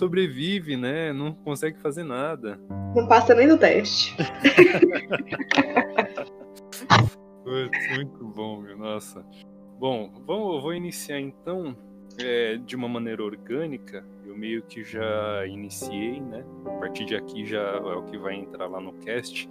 sobrevive, 0.00 0.78
né? 0.78 1.12
Não 1.12 1.34
consegue 1.34 1.78
fazer 1.78 2.04
nada. 2.04 2.58
Não 2.96 3.06
passa 3.06 3.34
nem 3.34 3.46
no 3.46 3.58
teste. 3.58 4.16
Putz, 7.44 7.96
muito 7.96 8.24
bom, 8.28 8.62
meu. 8.62 8.78
Nossa. 8.78 9.22
Bom, 9.78 10.10
vamos, 10.26 10.62
vou 10.62 10.72
iniciar 10.72 11.20
então 11.20 11.76
é, 12.18 12.56
de 12.56 12.74
uma 12.74 12.88
maneira 12.88 13.22
orgânica. 13.22 14.02
Eu 14.24 14.34
meio 14.36 14.62
que 14.62 14.82
já 14.82 15.46
iniciei, 15.46 16.18
né? 16.18 16.46
A 16.64 16.70
partir 16.78 17.04
de 17.04 17.14
aqui 17.14 17.44
já 17.44 17.60
é 17.60 17.94
o 17.94 18.04
que 18.04 18.16
vai 18.16 18.36
entrar 18.36 18.68
lá 18.68 18.80
no 18.80 18.94
cast. 18.94 19.50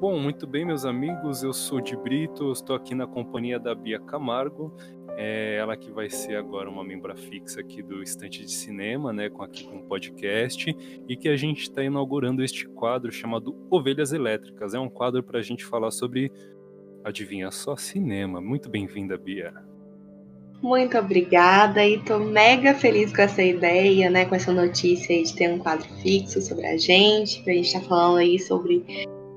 Bom, 0.00 0.18
muito 0.18 0.48
bem, 0.48 0.64
meus 0.64 0.84
amigos. 0.84 1.44
Eu 1.44 1.52
sou 1.52 1.80
de 1.80 1.96
Brito, 1.96 2.50
estou 2.50 2.74
aqui 2.74 2.92
na 2.92 3.06
companhia 3.06 3.60
da 3.60 3.72
Bia 3.72 4.00
Camargo. 4.00 4.74
É 5.18 5.56
ela 5.56 5.76
que 5.76 5.90
vai 5.90 6.10
ser 6.10 6.36
agora 6.36 6.68
uma 6.68 6.84
membra 6.84 7.16
fixa 7.16 7.60
aqui 7.60 7.82
do 7.82 8.02
Estante 8.02 8.44
de 8.44 8.52
Cinema, 8.52 9.14
né, 9.14 9.30
com 9.30 9.42
aqui 9.42 9.64
com 9.64 9.78
o 9.78 9.82
podcast, 9.82 10.76
e 11.08 11.16
que 11.16 11.28
a 11.28 11.36
gente 11.36 11.62
está 11.62 11.82
inaugurando 11.82 12.44
este 12.44 12.68
quadro 12.68 13.10
chamado 13.10 13.56
Ovelhas 13.70 14.12
Elétricas. 14.12 14.74
É 14.74 14.78
um 14.78 14.90
quadro 14.90 15.22
para 15.22 15.38
a 15.38 15.42
gente 15.42 15.64
falar 15.64 15.90
sobre, 15.90 16.30
adivinha 17.02 17.50
só, 17.50 17.76
cinema. 17.76 18.42
Muito 18.42 18.68
bem-vinda, 18.68 19.16
Bia. 19.16 19.54
Muito 20.62 20.98
obrigada 20.98 21.86
e 21.86 21.98
tô 21.98 22.18
mega 22.18 22.74
feliz 22.74 23.14
com 23.14 23.22
essa 23.22 23.42
ideia, 23.42 24.10
né, 24.10 24.26
com 24.26 24.34
essa 24.34 24.52
notícia 24.52 25.14
aí 25.14 25.22
de 25.22 25.34
ter 25.34 25.48
um 25.50 25.58
quadro 25.58 25.88
fixo 26.02 26.42
sobre 26.42 26.66
a 26.66 26.76
gente, 26.76 27.42
pra 27.42 27.54
gente 27.54 27.66
estar 27.66 27.80
tá 27.80 27.86
falando 27.86 28.18
aí 28.18 28.38
sobre 28.38 28.84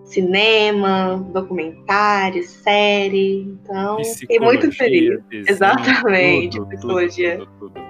cinema, 0.09 1.17
documentário, 1.31 2.43
série. 2.43 3.41
Então, 3.41 4.03
fiquei 4.03 4.39
muito 4.39 4.71
feliz. 4.71 5.23
Desenho, 5.29 5.45
Exatamente, 5.47 6.57
tudo, 6.57 6.69
psicologia. 6.69 7.37
Tudo, 7.37 7.51
tudo, 7.59 7.81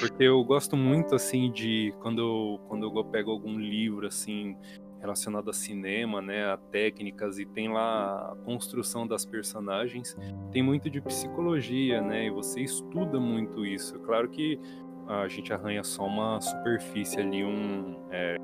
Porque 0.00 0.24
eu 0.24 0.42
gosto 0.44 0.76
muito 0.76 1.14
assim 1.14 1.50
de 1.50 1.94
quando 2.00 2.20
eu, 2.20 2.60
quando 2.68 2.86
eu 2.86 3.04
pego 3.04 3.30
algum 3.30 3.58
livro 3.58 4.06
assim 4.06 4.56
relacionado 5.00 5.50
a 5.50 5.52
cinema, 5.52 6.20
né, 6.22 6.50
a 6.50 6.56
técnicas 6.56 7.38
e 7.38 7.44
tem 7.44 7.68
lá 7.68 8.32
a 8.32 8.36
construção 8.44 9.06
das 9.06 9.24
personagens, 9.24 10.16
tem 10.50 10.62
muito 10.62 10.90
de 10.90 11.00
psicologia, 11.00 12.00
né? 12.00 12.26
E 12.26 12.30
você 12.30 12.62
estuda 12.62 13.20
muito 13.20 13.64
isso. 13.64 13.98
Claro 14.00 14.28
que 14.28 14.58
a 15.06 15.28
gente 15.28 15.52
arranha 15.52 15.84
só 15.84 16.06
uma 16.06 16.40
superfície 16.40 17.20
ali, 17.20 17.44
um 17.44 17.96
é, 18.10 18.36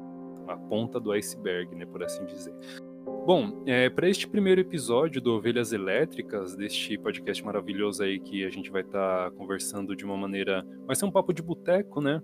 a 0.46 0.56
ponta 0.56 1.00
do 1.00 1.10
iceberg, 1.12 1.74
né, 1.74 1.86
por 1.86 2.02
assim 2.04 2.24
dizer. 2.26 2.54
Bom, 3.24 3.62
é, 3.66 3.88
para 3.88 4.08
este 4.08 4.26
primeiro 4.26 4.60
episódio 4.60 5.20
do 5.20 5.32
Ovelhas 5.34 5.72
Elétricas, 5.72 6.56
deste 6.56 6.98
podcast 6.98 7.44
maravilhoso 7.44 8.02
aí 8.02 8.18
que 8.18 8.44
a 8.44 8.50
gente 8.50 8.68
vai 8.68 8.82
estar 8.82 9.30
tá 9.30 9.36
conversando 9.36 9.94
de 9.94 10.04
uma 10.04 10.16
maneira. 10.16 10.66
Vai 10.88 10.96
ser 10.96 11.04
um 11.04 11.10
papo 11.10 11.32
de 11.32 11.40
boteco, 11.40 12.00
né? 12.00 12.20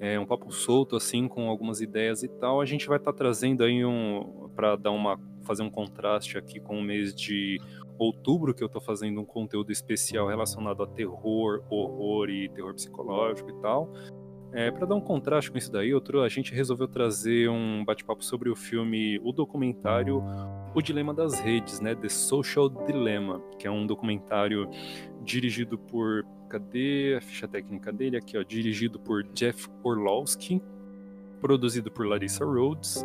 É 0.00 0.18
um 0.18 0.24
papo 0.24 0.50
solto, 0.50 0.96
assim, 0.96 1.28
com 1.28 1.50
algumas 1.50 1.82
ideias 1.82 2.22
e 2.22 2.28
tal. 2.28 2.62
A 2.62 2.64
gente 2.64 2.88
vai 2.88 2.96
estar 2.96 3.12
tá 3.12 3.18
trazendo 3.18 3.62
aí 3.62 3.84
um. 3.84 4.48
para 4.56 4.74
dar 4.74 4.90
uma. 4.90 5.20
fazer 5.42 5.62
um 5.62 5.70
contraste 5.70 6.38
aqui 6.38 6.58
com 6.58 6.78
o 6.78 6.82
mês 6.82 7.14
de 7.14 7.60
outubro, 7.98 8.54
que 8.54 8.62
eu 8.62 8.68
estou 8.68 8.80
fazendo 8.80 9.20
um 9.20 9.26
conteúdo 9.26 9.70
especial 9.70 10.28
relacionado 10.28 10.82
a 10.82 10.86
terror, 10.86 11.62
horror 11.68 12.30
e 12.30 12.48
terror 12.48 12.72
psicológico 12.72 13.50
e 13.50 13.60
tal. 13.60 13.92
É, 14.52 14.70
para 14.70 14.86
dar 14.86 14.94
um 14.94 15.00
contraste 15.00 15.50
com 15.50 15.58
isso 15.58 15.70
daí, 15.70 15.92
outro, 15.92 16.22
a 16.22 16.28
gente 16.28 16.54
resolveu 16.54 16.88
trazer 16.88 17.50
um 17.50 17.84
bate-papo 17.84 18.24
sobre 18.24 18.48
o 18.48 18.56
filme, 18.56 19.20
o 19.22 19.30
documentário 19.30 20.22
O 20.74 20.80
Dilema 20.80 21.12
das 21.12 21.38
Redes, 21.38 21.80
né? 21.80 21.94
The 21.94 22.08
Social 22.08 22.68
Dilemma, 22.68 23.40
que 23.58 23.66
é 23.66 23.70
um 23.70 23.86
documentário 23.86 24.68
dirigido 25.22 25.78
por. 25.78 26.24
Cadê 26.48 27.14
a 27.18 27.20
ficha 27.20 27.46
técnica 27.46 27.92
dele? 27.92 28.16
Aqui, 28.16 28.38
ó. 28.38 28.42
Dirigido 28.42 28.98
por 28.98 29.22
Jeff 29.34 29.68
Orlowski, 29.82 30.62
produzido 31.42 31.90
por 31.90 32.06
Larissa 32.06 32.42
Rhodes, 32.42 33.04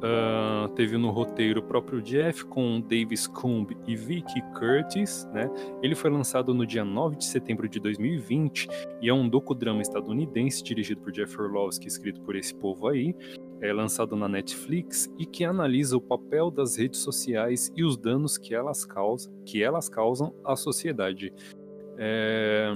Uh, 0.00 0.66
teve 0.70 0.96
no 0.96 1.10
roteiro 1.10 1.60
o 1.60 1.62
próprio 1.62 2.00
Jeff 2.00 2.42
com 2.46 2.80
Davis 2.80 3.26
Coombe 3.26 3.76
e 3.86 3.94
Vicky 3.94 4.40
Curtis, 4.58 5.28
né? 5.30 5.50
Ele 5.82 5.94
foi 5.94 6.10
lançado 6.10 6.54
no 6.54 6.66
dia 6.66 6.82
9 6.82 7.16
de 7.16 7.26
setembro 7.26 7.68
de 7.68 7.78
2020 7.78 8.66
e 9.02 9.10
é 9.10 9.12
um 9.12 9.28
docudrama 9.28 9.82
estadunidense 9.82 10.62
dirigido 10.62 11.02
por 11.02 11.12
Jeff 11.12 11.38
Orlovsky, 11.38 11.86
escrito 11.86 12.18
por 12.22 12.34
esse 12.34 12.54
povo 12.54 12.88
aí, 12.88 13.14
é 13.60 13.74
lançado 13.74 14.16
na 14.16 14.26
Netflix 14.26 15.12
e 15.18 15.26
que 15.26 15.44
analisa 15.44 15.98
o 15.98 16.00
papel 16.00 16.50
das 16.50 16.76
redes 16.76 17.00
sociais 17.00 17.70
e 17.76 17.84
os 17.84 17.98
danos 17.98 18.38
que 18.38 18.54
elas 18.54 18.86
causam, 18.86 19.30
que 19.44 19.62
elas 19.62 19.90
causam 19.90 20.34
à 20.42 20.56
sociedade. 20.56 21.30
É... 21.98 22.72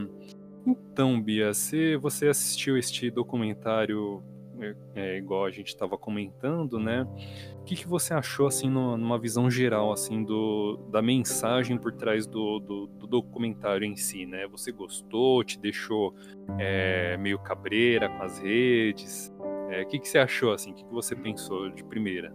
Então, 0.67 1.21
Bia, 1.21 1.55
se 1.55 1.97
você 1.97 2.29
assistiu 2.29 2.77
este 2.77 3.11
documentário 3.11 4.23
é, 4.61 4.75
é, 4.95 5.19
igual 5.19 5.45
a 5.45 5.51
gente 5.51 5.69
estava 5.69 5.97
comentando, 5.97 6.79
né? 6.79 7.07
O 7.61 7.65
que, 7.65 7.77
que 7.77 7.89
você 7.89 8.15
achou, 8.15 8.47
assim, 8.47 8.69
no, 8.69 8.97
numa 8.97 9.19
visão 9.19 9.51
geral, 9.51 9.93
assim, 9.93 10.23
do, 10.23 10.77
da 10.91 11.01
mensagem 11.01 11.79
por 11.79 11.93
trás 11.93 12.27
do, 12.27 12.59
do, 12.61 12.87
do 12.87 13.07
documentário 13.07 13.85
em 13.85 13.97
si, 13.97 14.27
né? 14.27 14.47
Você 14.49 14.71
gostou? 14.71 15.43
Te 15.43 15.59
deixou 15.59 16.15
é, 16.59 17.17
meio 17.17 17.39
cabreira 17.39 18.09
com 18.09 18.23
as 18.23 18.39
redes? 18.39 19.33
É, 19.71 19.83
o 19.83 19.87
que, 19.87 19.99
que 19.99 20.09
você 20.09 20.19
achou, 20.19 20.53
assim? 20.53 20.73
O 20.73 20.75
que, 20.75 20.85
que 20.85 20.93
você 20.93 21.17
pensou 21.17 21.71
de 21.71 21.83
primeira? 21.85 22.35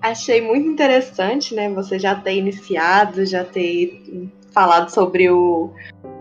Achei 0.00 0.40
muito 0.40 0.68
interessante, 0.68 1.54
né? 1.54 1.68
Você 1.74 1.98
já 1.98 2.14
ter 2.14 2.36
iniciado, 2.36 3.26
já 3.26 3.44
ter 3.44 4.02
falado 4.52 4.88
sobre 4.90 5.28
o, 5.30 5.72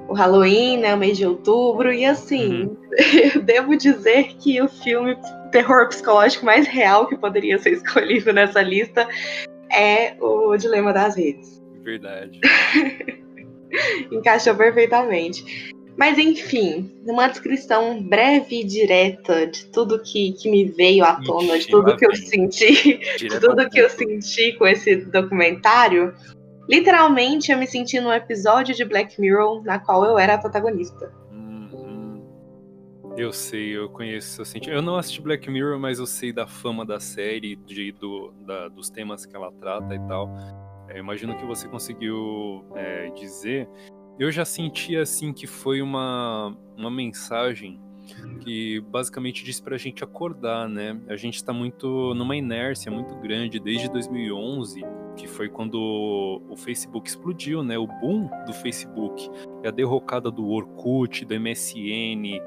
o 0.08 0.14
Halloween, 0.14 0.78
né, 0.78 0.94
o 0.96 0.98
mês 0.98 1.18
de 1.18 1.26
outubro, 1.26 1.92
e 1.92 2.06
assim, 2.06 2.64
uhum. 2.64 2.78
eu 3.36 3.42
devo 3.44 3.76
dizer 3.76 4.36
que 4.40 4.62
o 4.62 4.68
filme 4.68 5.18
terror 5.52 5.88
psicológico 5.88 6.46
mais 6.46 6.68
real 6.68 7.08
que 7.08 7.18
poderia 7.18 7.58
ser 7.58 7.74
escolhido 7.74 8.32
nessa 8.34 8.62
lista 8.62 9.08
é 9.72 10.16
o 10.20 10.56
Dilema 10.56 10.94
das 10.94 11.16
Redes. 11.16 11.62
Verdade. 11.84 12.40
Encaixou 14.12 14.56
perfeitamente. 14.56 15.74
Mas 15.98 16.20
enfim, 16.20 16.92
numa 17.04 17.28
descrição 17.28 18.04
breve 18.04 18.62
e 18.62 18.64
direta 18.64 19.48
de 19.48 19.66
tudo 19.66 20.00
que, 20.04 20.34
que 20.34 20.50
me 20.50 20.66
veio 20.66 21.04
à 21.04 21.20
tona, 21.22 21.58
de 21.58 21.68
tudo 21.68 21.98
que 21.98 22.06
eu 22.06 22.16
senti, 22.16 23.00
de 23.18 23.40
tudo 23.40 23.68
que 23.68 23.80
eu 23.80 23.90
senti 23.90 24.54
com 24.54 24.68
esse 24.68 24.98
documentário, 24.98 26.14
Literalmente, 26.68 27.52
eu 27.52 27.58
me 27.58 27.66
senti 27.66 28.00
num 28.00 28.12
episódio 28.12 28.76
de 28.76 28.84
Black 28.84 29.20
Mirror 29.20 29.64
na 29.64 29.80
qual 29.80 30.04
eu 30.04 30.20
era 30.20 30.34
a 30.34 30.38
protagonista. 30.38 31.12
Uhum. 31.32 32.22
Eu 33.16 33.32
sei, 33.32 33.78
eu 33.78 33.90
conheço, 33.90 34.42
eu 34.42 34.46
senti. 34.46 34.70
Eu 34.70 34.82
não 34.82 34.98
assisti 34.98 35.22
Black 35.22 35.50
Mirror, 35.50 35.80
mas 35.80 35.98
eu 35.98 36.06
sei 36.06 36.34
da 36.34 36.46
fama 36.46 36.86
da 36.86 37.00
série, 37.00 37.56
de, 37.56 37.94
do, 37.94 38.34
da, 38.46 38.68
dos 38.68 38.90
temas 38.90 39.26
que 39.26 39.36
ela 39.36 39.52
trata 39.54 39.96
e 39.96 40.00
tal. 40.08 40.30
É, 40.90 41.00
imagino 41.00 41.36
que 41.38 41.46
você 41.46 41.68
conseguiu 41.68 42.66
é, 42.76 43.10
dizer. 43.12 43.70
Eu 44.20 44.32
já 44.32 44.44
senti 44.44 44.98
assim 44.98 45.32
que 45.32 45.48
foi 45.48 45.82
uma, 45.82 46.58
uma 46.76 46.92
mensagem 46.92 47.80
que 48.42 48.80
basicamente 48.82 49.44
disse 49.44 49.62
para 49.62 49.76
a 49.76 49.78
gente 49.78 50.04
acordar, 50.04 50.68
né? 50.70 51.00
A 51.08 51.16
gente 51.16 51.36
está 51.36 51.52
muito 51.52 52.14
numa 52.14 52.36
inércia 52.36 52.92
muito 52.92 53.16
grande 53.16 53.60
desde 53.60 53.90
2011 53.90 54.84
que 55.18 55.28
foi 55.28 55.50
quando 55.50 56.42
o 56.48 56.56
Facebook 56.56 57.10
explodiu, 57.10 57.64
né? 57.64 57.78
O 57.78 57.88
boom 57.88 58.30
do 58.46 58.54
Facebook, 58.54 59.30
a 59.66 59.72
derrocada 59.72 60.30
do 60.30 60.48
Orkut, 60.48 61.26
do 61.26 61.40
MSN, 61.40 62.40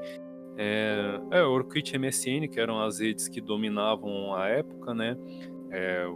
é, 0.57 1.19
é, 1.31 1.43
Orkut 1.43 1.93
e 1.93 1.99
MSN, 1.99 2.47
que 2.47 2.59
eram 2.59 2.81
as 2.81 2.99
redes 2.99 3.27
que 3.27 3.41
dominavam 3.41 4.33
a 4.33 4.47
época, 4.47 4.93
né? 4.93 5.17
É, 5.69 6.09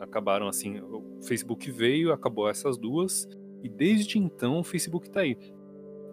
acabaram 0.00 0.48
assim, 0.48 0.80
o 0.80 1.20
Facebook 1.22 1.70
veio, 1.70 2.12
acabou 2.12 2.48
essas 2.48 2.76
duas, 2.76 3.28
e 3.62 3.68
desde 3.68 4.18
então 4.18 4.58
o 4.58 4.64
Facebook 4.64 5.06
está 5.06 5.20
aí. 5.20 5.36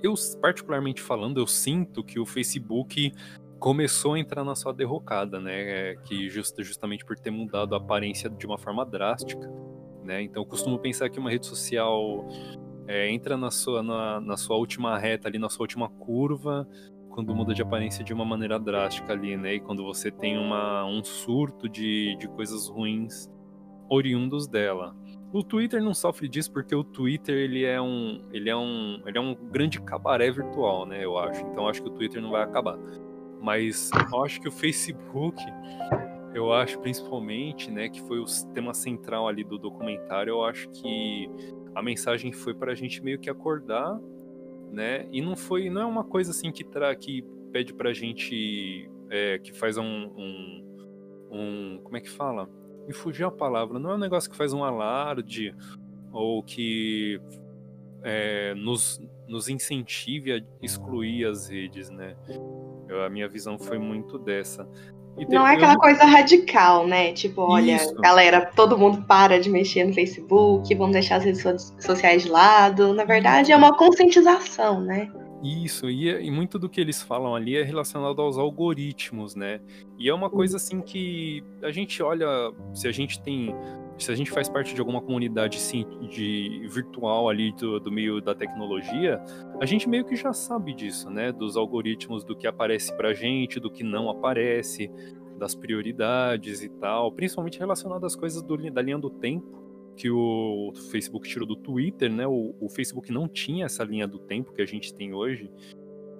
Eu, 0.01 0.13
particularmente 0.41 1.01
falando, 1.01 1.39
eu 1.39 1.47
sinto 1.47 2.03
que 2.03 2.19
o 2.19 2.25
Facebook 2.25 3.11
começou 3.59 4.13
a 4.13 4.19
entrar 4.19 4.43
na 4.43 4.55
sua 4.55 4.73
derrocada, 4.73 5.39
né? 5.39 5.91
É, 5.91 5.95
que 5.95 6.29
just, 6.29 6.55
justamente 6.61 7.03
por 7.03 7.17
ter 7.17 7.31
mudado 7.31 7.73
a 7.73 7.77
aparência 7.77 8.29
de 8.29 8.45
uma 8.45 8.57
forma 8.57 8.85
drástica, 8.85 9.49
né? 10.03 10.21
Então 10.21 10.43
eu 10.43 10.45
costumo 10.45 10.79
pensar 10.79 11.09
que 11.09 11.19
uma 11.19 11.29
rede 11.29 11.47
social 11.47 12.27
é, 12.87 13.09
entra 13.09 13.35
na 13.35 13.51
sua, 13.51 13.83
na, 13.83 14.21
na, 14.21 14.37
sua 14.37 14.57
última 14.57 14.97
reta 14.97 15.27
ali, 15.27 15.37
na 15.37 15.49
sua 15.49 15.63
última 15.63 15.89
curva, 15.89 16.67
quando 17.09 17.35
muda 17.35 17.53
de 17.53 17.61
aparência 17.61 18.03
de 18.03 18.13
uma 18.13 18.23
maneira 18.23 18.59
drástica 18.59 19.13
ali, 19.13 19.35
né? 19.35 19.55
E 19.55 19.59
quando 19.59 19.83
você 19.83 20.11
tem 20.11 20.37
uma, 20.37 20.85
um 20.85 21.03
surto 21.03 21.67
de, 21.67 22.15
de 22.19 22.27
coisas 22.27 22.69
ruins 22.69 23.29
oriundos 23.89 24.47
dela. 24.47 24.95
O 25.31 25.43
Twitter 25.43 25.83
não 25.83 25.93
sofre 25.93 26.27
disso 26.27 26.51
porque 26.51 26.73
o 26.73 26.83
Twitter 26.83 27.35
ele 27.35 27.65
é 27.65 27.81
um 27.81 28.21
ele 28.31 28.49
é 28.49 28.55
um 28.55 29.01
ele 29.05 29.17
é 29.17 29.21
um 29.21 29.35
grande 29.35 29.81
cabaré 29.81 30.31
virtual, 30.31 30.85
né? 30.85 31.03
Eu 31.03 31.17
acho. 31.17 31.45
Então 31.47 31.67
acho 31.67 31.81
que 31.81 31.89
o 31.89 31.91
Twitter 31.91 32.21
não 32.21 32.31
vai 32.31 32.43
acabar. 32.43 32.77
Mas 33.41 33.89
eu 34.11 34.23
acho 34.23 34.39
que 34.41 34.47
o 34.47 34.51
Facebook, 34.51 35.41
eu 36.33 36.51
acho 36.53 36.79
principalmente, 36.79 37.69
né, 37.69 37.87
que 37.87 38.01
foi 38.01 38.19
o 38.19 38.25
tema 38.53 38.73
central 38.73 39.27
ali 39.27 39.43
do 39.43 39.57
documentário, 39.57 40.31
eu 40.31 40.43
acho 40.43 40.69
que 40.69 41.29
a 41.75 41.81
mensagem 41.81 42.31
foi 42.31 42.53
para 42.53 42.71
a 42.71 42.75
gente 42.75 43.03
meio 43.03 43.19
que 43.19 43.29
acordar, 43.29 43.99
né? 44.71 45.07
E 45.11 45.21
não 45.21 45.35
foi, 45.35 45.69
não 45.69 45.81
é 45.81 45.85
uma 45.85 46.03
coisa 46.03 46.31
assim 46.31 46.51
que 46.51 46.63
tra 46.63 46.95
que 46.95 47.23
pede 47.51 47.73
pra 47.73 47.93
gente, 47.93 48.89
é, 49.09 49.37
que 49.39 49.53
faz 49.53 49.77
um, 49.77 49.83
um, 49.85 50.87
um, 51.31 51.79
como 51.83 51.97
é 51.97 52.01
que 52.01 52.09
fala? 52.09 52.49
Me 52.87 52.93
fugiu 52.93 53.27
a 53.27 53.31
palavra, 53.31 53.77
não 53.77 53.91
é 53.91 53.95
um 53.95 53.99
negócio 53.99 54.31
que 54.31 54.37
faz 54.37 54.53
um 54.53 54.63
alarde, 54.63 55.53
ou 56.11 56.41
que 56.41 57.19
é, 58.01 58.53
nos, 58.55 59.01
nos 59.27 59.49
incentive 59.49 60.31
a 60.31 60.41
excluir 60.61 61.25
as 61.25 61.49
redes, 61.49 61.89
né? 61.89 62.15
Eu, 62.87 63.03
a 63.03 63.09
minha 63.09 63.27
visão 63.27 63.59
foi 63.59 63.77
muito 63.77 64.17
dessa. 64.17 64.67
não 65.29 65.45
é 65.45 65.55
aquela 65.55 65.73
eu... 65.73 65.79
coisa 65.79 66.05
radical, 66.05 66.87
né? 66.87 67.11
Tipo, 67.11 67.41
olha, 67.41 67.75
Isso. 67.75 67.93
galera, 67.95 68.45
todo 68.55 68.77
mundo 68.77 69.05
para 69.05 69.39
de 69.39 69.49
mexer 69.49 69.83
no 69.83 69.93
Facebook, 69.93 70.73
vamos 70.73 70.93
deixar 70.93 71.17
as 71.17 71.25
redes 71.25 71.73
sociais 71.79 72.23
de 72.23 72.29
lado. 72.29 72.93
Na 72.93 73.03
verdade, 73.03 73.51
é 73.51 73.57
uma 73.57 73.75
conscientização, 73.75 74.79
né? 74.79 75.11
Isso, 75.43 75.87
e, 75.87 76.09
e, 76.09 76.31
muito 76.31 76.57
do 76.57 76.67
que 76.67 76.81
eles 76.81 77.01
falam 77.01 77.35
ali 77.35 77.55
é 77.55 77.61
relacionado 77.61 78.19
aos 78.21 78.39
algoritmos, 78.39 79.35
né? 79.35 79.61
E 79.97 80.09
é 80.09 80.13
uma 80.13 80.31
coisa 80.31 80.57
assim 80.57 80.81
que 80.81 81.43
a 81.61 81.69
gente 81.69 82.01
olha, 82.01 82.27
se 82.73 82.87
a 82.87 82.91
gente 82.91 83.21
tem 83.21 83.55
se 83.99 84.11
a 84.11 84.15
gente 84.15 84.29
faz 84.29 84.47
parte 84.47 84.75
de 84.75 84.79
alguma 84.79 85.01
comunidade 85.01 85.59
sim, 85.59 85.83
de 86.07 86.67
virtual 86.69 87.29
ali 87.29 87.51
do, 87.53 87.79
do, 87.79 87.91
meio 87.91 88.21
da 88.21 88.35
tecnologia, 88.35 89.19
a 89.59 89.65
gente 89.65 89.89
meio 89.89 90.05
que 90.05 90.15
já 90.15 90.31
sabe 90.33 90.73
disso, 90.73 91.09
né? 91.09 91.31
Dos 91.31 91.57
algoritmos, 91.57 92.23
do 92.23 92.35
que 92.35 92.45
aparece 92.45 92.95
pra 92.95 93.13
gente, 93.13 93.59
do 93.59 93.71
que 93.71 93.83
não 93.83 94.07
aparece, 94.07 94.91
das 95.37 95.55
prioridades 95.55 96.61
e 96.61 96.69
tal, 96.69 97.11
principalmente 97.11 97.57
relacionado 97.57 98.05
às 98.05 98.15
coisas 98.15 98.41
do, 98.43 98.55
da 98.71 98.81
linha 98.81 98.99
do 98.99 99.09
tempo 99.09 99.66
que 99.97 100.11
o 100.11 100.71
Facebook 100.91 101.27
tirou 101.27 101.47
do 101.47 101.55
Twitter, 101.55 102.11
né? 102.11 102.27
O, 102.27 102.55
o 102.61 102.69
Facebook 102.69 103.11
não 103.11 103.27
tinha 103.27 103.65
essa 103.65 103.83
linha 103.83 104.07
do 104.07 104.19
tempo 104.19 104.53
que 104.53 104.61
a 104.61 104.65
gente 104.65 104.93
tem 104.93 105.13
hoje. 105.13 105.49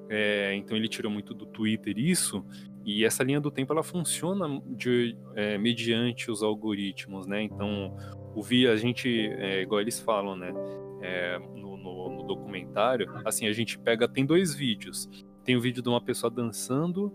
É, 0.10 0.56
então 0.56 0.76
ele 0.76 0.88
tirou 0.88 1.12
muito 1.12 1.34
do 1.34 1.46
Twitter 1.46 1.98
isso, 1.98 2.44
e 2.86 3.04
essa 3.04 3.24
linha 3.24 3.40
do 3.40 3.52
tempo 3.52 3.74
ela 3.74 3.84
funciona 3.84 4.62
de, 4.66 5.16
é, 5.36 5.58
mediante 5.58 6.32
os 6.32 6.42
algoritmos, 6.42 7.28
né? 7.28 7.42
Então 7.44 7.96
o 8.34 8.42
vi 8.42 8.68
a 8.68 8.76
gente, 8.76 9.10
é, 9.10 9.62
igual 9.62 9.82
eles 9.82 10.00
falam, 10.00 10.36
né? 10.36 10.54
É, 11.02 11.38
no, 11.56 11.78
no, 11.78 12.10
no, 12.10 12.24
documentário, 12.24 13.08
assim 13.24 13.48
a 13.48 13.54
gente 13.54 13.78
pega 13.78 14.08
tem 14.08 14.26
dois 14.26 14.56
vídeos, 14.56 15.08
tem 15.48 15.56
um 15.56 15.62
vídeo 15.62 15.82
de 15.82 15.88
uma 15.88 16.02
pessoa 16.02 16.30
dançando 16.30 17.10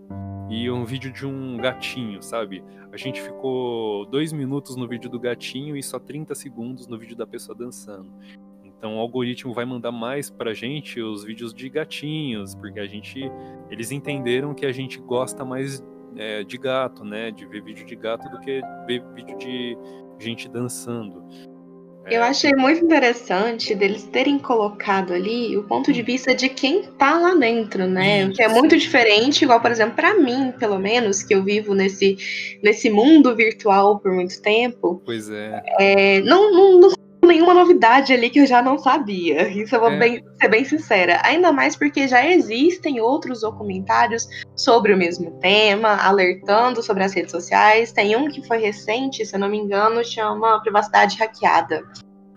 e 0.49 0.67
um 0.71 0.83
vídeo 0.83 1.13
de 1.13 1.23
um 1.23 1.55
gatinho, 1.55 2.19
sabe? 2.23 2.63
A 2.91 2.97
gente 2.97 3.21
ficou 3.21 4.07
dois 4.07 4.33
minutos 4.33 4.75
no 4.75 4.87
vídeo 4.87 5.07
do 5.07 5.19
gatinho 5.19 5.77
e 5.77 5.83
só 5.83 5.99
30 5.99 6.33
segundos 6.33 6.87
no 6.87 6.97
vídeo 6.97 7.15
da 7.15 7.27
pessoa 7.27 7.55
dançando. 7.55 8.11
Então 8.63 8.97
o 8.97 8.99
algoritmo 8.99 9.53
vai 9.53 9.65
mandar 9.65 9.91
mais 9.91 10.31
pra 10.31 10.51
gente 10.51 10.99
os 10.99 11.23
vídeos 11.23 11.53
de 11.53 11.69
gatinhos, 11.69 12.55
porque 12.55 12.79
a 12.79 12.87
gente. 12.87 13.21
Eles 13.69 13.91
entenderam 13.91 14.55
que 14.55 14.65
a 14.65 14.71
gente 14.71 14.97
gosta 14.97 15.45
mais 15.45 15.85
é, 16.15 16.43
de 16.43 16.57
gato, 16.57 17.05
né? 17.05 17.29
De 17.29 17.45
ver 17.45 17.61
vídeo 17.61 17.85
de 17.85 17.95
gato 17.95 18.27
do 18.29 18.39
que 18.39 18.61
ver 18.87 19.03
vídeo 19.13 19.37
de 19.37 19.77
gente 20.17 20.49
dançando. 20.49 21.23
Eu 22.05 22.21
é. 22.21 22.27
achei 22.27 22.51
muito 22.53 22.83
interessante 22.83 23.73
deles 23.73 24.03
terem 24.03 24.37
colocado 24.37 25.13
ali 25.13 25.57
o 25.57 25.63
ponto 25.63 25.91
de 25.93 26.01
vista 26.01 26.35
de 26.35 26.49
quem 26.49 26.83
tá 26.83 27.17
lá 27.17 27.33
dentro, 27.35 27.87
né? 27.87 28.25
O 28.25 28.33
que 28.33 28.43
é 28.43 28.47
muito 28.47 28.77
diferente, 28.77 29.43
igual, 29.43 29.61
por 29.61 29.71
exemplo, 29.71 29.95
para 29.95 30.15
mim, 30.15 30.53
pelo 30.59 30.77
menos, 30.77 31.23
que 31.23 31.33
eu 31.33 31.43
vivo 31.43 31.73
nesse, 31.73 32.17
nesse 32.61 32.89
mundo 32.89 33.35
virtual 33.35 33.99
por 33.99 34.11
muito 34.13 34.41
tempo. 34.41 35.01
Pois 35.05 35.29
é. 35.29 35.63
é 35.79 36.21
não, 36.21 36.51
não, 36.51 36.79
não 36.79 37.02
nenhuma 37.27 37.53
novidade 37.53 38.13
ali 38.13 38.29
que 38.29 38.39
eu 38.39 38.45
já 38.45 38.61
não 38.61 38.77
sabia. 38.77 39.47
Isso 39.49 39.75
eu 39.75 39.79
vou 39.79 39.91
é. 39.91 39.97
bem, 39.97 40.23
ser 40.41 40.47
bem 40.47 40.63
sincera. 40.65 41.21
Ainda 41.23 41.51
mais 41.51 41.75
porque 41.75 42.07
já 42.07 42.25
existem 42.25 43.01
outros 43.01 43.41
documentários 43.41 44.27
sobre 44.55 44.93
o 44.93 44.97
mesmo 44.97 45.31
tema, 45.39 45.95
alertando 45.95 46.81
sobre 46.81 47.03
as 47.03 47.13
redes 47.13 47.31
sociais. 47.31 47.91
Tem 47.91 48.15
um 48.15 48.29
que 48.29 48.45
foi 48.47 48.57
recente, 48.57 49.25
se 49.25 49.35
eu 49.35 49.39
não 49.39 49.49
me 49.49 49.57
engano, 49.57 50.03
chama 50.03 50.61
Privacidade 50.61 51.17
Hackeada 51.17 51.83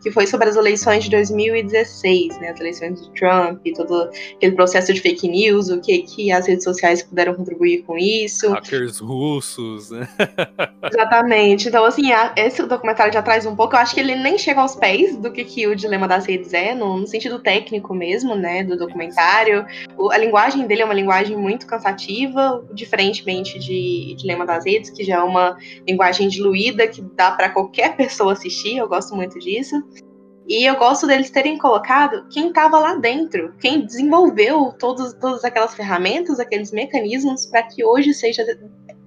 que 0.07 0.11
foi 0.13 0.25
sobre 0.25 0.49
as 0.49 0.55
eleições 0.55 1.03
de 1.03 1.11
2016, 1.11 2.39
né, 2.39 2.51
as 2.51 2.61
eleições 2.61 3.01
do 3.01 3.09
Trump, 3.09 3.61
e 3.65 3.73
todo 3.73 4.09
aquele 4.37 4.55
processo 4.55 4.95
de 4.95 5.01
fake 5.01 5.27
news, 5.27 5.69
o 5.69 5.81
que, 5.81 5.99
que 6.03 6.31
as 6.31 6.47
redes 6.47 6.63
sociais 6.63 7.03
puderam 7.03 7.35
contribuir 7.35 7.83
com 7.83 7.99
isso. 7.99 8.53
Hackers 8.53 9.01
russos, 9.01 9.91
né? 9.91 10.09
Exatamente. 10.93 11.67
Então, 11.67 11.85
assim, 11.85 12.13
a, 12.13 12.33
esse 12.37 12.63
documentário 12.63 13.13
já 13.13 13.21
traz 13.21 13.47
um 13.47 13.57
pouco, 13.57 13.75
eu 13.75 13.81
acho 13.81 13.95
que 13.95 13.99
ele 13.99 14.15
nem 14.15 14.39
chega 14.39 14.61
aos 14.61 14.77
pés 14.77 15.17
do 15.17 15.33
que, 15.33 15.45
que 15.45 15.67
o 15.67 15.75
Dilema 15.75 16.07
das 16.07 16.25
Redes 16.25 16.55
é, 16.55 16.73
no, 16.73 16.99
no 16.99 17.07
sentido 17.09 17.41
técnico 17.41 17.93
mesmo, 17.93 18.37
né, 18.37 18.63
do 18.63 18.77
documentário. 18.77 19.67
O, 19.99 20.13
a 20.13 20.19
linguagem 20.19 20.69
dele 20.69 20.83
é 20.83 20.85
uma 20.85 20.95
linguagem 20.95 21.37
muito 21.37 21.67
cansativa, 21.67 22.65
diferentemente 22.73 23.59
de 23.59 24.15
Dilema 24.17 24.47
das 24.47 24.65
Redes, 24.65 24.89
que 24.89 25.03
já 25.03 25.17
é 25.17 25.23
uma 25.23 25.57
linguagem 25.85 26.29
diluída, 26.29 26.87
que 26.87 27.03
dá 27.03 27.33
para 27.33 27.51
qualquer 27.51 27.97
pessoa 27.97 28.35
assistir, 28.35 28.77
eu 28.77 28.89
gosto 28.89 29.17
muito 29.17 29.37
disso. 29.41 29.83
E 30.49 30.65
eu 30.65 30.77
gosto 30.77 31.07
deles 31.07 31.31
terem 31.31 31.59
colocado 31.59 32.27
quem 32.31 32.49
estava 32.49 32.79
lá 32.79 32.95
dentro, 32.95 33.53
quem 33.61 33.85
desenvolveu 33.85 34.73
todos, 34.79 35.13
todas 35.15 35.45
aquelas 35.45 35.75
ferramentas, 35.75 36.39
aqueles 36.39 36.71
mecanismos 36.71 37.47
para 37.47 37.65
que 37.65 37.85
hoje 37.85 38.15
seja 38.15 38.45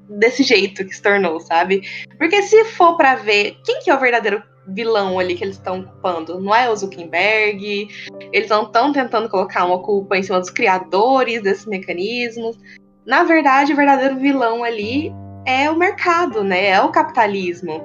desse 0.10 0.44
jeito 0.44 0.86
que 0.86 0.94
se 0.94 1.02
tornou, 1.02 1.40
sabe? 1.40 1.82
Porque 2.18 2.42
se 2.42 2.66
for 2.66 2.98
para 2.98 3.16
ver 3.16 3.58
quem 3.64 3.80
que 3.80 3.90
é 3.90 3.96
o 3.96 4.00
verdadeiro 4.00 4.44
vilão 4.68 5.18
ali 5.18 5.36
que 5.36 5.44
eles 5.44 5.56
estão 5.56 5.80
ocupando, 5.80 6.40
não 6.42 6.54
é 6.54 6.70
o 6.70 6.76
Zuckerberg, 6.76 7.88
eles 8.34 8.50
não 8.50 8.64
estão 8.64 8.92
tentando 8.92 9.30
colocar 9.30 9.66
uma 9.66 9.80
culpa 9.80 10.18
em 10.18 10.24
cima 10.24 10.40
dos 10.40 10.50
criadores 10.50 11.42
desses 11.42 11.66
mecanismos. 11.66 12.58
Na 13.06 13.24
verdade, 13.24 13.72
o 13.72 13.76
verdadeiro 13.76 14.18
vilão 14.18 14.64
ali 14.64 15.12
é 15.46 15.70
o 15.70 15.78
mercado, 15.78 16.44
né? 16.44 16.68
É 16.68 16.82
o 16.82 16.92
capitalismo 16.92 17.84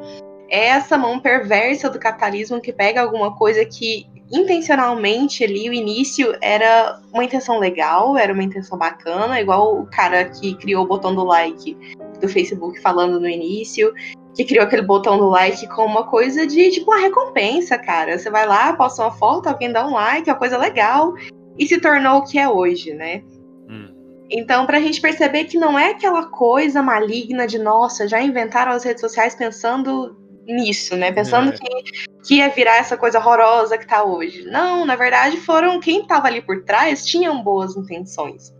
é 0.49 0.67
essa 0.67 0.97
mão 0.99 1.19
perversa 1.19 1.89
do 1.91 1.99
capitalismo 1.99 2.61
que 2.61 2.73
pega 2.73 3.01
alguma 3.01 3.35
coisa 3.37 3.65
que 3.65 4.07
intencionalmente 4.33 5.45
ali 5.45 5.69
o 5.69 5.73
início 5.73 6.35
era 6.41 7.01
uma 7.13 7.25
intenção 7.25 7.59
legal, 7.59 8.17
era 8.17 8.33
uma 8.33 8.43
intenção 8.43 8.77
bacana, 8.77 9.41
igual 9.41 9.81
o 9.81 9.87
cara 9.87 10.25
que 10.25 10.55
criou 10.57 10.85
o 10.85 10.89
botão 10.89 11.15
do 11.15 11.25
like 11.25 11.77
do 12.21 12.29
Facebook 12.29 12.81
falando 12.81 13.21
no 13.21 13.29
início, 13.29 13.93
que 14.35 14.45
criou 14.45 14.65
aquele 14.65 14.83
botão 14.83 15.19
do 15.19 15.29
like 15.29 15.69
com 15.69 15.85
uma 15.85 16.05
coisa 16.05 16.47
de 16.47 16.71
tipo 16.71 16.91
uma 16.91 17.01
recompensa, 17.01 17.79
cara. 17.79 18.19
Você 18.19 18.31
vai 18.31 18.47
lá, 18.47 18.73
posta 18.73 19.03
uma 19.03 19.13
foto, 19.13 19.49
alguém 19.49 19.73
dá 19.73 19.87
um 19.87 19.93
like, 19.93 20.29
é 20.29 20.33
uma 20.33 20.39
coisa 20.39 20.59
legal, 20.59 21.15
e 21.59 21.67
se 21.67 21.81
tornou 21.81 22.19
o 22.19 22.25
que 22.25 22.39
é 22.39 22.49
hoje, 22.49 22.93
né? 22.93 23.23
Hum. 23.69 23.95
Então, 24.31 24.67
para 24.67 24.79
a 24.79 24.81
gente 24.81 25.01
perceber 25.01 25.45
que 25.45 25.59
não 25.59 25.79
é 25.79 25.91
aquela 25.91 26.27
coisa 26.27 26.83
maligna 26.83 27.47
de 27.47 27.59
nossa, 27.59 28.09
já 28.09 28.21
inventaram 28.21 28.73
as 28.73 28.83
redes 28.83 29.01
sociais 29.01 29.35
pensando 29.35 30.17
nisso, 30.47 30.97
né? 30.97 31.13
Pensando 31.13 31.53
é. 31.53 31.57
que, 31.57 32.07
que 32.27 32.35
ia 32.37 32.49
virar 32.49 32.77
essa 32.77 32.97
coisa 32.97 33.19
horrorosa 33.19 33.79
que 33.79 33.87
tá 33.87 34.05
hoje. 34.05 34.45
Não, 34.45 34.85
na 34.85 34.97
verdade, 34.97 35.37
foram 35.39 35.81
quem 35.81 36.07
tava 36.07 36.29
ali 36.29 36.43
por 36.43 36.65
trás 36.65 37.05
tinham 37.05 37.43
boas 37.43 37.77
intenções. 37.77 38.55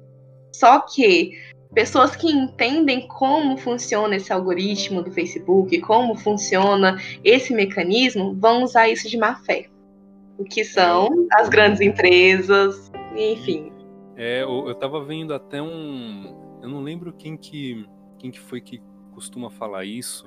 Só 0.53 0.81
que 0.81 1.33
pessoas 1.75 2.15
que 2.15 2.31
entendem 2.31 3.07
como 3.09 3.57
funciona 3.57 4.17
esse 4.17 4.33
algoritmo 4.33 5.03
do 5.03 5.11
Facebook, 5.11 5.79
como 5.81 6.15
funciona 6.15 6.97
esse 7.23 7.53
mecanismo, 7.53 8.35
vão 8.35 8.63
usar 8.63 8.89
isso 8.89 9.09
de 9.09 9.19
má 9.19 9.37
fé. 9.37 9.67
O 10.39 10.45
que 10.45 10.65
são 10.65 11.09
é. 11.33 11.41
as 11.41 11.49
grandes 11.49 11.81
empresas, 11.81 12.91
enfim. 13.17 13.73
É, 14.17 14.43
eu, 14.43 14.69
eu 14.69 14.75
tava 14.75 15.05
vendo 15.05 15.35
até 15.35 15.61
um. 15.61 16.59
Eu 16.63 16.69
não 16.69 16.83
lembro 16.83 17.13
quem 17.13 17.37
que, 17.37 17.85
quem 18.19 18.31
que 18.31 18.41
foi 18.41 18.61
que 18.61 18.81
costuma 19.13 19.51
falar 19.51 19.85
isso, 19.85 20.27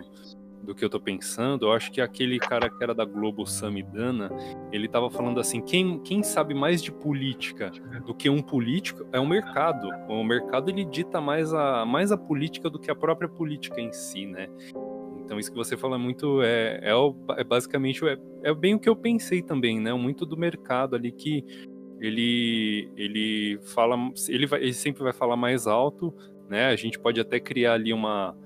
do 0.62 0.76
que 0.76 0.84
eu 0.84 0.90
tô 0.90 1.00
pensando, 1.00 1.66
eu 1.66 1.72
acho 1.72 1.92
que 1.92 2.02
aquele 2.02 2.40
cara 2.40 2.70
que 2.70 2.84
era 2.84 2.94
da 2.94 3.06
Globo, 3.06 3.46
Samidana, 3.46 4.30
ele 4.72 4.88
tava 4.88 5.10
falando 5.10 5.40
assim, 5.40 5.62
quem, 5.62 6.00
quem 6.00 6.24
sabe 6.24 6.54
mais 6.54 6.84
de 6.84 6.92
política 6.92 7.72
do 8.06 8.14
que 8.14 8.30
um 8.30 8.42
político 8.42 9.06
é 9.12 9.20
o 9.20 9.26
mercado. 9.26 9.90
O 10.10 10.24
mercado 10.24 10.70
ele 10.70 10.84
dita 10.84 11.22
mais 11.22 11.54
a, 11.54 11.86
mais 11.86 12.12
a 12.12 12.18
política 12.18 12.70
do 12.70 12.80
que 12.80 12.92
a 12.92 12.96
própria 12.96 13.30
política 13.30 13.80
em 13.80 13.92
si, 13.94 14.26
né? 14.26 14.48
Então 15.24 15.38
isso 15.38 15.52
que 15.52 15.58
você 15.58 15.76
fala 15.76 15.98
muito 15.98 16.42
é, 16.42 16.80
é, 16.82 16.92
é 17.38 17.44
basicamente 17.44 18.06
é, 18.08 18.18
é 18.44 18.54
bem 18.54 18.76
o 18.76 18.80
que 18.80 18.88
eu 18.88 18.96
pensei 18.96 19.42
também, 19.42 19.80
né? 19.80 19.94
Muito 19.94 20.26
do 20.26 20.38
mercado 20.38 20.96
ali 20.96 21.12
que 21.12 21.44
ele 22.00 22.90
ele 22.96 23.60
fala 23.74 23.98
ele, 24.30 24.46
vai, 24.46 24.62
ele 24.62 24.74
sempre 24.74 25.04
vai 25.04 25.12
falar 25.12 25.36
mais 25.36 25.68
alto, 25.68 26.14
né? 26.50 26.68
A 26.68 26.76
gente 26.76 26.98
pode 26.98 27.20
até 27.20 27.40
criar 27.40 27.74
ali 27.74 27.92
uma 27.92 28.38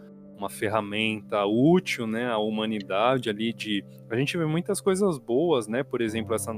uma 0.42 0.50
ferramenta 0.50 1.46
útil, 1.46 2.08
né, 2.08 2.28
à 2.28 2.38
humanidade 2.38 3.30
ali 3.30 3.54
de 3.54 3.84
a 4.10 4.16
gente 4.16 4.38
vê 4.38 4.46
muitas 4.46 4.82
coisas 4.82 5.18
boas, 5.18 5.68
né? 5.68 5.84
Por 5.84 6.02
exemplo, 6.02 6.36
essa 6.36 6.52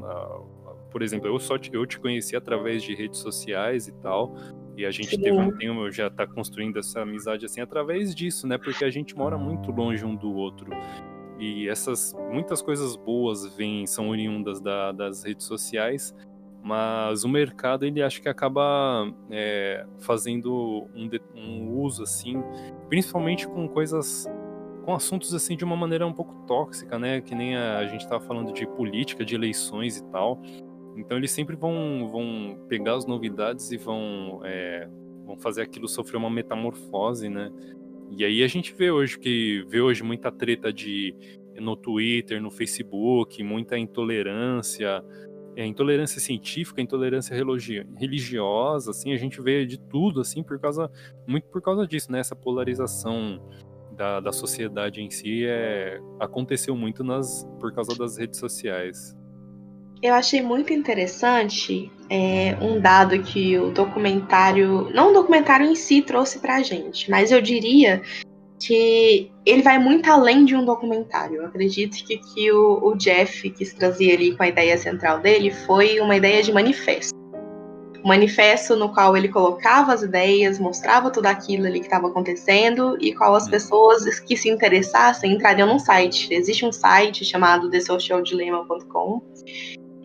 por 0.90 1.02
exemplo, 1.02 1.28
eu 1.28 1.40
só 1.40 1.58
te, 1.58 1.74
eu 1.74 1.86
te 1.88 2.00
conheci 2.00 2.36
através 2.36 2.84
de 2.84 2.94
redes 2.94 3.20
sociais 3.20 3.88
e 3.88 3.92
tal, 3.94 4.36
e 4.78 4.86
a 4.86 4.92
gente 4.92 5.18
teve 5.18 5.36
um 5.36 5.52
tempo, 5.58 5.92
já 5.92 6.10
tá 6.10 6.26
construindo 6.26 6.78
essa 6.78 7.02
amizade 7.02 7.46
assim 7.46 7.62
através 7.62 8.14
disso, 8.14 8.48
né? 8.48 8.58
Porque 8.58 8.86
a 8.86 8.90
gente 8.92 9.16
mora 9.16 9.38
muito 9.38 9.72
longe 9.72 10.06
um 10.06 10.16
do 10.16 10.32
outro. 10.34 10.72
E 11.40 11.68
essas 11.68 12.16
muitas 12.32 12.62
coisas 12.62 12.96
boas 12.96 13.56
vêm 13.56 13.88
são 13.88 14.10
oriundas 14.10 14.62
da, 14.62 14.92
das 14.92 15.24
redes 15.24 15.48
sociais, 15.48 16.16
mas 16.64 17.26
o 17.26 17.30
mercado 17.30 17.86
ele 17.86 18.02
acho 18.02 18.22
que 18.22 18.30
acaba 18.30 19.14
é, 19.30 19.86
fazendo 20.00 20.88
um, 20.96 21.10
um, 21.36 21.78
uso 21.78 22.04
assim, 22.04 22.42
principalmente 22.88 23.46
com 23.46 23.68
coisas, 23.68 24.26
com 24.86 24.94
assuntos 24.94 25.34
assim 25.34 25.58
de 25.58 25.66
uma 25.66 25.76
maneira 25.76 26.08
um 26.08 26.14
pouco 26.14 26.34
tóxica, 26.48 26.98
né? 26.98 27.20
Que 27.20 27.36
nem 27.36 27.58
a, 27.58 27.80
a 27.80 27.88
gente 27.88 28.02
estava 28.02 28.24
falando 28.24 28.54
de 28.54 28.66
política, 28.66 29.26
de 29.26 29.36
eleições 29.36 29.98
e 29.98 30.06
tal. 30.06 30.42
Então 30.96 31.18
eles 31.18 31.32
sempre 31.32 31.58
vão, 31.58 32.08
vão 32.10 32.58
pegar 32.70 32.96
as 32.96 33.06
novidades 33.06 33.70
e 33.72 33.78
vão, 33.78 34.40
é, 34.46 34.88
vão 35.26 35.38
fazer 35.38 35.64
aquilo 35.64 35.88
sofrer 35.90 36.16
uma 36.16 36.30
metamorfose, 36.30 37.28
né? 37.28 37.52
E 38.10 38.24
aí 38.24 38.42
a 38.42 38.48
gente 38.48 38.74
vê 38.74 38.90
hoje 38.90 39.20
que 39.20 39.66
vê 39.68 39.82
hoje 39.82 40.02
muita 40.02 40.32
treta 40.32 40.72
de 40.72 41.14
no 41.60 41.76
Twitter, 41.76 42.42
no 42.42 42.50
Facebook, 42.50 43.44
muita 43.44 43.78
intolerância, 43.78 45.04
é, 45.56 45.66
intolerância 45.66 46.20
científica, 46.20 46.82
intolerância 46.82 47.36
religiosa, 47.36 48.92
assim, 48.92 49.14
a 49.14 49.18
gente 49.18 49.42
vê 49.42 49.66
de 49.66 49.80
tudo, 49.80 50.22
assim, 50.22 50.44
por 50.44 50.60
causa, 50.60 50.90
muito 51.28 51.48
por 51.48 51.62
causa 51.62 51.86
disso, 51.88 52.12
né, 52.12 52.20
essa 52.20 52.36
polarização 52.36 53.42
da, 53.92 54.20
da 54.20 54.32
sociedade 54.32 55.02
em 55.02 55.10
si 55.10 55.46
é, 55.46 56.00
aconteceu 56.20 56.76
muito 56.76 57.04
nas, 57.04 57.48
por 57.60 57.74
causa 57.74 57.96
das 57.96 58.18
redes 58.18 58.40
sociais. 58.40 59.16
Eu 60.02 60.14
achei 60.16 60.42
muito 60.42 60.74
interessante 60.74 61.90
é, 62.10 62.58
um 62.62 62.82
dado 62.82 63.22
que 63.24 63.58
o 63.58 63.72
documentário, 63.72 64.90
não 64.94 65.12
o 65.12 65.14
documentário 65.14 65.66
em 65.66 65.76
si 65.76 66.02
trouxe 66.02 66.40
pra 66.40 66.62
gente, 66.62 67.10
mas 67.10 67.32
eu 67.32 67.42
diria 67.42 68.02
que 68.66 69.32
ele 69.46 69.62
vai 69.62 69.78
muito 69.78 70.10
além 70.10 70.46
de 70.46 70.56
um 70.56 70.64
documentário. 70.64 71.38
Eu 71.38 71.46
acredito 71.46 71.98
que, 72.06 72.18
que 72.18 72.52
o, 72.52 72.80
o 72.82 72.96
Jeff 72.96 73.50
quis 73.50 73.74
trazer 73.74 74.14
ali 74.14 74.36
com 74.36 74.44
a 74.44 74.48
ideia 74.48 74.78
central 74.78 75.20
dele 75.20 75.52
foi 75.52 76.00
uma 76.00 76.16
ideia 76.16 76.42
de 76.42 76.52
manifesto. 76.54 77.14
Um 78.04 78.08
manifesto 78.08 78.76
no 78.76 78.94
qual 78.94 79.16
ele 79.16 79.30
colocava 79.30 79.94
as 79.94 80.02
ideias, 80.02 80.60
mostrava 80.60 81.10
tudo 81.10 81.26
aquilo 81.26 81.66
ali 81.66 81.80
que 81.80 81.86
estava 81.86 82.08
acontecendo 82.08 82.98
e 83.00 83.14
qual 83.14 83.36
as 83.36 83.50
pessoas 83.50 84.20
que 84.20 84.36
se 84.36 84.50
interessassem 84.50 85.34
entrariam 85.34 85.68
num 85.68 85.80
site. 85.80 86.34
Existe 86.34 86.66
um 86.66 86.72
site 86.72 87.24
chamado 87.24 87.70
thesocialdilemma.com 87.70 89.22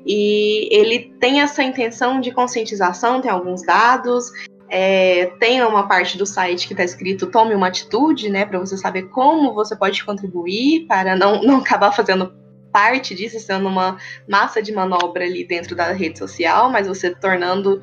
e 0.07 0.69
ele 0.71 1.13
tem 1.21 1.41
essa 1.41 1.63
intenção 1.63 2.21
de 2.21 2.31
conscientização, 2.33 3.21
tem 3.21 3.31
alguns 3.31 3.63
dados, 3.63 4.31
é, 4.71 5.27
tem 5.39 5.63
uma 5.63 5.89
parte 5.89 6.19
do 6.19 6.27
site 6.27 6.67
que 6.67 6.75
está 6.75 6.85
escrito 6.85 7.27
tome 7.27 7.55
uma 7.55 7.69
atitude, 7.69 8.29
né, 8.29 8.45
para 8.45 8.59
você 8.59 8.77
saber 8.77 9.05
como 9.05 9.55
você 9.55 9.75
pode 9.75 10.05
contribuir 10.05 10.87
para 10.87 11.17
não, 11.17 11.43
não 11.43 11.57
acabar 11.59 11.93
fazendo 11.93 12.33
parte 12.71 13.15
disso, 13.15 13.41
sendo 13.41 13.67
uma 13.67 13.97
massa 14.29 14.63
de 14.63 14.73
manobra 14.73 15.25
ali 15.25 15.45
dentro 15.45 15.75
da 15.75 15.91
rede 15.93 16.19
social, 16.19 16.71
mas 16.71 16.87
você 16.87 17.15
tornando 17.15 17.81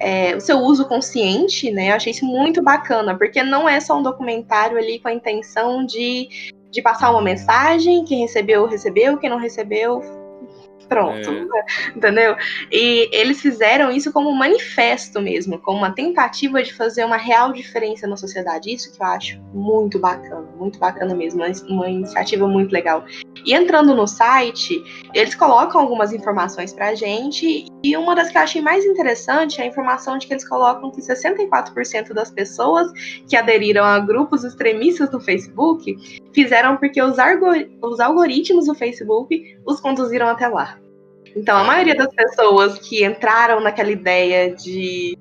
é, 0.00 0.34
o 0.34 0.40
seu 0.40 0.58
uso 0.58 0.86
consciente, 0.86 1.70
né? 1.70 1.90
Eu 1.90 1.94
achei 1.94 2.10
isso 2.10 2.26
muito 2.26 2.60
bacana, 2.62 3.16
porque 3.16 3.42
não 3.42 3.68
é 3.68 3.78
só 3.78 3.98
um 3.98 4.02
documentário 4.02 4.76
ali 4.76 4.98
com 4.98 5.08
a 5.08 5.12
intenção 5.12 5.86
de, 5.86 6.28
de 6.70 6.82
passar 6.82 7.12
uma 7.12 7.22
mensagem, 7.22 8.04
quem 8.04 8.20
recebeu, 8.20 8.66
recebeu, 8.66 9.16
quem 9.18 9.30
não 9.30 9.38
recebeu, 9.38 10.02
Pronto, 10.88 11.30
é. 11.30 11.64
entendeu? 11.96 12.36
E 12.70 13.08
eles 13.12 13.40
fizeram 13.40 13.90
isso 13.90 14.12
como 14.12 14.30
um 14.30 14.34
manifesto 14.34 15.20
mesmo, 15.20 15.58
como 15.58 15.78
uma 15.78 15.92
tentativa 15.92 16.62
de 16.62 16.72
fazer 16.72 17.04
uma 17.04 17.16
real 17.16 17.52
diferença 17.52 18.06
na 18.06 18.16
sociedade. 18.16 18.72
Isso 18.72 18.92
que 18.92 19.02
eu 19.02 19.06
acho 19.06 19.40
muito 19.52 19.98
bacana, 19.98 20.46
muito 20.56 20.78
bacana 20.78 21.14
mesmo, 21.14 21.42
uma 21.68 21.88
iniciativa 21.88 22.46
muito 22.46 22.72
legal. 22.72 23.04
E 23.44 23.54
entrando 23.54 23.94
no 23.94 24.06
site, 24.06 24.82
eles 25.12 25.34
colocam 25.34 25.80
algumas 25.80 26.12
informações 26.12 26.72
pra 26.72 26.94
gente, 26.94 27.66
e 27.82 27.96
uma 27.96 28.14
das 28.14 28.30
que 28.30 28.38
eu 28.38 28.42
achei 28.42 28.62
mais 28.62 28.84
interessante 28.86 29.60
é 29.60 29.64
a 29.64 29.66
informação 29.66 30.16
de 30.16 30.26
que 30.26 30.32
eles 30.32 30.48
colocam 30.48 30.90
que 30.90 31.02
64% 31.02 32.14
das 32.14 32.30
pessoas 32.30 32.90
que 33.28 33.36
aderiram 33.36 33.84
a 33.84 34.00
grupos 34.00 34.44
extremistas 34.44 35.10
no 35.10 35.20
Facebook 35.20 35.94
fizeram 36.32 36.76
porque 36.78 37.02
os, 37.02 37.16
os 37.82 38.00
algoritmos 38.00 38.66
do 38.66 38.74
Facebook 38.74 39.58
os 39.66 39.80
conduziram 39.80 40.28
até 40.28 40.48
lá. 40.48 40.78
Então, 41.36 41.56
a 41.56 41.64
maioria 41.64 41.96
das 41.96 42.12
pessoas 42.14 42.78
que 42.78 43.04
entraram 43.04 43.60
naquela 43.60 43.90
ideia 43.90 44.54
de 44.54 45.18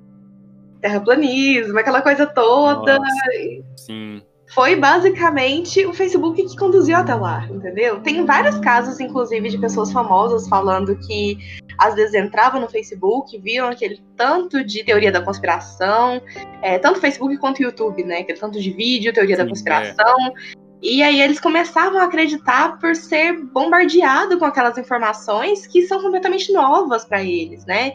terraplanismo, 0.82 1.80
aquela 1.80 2.02
coisa 2.02 2.26
toda. 2.26 3.00
Nossa, 3.00 3.14
sim. 3.78 4.22
Foi 4.54 4.76
basicamente 4.76 5.84
o 5.84 5.94
Facebook 5.94 6.44
que 6.44 6.56
conduziu 6.56 6.96
até 6.96 7.16
lá, 7.16 7.48
entendeu? 7.50 8.02
Tem 8.02 8.24
vários 8.24 8.60
casos, 8.60 9.00
inclusive, 9.00 9.50
de 9.50 9.58
pessoas 9.58 9.92
famosas 9.92 10.48
falando 10.48 10.96
que 10.96 11.40
às 11.76 11.96
vezes 11.96 12.14
entravam 12.14 12.62
no 12.62 12.70
Facebook, 12.70 13.36
viam 13.40 13.70
aquele 13.70 14.00
tanto 14.16 14.64
de 14.64 14.84
teoria 14.84 15.12
da 15.12 15.22
conspiração, 15.22 16.22
é, 16.62 16.78
tanto 16.78 17.00
Facebook 17.00 17.36
quanto 17.38 17.64
YouTube, 17.64 18.04
né? 18.04 18.20
Aquele 18.20 18.38
tanto 18.38 18.62
de 18.62 18.70
vídeo, 18.72 19.12
teoria 19.12 19.36
Sim, 19.38 19.44
da 19.44 19.50
conspiração. 19.50 20.28
É. 20.28 20.63
E 20.84 21.02
aí 21.02 21.22
eles 21.22 21.40
começavam 21.40 21.98
a 21.98 22.04
acreditar 22.04 22.78
por 22.78 22.94
ser 22.94 23.42
bombardeado 23.42 24.38
com 24.38 24.44
aquelas 24.44 24.78
informações 24.78 25.66
que 25.66 25.88
são 25.88 26.02
completamente 26.02 26.52
novas 26.52 27.06
para 27.06 27.24
eles, 27.24 27.66
né? 27.66 27.94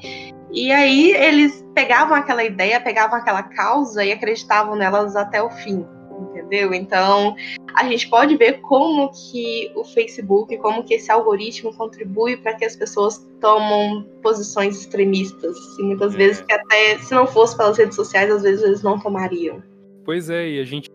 E 0.50 0.72
aí 0.72 1.10
eles 1.12 1.62
pegavam 1.74 2.16
aquela 2.16 2.42
ideia, 2.42 2.80
pegavam 2.80 3.18
aquela 3.18 3.42
causa 3.42 4.02
e 4.02 4.10
acreditavam 4.10 4.74
nelas 4.74 5.16
até 5.16 5.42
o 5.42 5.50
fim, 5.50 5.84
entendeu? 6.30 6.72
Então, 6.72 7.36
a 7.74 7.84
gente 7.84 8.08
pode 8.08 8.34
ver 8.38 8.62
como 8.62 9.10
que 9.12 9.70
o 9.76 9.84
Facebook, 9.84 10.56
como 10.56 10.82
que 10.82 10.94
esse 10.94 11.12
algoritmo 11.12 11.76
contribui 11.76 12.38
para 12.38 12.54
que 12.54 12.64
as 12.64 12.74
pessoas 12.74 13.18
tomam 13.38 14.02
posições 14.22 14.80
extremistas, 14.80 15.58
e 15.78 15.82
muitas 15.82 16.14
é. 16.14 16.16
vezes 16.16 16.40
que 16.40 16.54
até 16.54 16.96
se 17.00 17.14
não 17.14 17.26
fosse 17.26 17.54
pelas 17.54 17.76
redes 17.76 17.96
sociais, 17.96 18.30
às 18.30 18.42
vezes 18.42 18.64
eles 18.64 18.82
não 18.82 18.98
tomariam. 18.98 19.62
Pois 20.06 20.30
é, 20.30 20.48
e 20.48 20.58
a 20.58 20.64
gente 20.64 20.88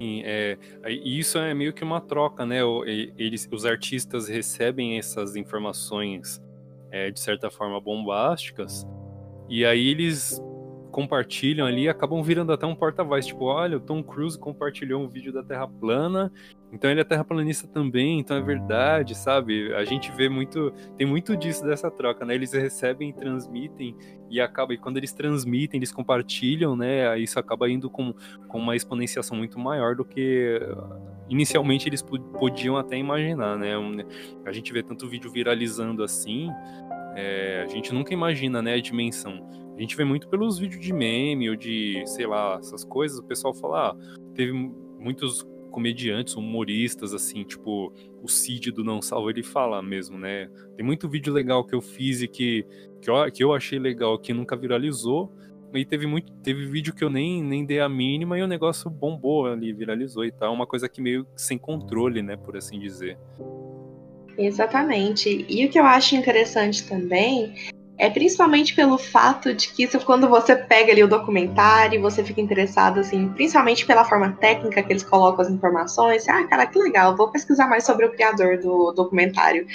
é, 0.00 0.58
isso 1.04 1.38
é 1.38 1.54
meio 1.54 1.72
que 1.72 1.82
uma 1.82 2.00
troca, 2.00 2.44
né? 2.44 2.60
Eles, 3.16 3.48
os 3.50 3.64
artistas 3.64 4.28
recebem 4.28 4.98
essas 4.98 5.36
informações 5.36 6.42
é, 6.90 7.10
de 7.10 7.18
certa 7.20 7.50
forma 7.50 7.80
bombásticas 7.80 8.86
e 9.48 9.64
aí 9.64 9.88
eles 9.88 10.42
compartilham 10.96 11.66
ali 11.66 11.90
acabam 11.90 12.22
virando 12.22 12.54
até 12.54 12.64
um 12.64 12.74
porta-voz. 12.74 13.26
Tipo, 13.26 13.44
olha, 13.44 13.76
o 13.76 13.80
Tom 13.80 14.02
Cruise 14.02 14.38
compartilhou 14.38 15.04
um 15.04 15.06
vídeo 15.06 15.30
da 15.30 15.42
Terra 15.42 15.68
plana, 15.68 16.32
então 16.72 16.90
ele 16.90 17.02
é 17.02 17.04
terraplanista 17.04 17.68
também, 17.68 18.18
então 18.18 18.34
é 18.34 18.40
verdade, 18.40 19.14
sabe? 19.14 19.74
A 19.74 19.84
gente 19.84 20.10
vê 20.12 20.26
muito, 20.30 20.72
tem 20.96 21.06
muito 21.06 21.36
disso 21.36 21.62
dessa 21.66 21.90
troca, 21.90 22.24
né? 22.24 22.34
Eles 22.34 22.50
recebem, 22.54 23.12
transmitem 23.12 23.94
e 24.30 24.40
acaba, 24.40 24.72
e 24.72 24.78
quando 24.78 24.96
eles 24.96 25.12
transmitem, 25.12 25.76
eles 25.78 25.92
compartilham, 25.92 26.74
né? 26.74 27.18
Isso 27.18 27.38
acaba 27.38 27.68
indo 27.68 27.90
com, 27.90 28.14
com 28.48 28.58
uma 28.58 28.74
exponenciação 28.74 29.36
muito 29.36 29.58
maior 29.58 29.94
do 29.94 30.04
que 30.04 30.58
inicialmente 31.28 31.90
eles 31.90 32.00
podiam 32.00 32.74
até 32.78 32.96
imaginar, 32.96 33.58
né? 33.58 33.74
A 34.46 34.52
gente 34.52 34.72
vê 34.72 34.82
tanto 34.82 35.06
vídeo 35.06 35.30
viralizando 35.30 36.02
assim, 36.02 36.48
é, 37.16 37.62
a 37.64 37.66
gente 37.66 37.92
nunca 37.92 38.12
imagina, 38.12 38.60
né, 38.60 38.74
a 38.74 38.80
dimensão. 38.80 39.48
A 39.76 39.80
gente 39.80 39.96
vê 39.96 40.04
muito 40.04 40.28
pelos 40.28 40.58
vídeos 40.58 40.80
de 40.80 40.92
meme 40.92 41.50
ou 41.50 41.56
de, 41.56 42.02
sei 42.06 42.26
lá, 42.26 42.56
essas 42.58 42.84
coisas, 42.84 43.18
o 43.18 43.24
pessoal 43.24 43.54
fala, 43.54 43.90
ah, 43.90 43.96
teve 44.34 44.52
muitos 44.52 45.46
comediantes, 45.70 46.34
humoristas, 46.36 47.12
assim, 47.12 47.44
tipo, 47.44 47.92
o 48.22 48.28
Cid 48.28 48.70
do 48.70 48.82
Não 48.82 49.02
Salvo, 49.02 49.28
ele 49.28 49.42
fala 49.42 49.82
mesmo, 49.82 50.18
né? 50.18 50.48
Tem 50.74 50.84
muito 50.84 51.08
vídeo 51.08 51.32
legal 51.32 51.64
que 51.64 51.74
eu 51.74 51.82
fiz 51.82 52.22
e 52.22 52.28
que, 52.28 52.64
que, 53.02 53.10
eu, 53.10 53.30
que 53.30 53.44
eu 53.44 53.52
achei 53.52 53.78
legal, 53.78 54.18
que 54.18 54.32
nunca 54.32 54.56
viralizou, 54.56 55.30
e 55.74 55.84
teve 55.84 56.06
muito 56.06 56.32
teve 56.42 56.64
vídeo 56.66 56.94
que 56.94 57.04
eu 57.04 57.10
nem, 57.10 57.42
nem 57.42 57.64
dei 57.64 57.80
a 57.80 57.88
mínima 57.88 58.38
e 58.38 58.42
o 58.42 58.46
negócio 58.46 58.88
bombou 58.88 59.46
ali, 59.46 59.72
viralizou 59.72 60.24
e 60.24 60.32
tal, 60.32 60.54
uma 60.54 60.66
coisa 60.66 60.88
que 60.88 61.02
meio 61.02 61.26
sem 61.36 61.58
controle, 61.58 62.22
né, 62.22 62.36
por 62.36 62.56
assim 62.56 62.78
dizer. 62.78 63.18
Exatamente. 64.38 65.46
E 65.48 65.64
o 65.64 65.70
que 65.70 65.78
eu 65.78 65.84
acho 65.84 66.14
interessante 66.14 66.86
também 66.86 67.54
é 67.98 68.10
principalmente 68.10 68.74
pelo 68.74 68.98
fato 68.98 69.54
de 69.54 69.68
que 69.68 69.84
isso, 69.84 69.98
quando 70.00 70.28
você 70.28 70.54
pega 70.54 70.92
ali 70.92 71.02
o 71.02 71.08
documentário, 71.08 72.00
você 72.00 72.22
fica 72.22 72.40
interessado, 72.40 73.00
assim, 73.00 73.28
principalmente 73.30 73.86
pela 73.86 74.04
forma 74.04 74.32
técnica 74.32 74.82
que 74.82 74.92
eles 74.92 75.02
colocam 75.02 75.40
as 75.40 75.50
informações. 75.50 76.28
Ah, 76.28 76.44
cara, 76.44 76.66
que 76.66 76.78
legal, 76.78 77.16
vou 77.16 77.30
pesquisar 77.30 77.66
mais 77.68 77.84
sobre 77.84 78.04
o 78.04 78.12
criador 78.12 78.58
do 78.58 78.92
documentário. 78.92 79.66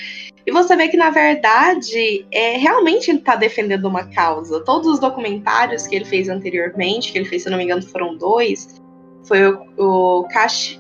E 0.46 0.52
você 0.52 0.76
vê 0.76 0.88
que, 0.88 0.98
na 0.98 1.10
verdade, 1.10 2.26
é, 2.32 2.58
realmente 2.58 3.10
ele 3.10 3.20
está 3.20 3.36
defendendo 3.36 3.86
uma 3.86 4.06
causa. 4.06 4.64
Todos 4.64 4.88
os 4.88 5.00
documentários 5.00 5.88
que 5.88 5.96
ele 5.96 6.06
fez 6.06 6.30
anteriormente, 6.30 7.12
que 7.12 7.18
ele 7.18 7.26
fez, 7.26 7.44
se 7.44 7.50
não 7.50 7.58
me 7.58 7.64
engano, 7.64 7.82
foram 7.82 8.16
dois, 8.18 8.80
foi 9.24 9.48
o, 9.48 9.66
o 9.78 10.28
Cash, 10.28 10.80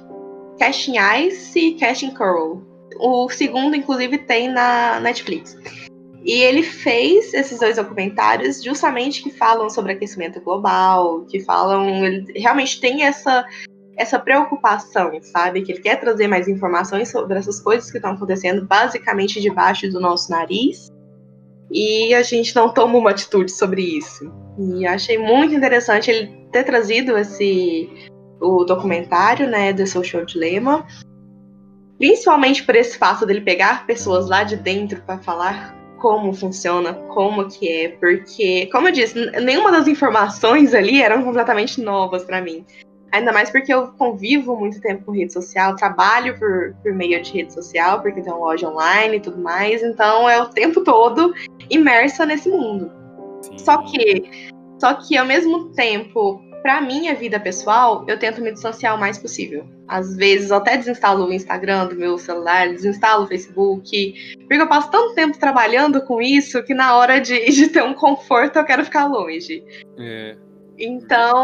Cashing 0.59 0.95
Ice 1.25 1.59
e 1.59 1.73
Cashing 1.73 2.13
Coral. 2.13 2.70
O 2.99 3.29
segundo, 3.29 3.75
inclusive, 3.75 4.17
tem 4.19 4.49
na 4.49 4.99
Netflix. 4.99 5.57
E 6.23 6.33
ele 6.33 6.61
fez 6.61 7.33
esses 7.33 7.59
dois 7.59 7.77
documentários 7.77 8.63
justamente 8.63 9.23
que 9.23 9.31
falam 9.31 9.69
sobre 9.69 9.93
aquecimento 9.93 10.39
global, 10.41 11.25
que 11.25 11.39
falam. 11.39 12.05
Ele 12.05 12.39
realmente 12.39 12.79
tem 12.79 13.03
essa, 13.03 13.43
essa 13.97 14.19
preocupação, 14.19 15.11
sabe? 15.21 15.63
Que 15.63 15.71
ele 15.71 15.81
quer 15.81 15.99
trazer 15.99 16.27
mais 16.27 16.47
informações 16.47 17.09
sobre 17.09 17.37
essas 17.37 17.59
coisas 17.59 17.89
que 17.89 17.97
estão 17.97 18.11
acontecendo 18.11 18.65
basicamente 18.65 19.41
debaixo 19.41 19.89
do 19.89 19.99
nosso 19.99 20.29
nariz. 20.29 20.91
e 21.73 22.13
a 22.13 22.21
gente 22.21 22.53
não 22.53 22.73
toma 22.73 22.97
uma 22.97 23.11
atitude 23.11 23.49
sobre 23.51 23.81
isso. 23.81 24.31
E 24.59 24.85
achei 24.85 25.17
muito 25.17 25.55
interessante 25.55 26.11
ele 26.11 26.45
ter 26.51 26.63
trazido 26.65 27.17
esse 27.17 27.89
o 28.41 28.65
documentário, 28.65 29.47
né, 29.47 29.71
The 29.71 29.85
Social 29.85 30.25
Dilemma, 30.25 30.85
principalmente 32.01 32.63
por 32.63 32.75
esse 32.75 32.97
fato 32.97 33.27
dele 33.27 33.41
pegar 33.41 33.85
pessoas 33.85 34.27
lá 34.27 34.43
de 34.43 34.55
dentro 34.55 34.99
para 35.03 35.19
falar 35.19 35.77
como 35.99 36.33
funciona, 36.33 36.95
como 37.09 37.47
que 37.47 37.71
é, 37.71 37.89
porque, 37.89 38.67
como 38.71 38.87
eu 38.87 38.91
disse, 38.91 39.13
nenhuma 39.39 39.71
das 39.71 39.87
informações 39.87 40.73
ali 40.73 40.99
eram 40.99 41.23
completamente 41.23 41.79
novas 41.79 42.23
para 42.23 42.41
mim. 42.41 42.65
Ainda 43.11 43.31
mais 43.31 43.51
porque 43.51 43.71
eu 43.71 43.89
convivo 43.89 44.55
muito 44.55 44.81
tempo 44.81 45.05
com 45.05 45.11
rede 45.11 45.31
social, 45.31 45.75
trabalho 45.75 46.39
por, 46.39 46.73
por 46.81 46.91
meio 46.91 47.21
de 47.21 47.33
rede 47.33 47.53
social, 47.53 48.01
porque 48.01 48.19
tem 48.19 48.33
uma 48.33 48.47
loja 48.47 48.67
online 48.67 49.17
e 49.17 49.19
tudo 49.19 49.37
mais, 49.37 49.83
então 49.83 50.27
é 50.27 50.41
o 50.41 50.49
tempo 50.49 50.83
todo 50.83 51.35
imersa 51.69 52.25
nesse 52.25 52.49
mundo. 52.49 52.91
Sim. 53.43 53.59
Só 53.59 53.77
que, 53.83 54.49
só 54.79 54.95
que 54.95 55.15
ao 55.15 55.25
mesmo 55.27 55.69
tempo, 55.73 56.41
para 56.61 56.81
minha 56.81 57.15
vida 57.15 57.39
pessoal, 57.39 58.05
eu 58.07 58.17
tento 58.17 58.41
me 58.41 58.51
distanciar 58.51 58.95
o 58.95 58.99
mais 58.99 59.17
possível. 59.17 59.67
Às 59.87 60.15
vezes 60.15 60.51
eu 60.51 60.57
até 60.57 60.77
desinstalo 60.77 61.25
o 61.25 61.33
Instagram 61.33 61.87
do 61.87 61.95
meu 61.95 62.17
celular, 62.17 62.69
desinstalo 62.69 63.25
o 63.25 63.27
Facebook, 63.27 64.13
porque 64.39 64.61
eu 64.61 64.67
passo 64.67 64.91
tanto 64.91 65.15
tempo 65.15 65.37
trabalhando 65.37 66.01
com 66.03 66.21
isso 66.21 66.63
que 66.63 66.73
na 66.73 66.95
hora 66.95 67.19
de, 67.19 67.45
de 67.51 67.67
ter 67.67 67.83
um 67.83 67.93
conforto 67.93 68.57
eu 68.57 68.65
quero 68.65 68.85
ficar 68.85 69.05
longe. 69.07 69.63
É. 69.99 70.37
Então, 70.77 71.43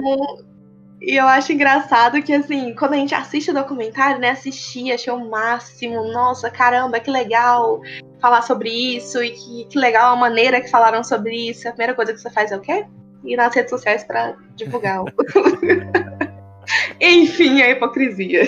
e 1.02 1.16
eu 1.16 1.28
acho 1.28 1.54
engraçado 1.54 2.22
que, 2.24 2.34
assim, 2.34 2.74
quando 2.74 2.94
a 2.94 2.98
gente 2.98 3.14
assiste 3.14 3.52
o 3.52 3.54
documentário, 3.54 4.20
né, 4.20 4.32
assistir, 4.32 4.92
achei 4.92 5.14
o 5.14 5.30
máximo, 5.30 6.12
nossa, 6.12 6.50
caramba, 6.50 7.00
que 7.00 7.12
legal 7.12 7.80
falar 8.20 8.42
sobre 8.42 8.70
isso, 8.70 9.22
e 9.22 9.30
que, 9.30 9.66
que 9.66 9.78
legal 9.78 10.14
a 10.14 10.16
maneira 10.16 10.60
que 10.60 10.70
falaram 10.70 11.04
sobre 11.04 11.50
isso. 11.50 11.68
A 11.68 11.72
primeira 11.72 11.94
coisa 11.94 12.14
que 12.14 12.20
você 12.20 12.32
faz 12.32 12.52
é 12.52 12.58
o 12.58 12.62
quê? 12.62 12.86
Ir 13.24 13.36
nas 13.36 13.54
redes 13.54 13.70
sociais 13.70 14.04
para 14.04 14.36
divulgar. 14.56 15.04
Enfim, 17.00 17.62
a 17.62 17.72
hipocrisia. 17.72 18.44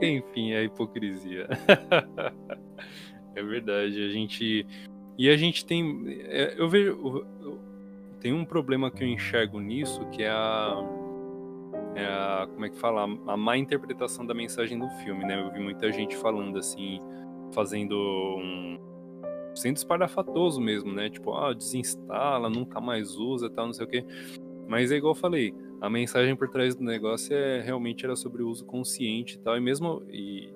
Enfim, 0.00 0.54
a 0.54 0.62
hipocrisia. 0.62 1.48
é 3.34 3.42
verdade, 3.42 4.04
a 4.04 4.08
gente. 4.10 4.66
E 5.18 5.28
a 5.28 5.36
gente 5.36 5.64
tem. 5.64 6.20
É, 6.28 6.54
eu 6.56 6.68
vejo. 6.68 7.26
Tem 8.20 8.32
um 8.32 8.44
problema 8.44 8.90
que 8.90 9.04
eu 9.04 9.08
enxergo 9.08 9.60
nisso, 9.60 10.06
que 10.06 10.22
é 10.22 10.30
a 10.30 10.82
é 11.94 12.06
a, 12.06 12.48
como 12.52 12.66
é 12.66 12.68
que 12.68 12.76
fala, 12.76 13.04
a 13.04 13.36
má 13.36 13.56
interpretação 13.56 14.26
da 14.26 14.34
mensagem 14.34 14.78
do 14.78 14.88
filme, 15.04 15.24
né? 15.24 15.40
Eu 15.40 15.52
vi 15.52 15.60
muita 15.60 15.92
gente 15.92 16.16
falando 16.16 16.58
assim, 16.58 17.00
fazendo 17.52 17.96
um 17.96 18.78
sendo 19.54 19.76
espalhafatoso 19.76 20.60
mesmo, 20.60 20.92
né? 20.92 21.08
Tipo, 21.08 21.34
ah, 21.34 21.52
desinstala, 21.52 22.50
nunca 22.50 22.80
mais 22.80 23.16
usa, 23.16 23.50
tal, 23.50 23.66
não 23.66 23.72
sei 23.72 23.86
o 23.86 23.88
quê. 23.88 24.04
Mas 24.66 24.90
é 24.90 24.96
igual 24.96 25.12
eu 25.12 25.18
falei, 25.18 25.54
a 25.80 25.90
mensagem 25.90 26.34
por 26.34 26.48
trás 26.48 26.74
do 26.74 26.82
negócio 26.82 27.34
é 27.34 27.60
realmente 27.60 28.04
era 28.04 28.16
sobre 28.16 28.42
o 28.42 28.48
uso 28.48 28.64
consciente 28.64 29.36
e 29.36 29.38
tal, 29.38 29.56
e 29.56 29.60
mesmo 29.60 30.02
e 30.08 30.52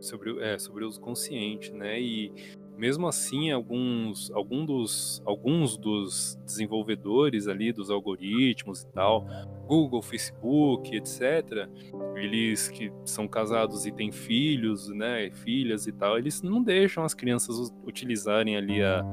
sobre 0.00 0.38
é, 0.42 0.58
sobre 0.58 0.84
o 0.84 0.88
uso 0.88 1.00
consciente, 1.00 1.72
né? 1.72 2.00
E 2.00 2.32
mesmo 2.76 3.06
assim, 3.06 3.52
alguns, 3.52 4.30
algum 4.32 4.64
dos, 4.66 5.22
alguns 5.24 5.76
dos 5.76 6.36
desenvolvedores 6.44 7.46
ali 7.46 7.72
dos 7.72 7.90
algoritmos 7.90 8.82
e 8.82 8.88
tal, 8.88 9.26
Google, 9.66 10.02
Facebook, 10.02 10.94
etc., 10.96 11.68
eles 12.16 12.68
que 12.68 12.92
são 13.04 13.26
casados 13.26 13.86
e 13.86 13.92
têm 13.92 14.12
filhos, 14.12 14.88
né, 14.88 15.30
filhas 15.30 15.86
e 15.86 15.92
tal, 15.92 16.18
eles 16.18 16.42
não 16.42 16.62
deixam 16.62 17.04
as 17.04 17.14
crianças 17.14 17.72
utilizarem 17.84 18.56
ali 18.56 18.82
a, 18.82 19.04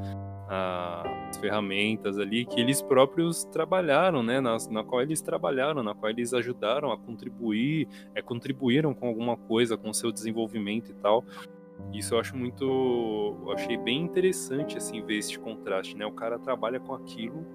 a, 0.49 1.27
as 1.29 1.37
ferramentas 1.37 2.19
ali 2.19 2.45
que 2.45 2.59
eles 2.59 2.81
próprios 2.81 3.43
trabalharam, 3.45 4.21
né, 4.21 4.39
na, 4.39 4.57
na 4.69 4.83
qual 4.83 5.01
eles 5.01 5.21
trabalharam, 5.21 5.81
na 5.81 5.95
qual 5.95 6.09
eles 6.09 6.33
ajudaram 6.33 6.91
a 6.91 6.97
contribuir, 6.97 7.87
é, 8.13 8.21
contribuíram 8.21 8.93
com 8.93 9.07
alguma 9.07 9.37
coisa, 9.37 9.77
com 9.77 9.89
o 9.89 9.93
seu 9.93 10.11
desenvolvimento 10.11 10.91
e 10.91 10.93
tal. 10.95 11.23
Isso 11.93 12.13
eu 12.13 12.19
acho 12.19 12.37
muito. 12.37 12.63
Eu 12.63 13.51
achei 13.53 13.75
bem 13.75 14.01
interessante 14.01 14.77
assim 14.77 15.01
ver 15.01 15.17
esse 15.17 15.37
contraste, 15.39 15.97
né? 15.97 16.05
O 16.05 16.11
cara 16.11 16.37
trabalha 16.37 16.79
com 16.79 16.93
aquilo, 16.93 17.45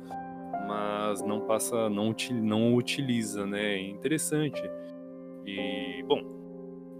mas 0.66 1.22
não 1.22 1.40
passa, 1.42 1.88
não, 1.88 2.14
não 2.42 2.74
utiliza, 2.74 3.46
né? 3.46 3.74
É 3.74 3.80
interessante. 3.80 4.62
E, 5.44 6.02
bom, 6.06 6.22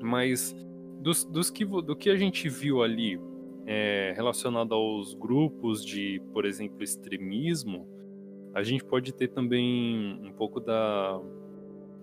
mas 0.01 0.55
dos, 1.01 1.25
dos 1.25 1.51
que, 1.51 1.65
do 1.65 1.97
que 1.97 2.11
a 2.11 2.17
gente 2.17 2.49
viu 2.49 2.83
ali 2.83 3.21
é, 3.67 4.13
relacionado 4.17 4.75
aos 4.75 5.15
grupos 5.15 5.85
de, 5.85 6.23
por 6.33 6.45
exemplo, 6.45 6.83
extremismo, 6.83 7.89
a 8.55 8.63
gente 8.63 8.85
pode 8.85 9.13
ter 9.13 9.29
também 9.29 10.19
um 10.23 10.33
pouco 10.33 10.61
da, 10.61 11.21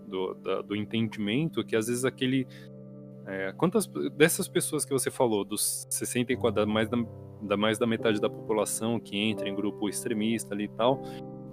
do, 0.08 0.34
da, 0.36 0.62
do 0.62 0.76
entendimento 0.76 1.64
que 1.64 1.76
às 1.76 1.88
vezes 1.88 2.06
aquele 2.06 2.46
é, 3.26 3.54
quantas 3.54 3.88
dessas 4.18 4.48
pessoas 4.48 4.84
que 4.84 4.92
você 4.92 5.10
falou, 5.10 5.46
dos 5.46 5.88
64, 5.90 6.68
mais 6.68 6.90
da, 6.90 6.98
da, 7.42 7.58
mais 7.58 7.78
da 7.78 7.88
metade 7.88 8.20
da 8.20 8.30
população 8.30 9.00
que 9.00 9.18
entra 9.18 9.48
em 9.48 9.56
grupo 9.56 9.88
extremista 9.88 10.54
ali 10.54 10.66
e 10.66 10.70
tal, 10.70 11.02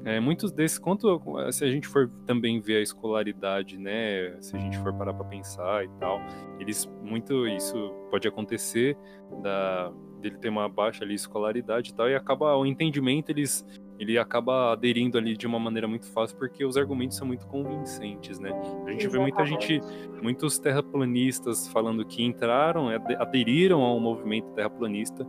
é, 0.05 0.21
muitos 0.21 0.51
desses, 0.53 0.79
quanto 0.79 1.21
se 1.53 1.65
a 1.65 1.71
gente 1.71 1.87
for 1.87 2.11
também 2.27 2.61
ver 2.61 2.77
a 2.77 2.81
escolaridade, 2.81 3.79
né, 3.79 4.37
se 4.41 4.57
a 4.57 4.59
gente 4.59 4.79
for 4.79 4.93
parar 4.95 5.13
para 5.13 5.25
pensar 5.25 5.85
e 5.85 5.89
tal, 5.99 6.21
eles 6.59 6.89
muito 7.03 7.47
isso 7.47 7.93
pode 8.11 8.27
acontecer 8.27 8.97
da 9.43 9.93
dele 10.21 10.37
ter 10.37 10.51
uma 10.51 10.69
baixa 10.69 11.03
ali 11.03 11.15
escolaridade 11.15 11.91
e 11.91 11.95
tal 11.95 12.09
e 12.09 12.15
acaba 12.15 12.55
o 12.55 12.67
entendimento 12.67 13.31
eles 13.31 13.65
ele 13.99 14.19
acaba 14.19 14.73
aderindo 14.73 15.19
ali 15.19 15.37
de 15.37 15.47
uma 15.47 15.59
maneira 15.59 15.87
muito 15.87 16.07
fácil 16.07 16.37
porque 16.39 16.65
os 16.65 16.77
argumentos 16.77 17.19
são 17.19 17.27
muito 17.27 17.47
convincentes, 17.47 18.39
né? 18.39 18.51
A 18.51 18.91
gente 18.91 19.07
Exatamente. 19.07 19.09
vê 19.09 19.19
muita 19.19 19.45
gente, 19.45 19.81
muitos 20.23 20.59
terraplanistas 20.59 21.69
falando 21.69 22.03
que 22.07 22.23
entraram, 22.23 22.89
aderiram 23.19 23.83
ao 23.83 24.01
movimento 24.01 24.51
terraplanista, 24.53 25.27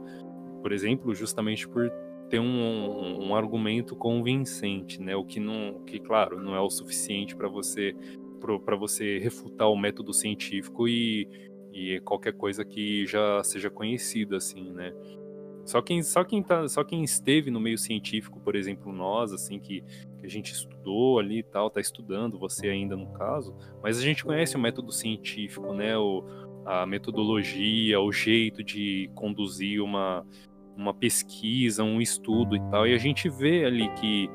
por 0.61 0.71
exemplo, 0.71 1.13
justamente 1.13 1.67
por 1.67 1.91
ter 2.31 2.39
um, 2.39 3.27
um 3.27 3.35
argumento 3.35 3.93
convincente, 3.93 5.01
né? 5.01 5.13
O 5.17 5.25
que 5.25 5.39
não, 5.39 5.83
que 5.85 5.99
claro, 5.99 6.41
não 6.41 6.55
é 6.55 6.61
o 6.61 6.69
suficiente 6.69 7.35
para 7.35 7.49
você 7.49 7.93
para 8.65 8.75
você 8.75 9.19
refutar 9.19 9.69
o 9.69 9.77
método 9.77 10.11
científico 10.11 10.87
e, 10.87 11.29
e 11.71 11.99
qualquer 11.99 12.33
coisa 12.33 12.65
que 12.65 13.05
já 13.05 13.43
seja 13.43 13.69
conhecida 13.69 14.37
assim, 14.37 14.71
né? 14.71 14.91
Só 15.63 15.79
quem, 15.79 16.01
só 16.01 16.23
quem 16.23 16.41
tá, 16.41 16.67
só 16.67 16.83
quem 16.83 17.03
esteve 17.03 17.51
no 17.51 17.59
meio 17.59 17.77
científico, 17.77 18.39
por 18.39 18.55
exemplo, 18.55 18.91
nós, 18.91 19.31
assim, 19.31 19.59
que, 19.59 19.81
que 20.19 20.25
a 20.25 20.27
gente 20.27 20.51
estudou 20.51 21.19
ali 21.19 21.39
e 21.39 21.43
tal, 21.43 21.69
tá 21.69 21.79
estudando, 21.79 22.39
você 22.39 22.67
ainda 22.67 22.97
no 22.97 23.13
caso, 23.13 23.55
mas 23.83 23.99
a 23.99 24.01
gente 24.01 24.25
conhece 24.25 24.55
o 24.55 24.59
método 24.59 24.91
científico, 24.91 25.71
né? 25.71 25.95
O, 25.95 26.23
a 26.65 26.87
metodologia, 26.87 27.99
o 27.99 28.11
jeito 28.11 28.63
de 28.63 29.07
conduzir 29.13 29.83
uma, 29.83 30.25
uma 30.75 30.93
pesquisa, 30.93 31.83
um 31.83 32.01
estudo 32.01 32.55
e 32.55 32.61
tal, 32.69 32.87
e 32.87 32.93
a 32.93 32.97
gente 32.97 33.29
vê 33.29 33.65
ali 33.65 33.89
que 33.95 34.29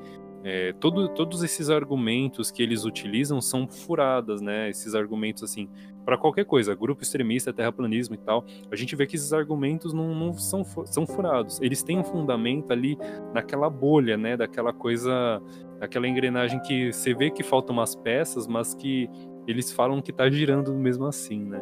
é, 0.49 0.73
todo, 0.75 1.09
todos 1.09 1.43
esses 1.43 1.69
argumentos 1.71 2.53
que 2.53 2.63
eles 2.63 2.85
utilizam 2.85 3.41
são 3.41 3.67
furadas, 3.67 4.41
né? 4.41 4.71
Esses 4.71 4.95
argumentos, 4.95 5.43
assim, 5.43 5.69
para 6.05 6.17
qualquer 6.17 6.45
coisa, 6.45 6.73
grupo 6.73 7.03
extremista, 7.03 7.53
terraplanismo 7.53 8.15
e 8.15 8.19
tal, 8.19 8.45
a 8.71 8.77
gente 8.77 8.95
vê 8.95 9.09
que 9.09 9.17
esses 9.17 9.33
argumentos 9.33 9.93
não, 9.93 10.15
não 10.15 10.33
são, 10.35 10.65
são 10.85 11.05
furados. 11.05 11.61
Eles 11.61 11.83
têm 11.83 11.99
um 11.99 12.05
fundamento 12.05 12.71
ali 12.71 12.97
naquela 13.35 13.69
bolha, 13.69 14.17
né? 14.17 14.37
Daquela 14.37 14.73
coisa, 14.73 15.43
daquela 15.81 16.07
engrenagem 16.07 16.61
que 16.61 16.93
você 16.93 17.13
vê 17.13 17.29
que 17.29 17.43
faltam 17.43 17.75
umas 17.75 17.97
peças, 17.97 18.47
mas 18.47 18.73
que 18.73 19.11
eles 19.49 19.73
falam 19.73 20.01
que 20.01 20.13
tá 20.13 20.31
girando 20.31 20.73
mesmo 20.75 21.07
assim, 21.07 21.45
né? 21.45 21.61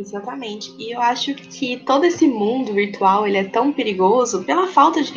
Exatamente. 0.00 0.74
E 0.78 0.94
eu 0.94 1.00
acho 1.00 1.34
que 1.34 1.76
todo 1.76 2.04
esse 2.04 2.26
mundo 2.26 2.72
virtual 2.72 3.26
ele 3.26 3.36
é 3.36 3.44
tão 3.44 3.70
perigoso 3.70 4.42
pela 4.44 4.66
falta 4.66 5.02
de 5.02 5.12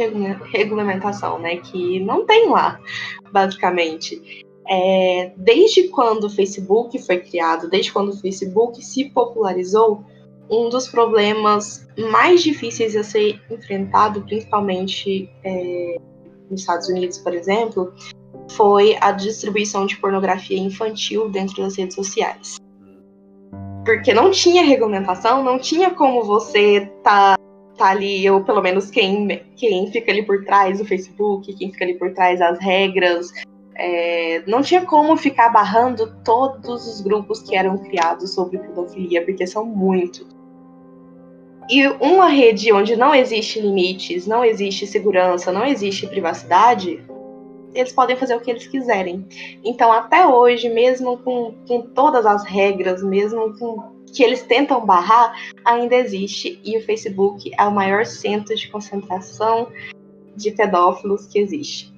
regulamentação, 0.51 1.39
né? 1.39 1.57
Que 1.57 2.01
não 2.01 2.25
tem 2.25 2.49
lá, 2.49 2.79
basicamente. 3.31 4.43
É, 4.67 5.31
desde 5.37 5.87
quando 5.87 6.25
o 6.25 6.29
Facebook 6.29 6.99
foi 6.99 7.19
criado, 7.19 7.69
desde 7.69 7.93
quando 7.93 8.09
o 8.09 8.19
Facebook 8.19 8.83
se 8.83 9.05
popularizou, 9.09 10.03
um 10.49 10.67
dos 10.67 10.89
problemas 10.89 11.87
mais 12.11 12.43
difíceis 12.43 12.95
a 12.97 13.03
ser 13.03 13.41
enfrentado, 13.49 14.21
principalmente 14.23 15.29
é, 15.45 15.97
nos 16.49 16.59
Estados 16.59 16.89
Unidos, 16.89 17.17
por 17.17 17.33
exemplo, 17.33 17.93
foi 18.51 18.97
a 18.99 19.13
distribuição 19.13 19.85
de 19.85 19.95
pornografia 19.97 20.57
infantil 20.57 21.29
dentro 21.29 21.63
das 21.63 21.77
redes 21.77 21.95
sociais 21.95 22.62
porque 23.85 24.13
não 24.13 24.31
tinha 24.31 24.63
regulamentação, 24.63 25.43
não 25.43 25.59
tinha 25.59 25.91
como 25.91 26.23
você 26.23 26.89
tá, 27.03 27.37
tá 27.77 27.87
ali, 27.87 28.29
ou 28.29 28.43
pelo 28.43 28.61
menos 28.61 28.89
quem, 28.89 29.43
quem 29.55 29.91
fica 29.91 30.11
ali 30.11 30.23
por 30.23 30.43
trás 30.45 30.79
do 30.79 30.85
Facebook, 30.85 31.53
quem 31.53 31.71
fica 31.71 31.83
ali 31.83 31.95
por 31.95 32.13
trás 32.13 32.39
das 32.39 32.59
regras, 32.59 33.31
é, 33.75 34.43
não 34.47 34.61
tinha 34.61 34.85
como 34.85 35.17
ficar 35.17 35.49
barrando 35.49 36.15
todos 36.23 36.87
os 36.87 37.01
grupos 37.01 37.41
que 37.41 37.55
eram 37.55 37.77
criados 37.77 38.33
sobre 38.33 38.59
pedofilia, 38.59 39.25
porque 39.25 39.45
são 39.45 39.65
muitos. 39.65 40.27
e 41.69 41.87
uma 41.87 42.27
rede 42.27 42.71
onde 42.73 42.95
não 42.95 43.15
existe 43.15 43.59
limites, 43.59 44.27
não 44.27 44.43
existe 44.43 44.85
segurança, 44.85 45.51
não 45.51 45.65
existe 45.65 46.05
privacidade, 46.07 47.03
eles 47.73 47.91
podem 47.91 48.15
fazer 48.15 48.35
o 48.35 48.39
que 48.39 48.51
eles 48.51 48.67
quiserem. 48.67 49.25
Então, 49.63 49.91
até 49.91 50.25
hoje, 50.27 50.69
mesmo 50.69 51.17
com, 51.17 51.55
com 51.67 51.81
todas 51.81 52.25
as 52.25 52.45
regras, 52.45 53.03
mesmo 53.03 53.57
com 53.57 53.93
que 54.13 54.23
eles 54.23 54.43
tentam 54.43 54.85
barrar, 54.85 55.33
ainda 55.65 55.95
existe. 55.95 56.61
E 56.63 56.77
o 56.77 56.85
Facebook 56.85 57.51
é 57.57 57.63
o 57.63 57.71
maior 57.71 58.05
centro 58.05 58.55
de 58.55 58.69
concentração 58.69 59.67
de 60.35 60.51
pedófilos 60.51 61.25
que 61.25 61.39
existe. 61.39 61.91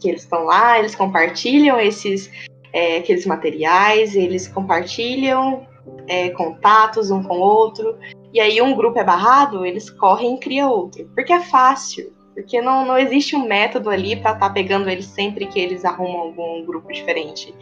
Que 0.00 0.08
eles 0.08 0.22
estão 0.22 0.44
lá, 0.44 0.78
eles 0.78 0.94
compartilham 0.94 1.78
esses 1.80 2.30
é, 2.72 2.98
aqueles 2.98 3.24
materiais, 3.24 4.14
eles 4.14 4.48
compartilham 4.48 5.66
é, 6.06 6.30
contatos 6.30 7.10
um 7.10 7.22
com 7.22 7.36
o 7.36 7.40
outro. 7.40 7.96
E 8.32 8.40
aí 8.40 8.60
um 8.60 8.76
grupo 8.76 8.98
é 8.98 9.04
barrado, 9.04 9.64
eles 9.64 9.88
correm 9.88 10.34
e 10.34 10.40
criam 10.40 10.70
outro. 10.70 11.08
Porque 11.14 11.32
é 11.32 11.40
fácil. 11.40 12.12
Porque 12.36 12.60
não, 12.60 12.84
não 12.84 12.98
existe 12.98 13.34
um 13.34 13.48
método 13.48 13.88
ali 13.88 14.14
para 14.14 14.34
estar 14.34 14.48
tá 14.48 14.50
pegando 14.50 14.90
eles 14.90 15.06
sempre 15.06 15.46
que 15.46 15.58
eles 15.58 15.86
arrumam 15.86 16.20
algum 16.20 16.66
grupo 16.66 16.92
diferente. 16.92 17.54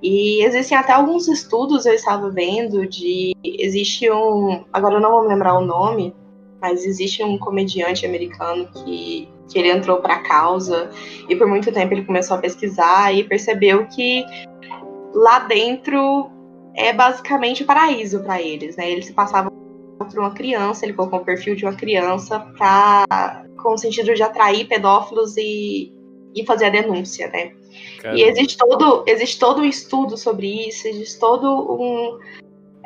E 0.00 0.44
existem 0.44 0.78
até 0.78 0.92
alguns 0.92 1.26
estudos, 1.26 1.84
eu 1.86 1.92
estava 1.92 2.30
vendo, 2.30 2.86
de. 2.86 3.34
Existe 3.42 4.08
um. 4.08 4.64
Agora 4.72 4.94
eu 4.94 5.00
não 5.00 5.10
vou 5.10 5.22
me 5.22 5.28
lembrar 5.28 5.58
o 5.58 5.64
nome, 5.64 6.14
mas 6.60 6.84
existe 6.84 7.24
um 7.24 7.36
comediante 7.36 8.06
americano 8.06 8.68
que, 8.72 9.28
que 9.50 9.58
ele 9.58 9.72
entrou 9.72 9.98
para 9.98 10.14
a 10.14 10.22
causa 10.22 10.88
e 11.28 11.34
por 11.34 11.48
muito 11.48 11.72
tempo 11.72 11.92
ele 11.92 12.04
começou 12.04 12.36
a 12.36 12.40
pesquisar 12.40 13.12
e 13.12 13.24
percebeu 13.24 13.86
que 13.86 14.24
lá 15.12 15.40
dentro 15.40 16.30
é 16.76 16.92
basicamente 16.92 17.64
o 17.64 17.66
paraíso 17.66 18.20
para 18.20 18.40
eles, 18.40 18.76
né? 18.76 18.88
Eles 18.88 19.06
se 19.06 19.12
passavam 19.14 19.50
por 19.98 20.18
uma 20.20 20.30
criança, 20.30 20.84
ele 20.84 20.92
colocou 20.92 21.18
o 21.18 21.24
perfil 21.24 21.56
de 21.56 21.64
uma 21.64 21.74
criança 21.74 22.38
para 22.56 23.44
com 23.66 23.74
o 23.74 23.78
sentido 23.78 24.14
de 24.14 24.22
atrair 24.22 24.68
pedófilos 24.68 25.36
e, 25.36 25.92
e 26.36 26.46
fazer 26.46 26.66
a 26.66 26.70
denúncia, 26.70 27.26
né? 27.26 27.52
Caramba. 28.00 28.20
E 28.20 28.22
existe 28.22 28.56
todo, 28.56 29.02
existe 29.08 29.40
todo 29.40 29.60
um 29.60 29.64
estudo 29.64 30.16
sobre 30.16 30.68
isso, 30.68 30.86
existe 30.86 31.18
todo 31.18 31.72
um, 31.72 32.16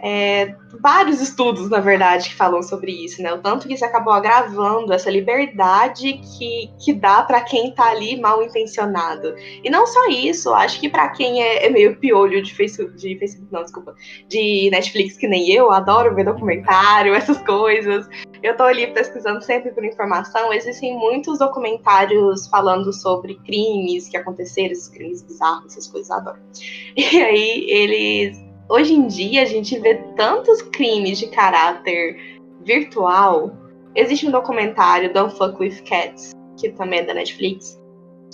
é, 0.03 0.55
vários 0.81 1.21
estudos, 1.21 1.69
na 1.69 1.81
verdade, 1.81 2.31
que 2.31 2.35
falam 2.35 2.63
sobre 2.63 2.93
isso, 2.93 3.23
né? 3.23 3.33
O 3.33 3.39
tanto 3.39 3.69
que 3.69 3.75
isso 3.75 3.85
acabou 3.85 4.13
agravando 4.13 4.93
essa 4.93 5.11
liberdade 5.11 6.15
que, 6.15 6.71
que 6.83 6.93
dá 6.93 7.23
para 7.23 7.41
quem 7.43 7.69
está 7.69 7.91
ali 7.91 8.19
mal 8.19 8.43
intencionado. 8.43 9.35
E 9.63 9.69
não 9.69 9.87
só 9.87 10.09
isso, 10.09 10.53
acho 10.55 10.81
que 10.81 10.89
para 10.89 11.09
quem 11.11 11.43
é, 11.43 11.67
é, 11.67 11.71
meio 11.71 11.97
piolho 11.97 12.43
de 12.43 12.55
Facebook, 12.55 12.97
de 12.97 13.19
Facebook, 13.19 13.53
não, 13.53 13.63
desculpa, 13.63 13.95
de 14.29 14.71
Netflix, 14.71 15.17
que 15.17 15.29
nem 15.29 15.51
eu, 15.51 15.71
adoro 15.71 16.15
ver 16.15 16.25
documentário, 16.25 17.13
essas 17.15 17.39
coisas. 17.43 18.09
Eu 18.43 18.57
tô 18.57 18.63
ali 18.63 18.87
pesquisando 18.87 19.43
sempre 19.43 19.71
por 19.73 19.85
informação. 19.85 20.51
Existem 20.53 20.97
muitos 20.97 21.39
documentários 21.39 22.47
falando 22.49 22.91
sobre 22.93 23.35
crimes 23.45 24.09
que 24.09 24.17
aconteceram, 24.17 24.73
esses 24.73 24.89
crimes 24.89 25.23
bizarros, 25.23 25.73
essas 25.73 25.87
coisas, 25.87 26.11
adoro. 26.11 26.39
E 26.97 27.23
aí 27.23 27.67
eles 27.69 28.50
hoje 28.71 28.95
em 28.95 29.07
dia 29.07 29.43
a 29.43 29.47
gente 29.47 29.79
vê 29.79 29.97
tantos 30.17 30.63
crimes 30.63 31.19
de 31.19 31.27
caráter 31.27 32.17
virtual. 32.65 33.53
Existe 33.95 34.27
um 34.27 34.31
documentário, 34.31 35.13
Don't 35.13 35.37
Fuck 35.37 35.61
With 35.61 35.83
Cats, 35.83 36.33
que 36.59 36.71
também 36.71 37.01
é 37.01 37.05
da 37.05 37.13
Netflix, 37.13 37.79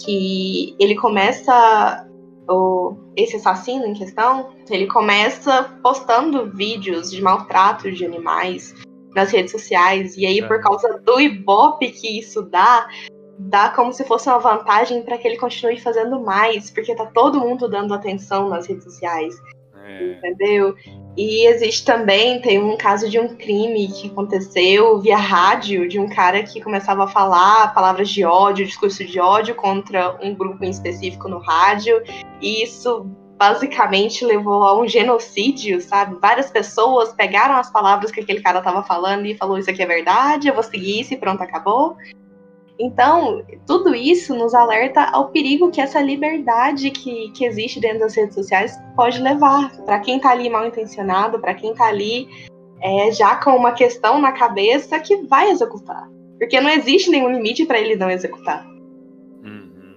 que 0.04 0.76
ele 0.78 0.94
começa 0.94 2.06
o, 2.48 2.96
esse 3.16 3.36
assassino 3.36 3.86
em 3.86 3.94
questão, 3.94 4.50
ele 4.70 4.86
começa 4.86 5.64
postando 5.82 6.50
vídeos 6.52 7.10
de 7.10 7.22
maltrato 7.22 7.90
de 7.90 8.04
animais 8.04 8.74
nas 9.14 9.30
redes 9.30 9.50
sociais 9.50 10.16
e 10.16 10.26
aí 10.26 10.40
é. 10.40 10.46
por 10.46 10.60
causa 10.60 11.00
do 11.02 11.18
ibope 11.18 11.90
que 11.90 12.18
isso 12.18 12.42
dá, 12.42 12.86
dá 13.38 13.70
como 13.70 13.92
se 13.92 14.04
fosse 14.04 14.28
uma 14.28 14.38
vantagem 14.38 15.02
para 15.02 15.16
que 15.16 15.26
ele 15.26 15.38
continue 15.38 15.80
fazendo 15.80 16.20
mais, 16.20 16.70
porque 16.70 16.94
tá 16.94 17.06
todo 17.06 17.40
mundo 17.40 17.66
dando 17.66 17.94
atenção 17.94 18.50
nas 18.50 18.66
redes 18.66 18.84
sociais. 18.84 19.34
É. 19.86 20.12
Entendeu? 20.12 20.74
E 21.16 21.46
existe 21.46 21.84
também, 21.84 22.40
tem 22.40 22.62
um 22.62 22.76
caso 22.76 23.08
de 23.08 23.18
um 23.18 23.36
crime 23.36 23.88
que 23.88 24.08
aconteceu 24.08 25.00
via 25.00 25.16
rádio, 25.16 25.88
de 25.88 25.98
um 25.98 26.08
cara 26.08 26.42
que 26.42 26.60
começava 26.60 27.04
a 27.04 27.08
falar 27.08 27.72
palavras 27.72 28.08
de 28.10 28.24
ódio, 28.24 28.66
discurso 28.66 29.04
de 29.04 29.18
ódio 29.18 29.54
contra 29.54 30.18
um 30.22 30.34
grupo 30.34 30.62
em 30.62 30.70
específico 30.70 31.28
no 31.28 31.38
rádio, 31.38 32.02
e 32.40 32.62
isso 32.62 33.06
basicamente 33.38 34.24
levou 34.24 34.64
a 34.64 34.78
um 34.78 34.88
genocídio, 34.88 35.80
sabe? 35.80 36.18
Várias 36.20 36.50
pessoas 36.50 37.12
pegaram 37.12 37.56
as 37.56 37.70
palavras 37.70 38.10
que 38.10 38.20
aquele 38.20 38.40
cara 38.40 38.58
estava 38.58 38.82
falando 38.82 39.26
e 39.26 39.36
falou 39.36 39.58
isso 39.58 39.70
aqui 39.70 39.82
é 39.82 39.86
verdade, 39.86 40.48
eu 40.48 40.54
vou 40.54 40.62
seguir 40.62 41.00
isso 41.00 41.14
e 41.14 41.16
pronto, 41.16 41.42
acabou. 41.42 41.96
Então, 42.78 43.42
tudo 43.66 43.94
isso 43.94 44.34
nos 44.34 44.54
alerta 44.54 45.04
ao 45.04 45.28
perigo 45.28 45.70
que 45.70 45.80
essa 45.80 46.00
liberdade 46.00 46.90
que, 46.90 47.30
que 47.30 47.44
existe 47.44 47.80
dentro 47.80 48.00
das 48.00 48.14
redes 48.14 48.34
sociais 48.34 48.78
pode 48.94 49.20
levar 49.20 49.74
para 49.84 50.00
quem 50.00 50.16
está 50.16 50.30
ali 50.30 50.50
mal 50.50 50.66
intencionado, 50.66 51.38
para 51.38 51.54
quem 51.54 51.72
está 51.72 51.86
ali 51.86 52.28
é, 52.80 53.10
já 53.12 53.36
com 53.36 53.50
uma 53.50 53.72
questão 53.72 54.20
na 54.20 54.32
cabeça 54.32 54.98
que 55.00 55.16
vai 55.22 55.50
executar. 55.50 56.08
Porque 56.38 56.60
não 56.60 56.70
existe 56.70 57.10
nenhum 57.10 57.32
limite 57.32 57.64
para 57.64 57.80
ele 57.80 57.96
não 57.96 58.10
executar. 58.10 58.66
Uhum. 59.42 59.96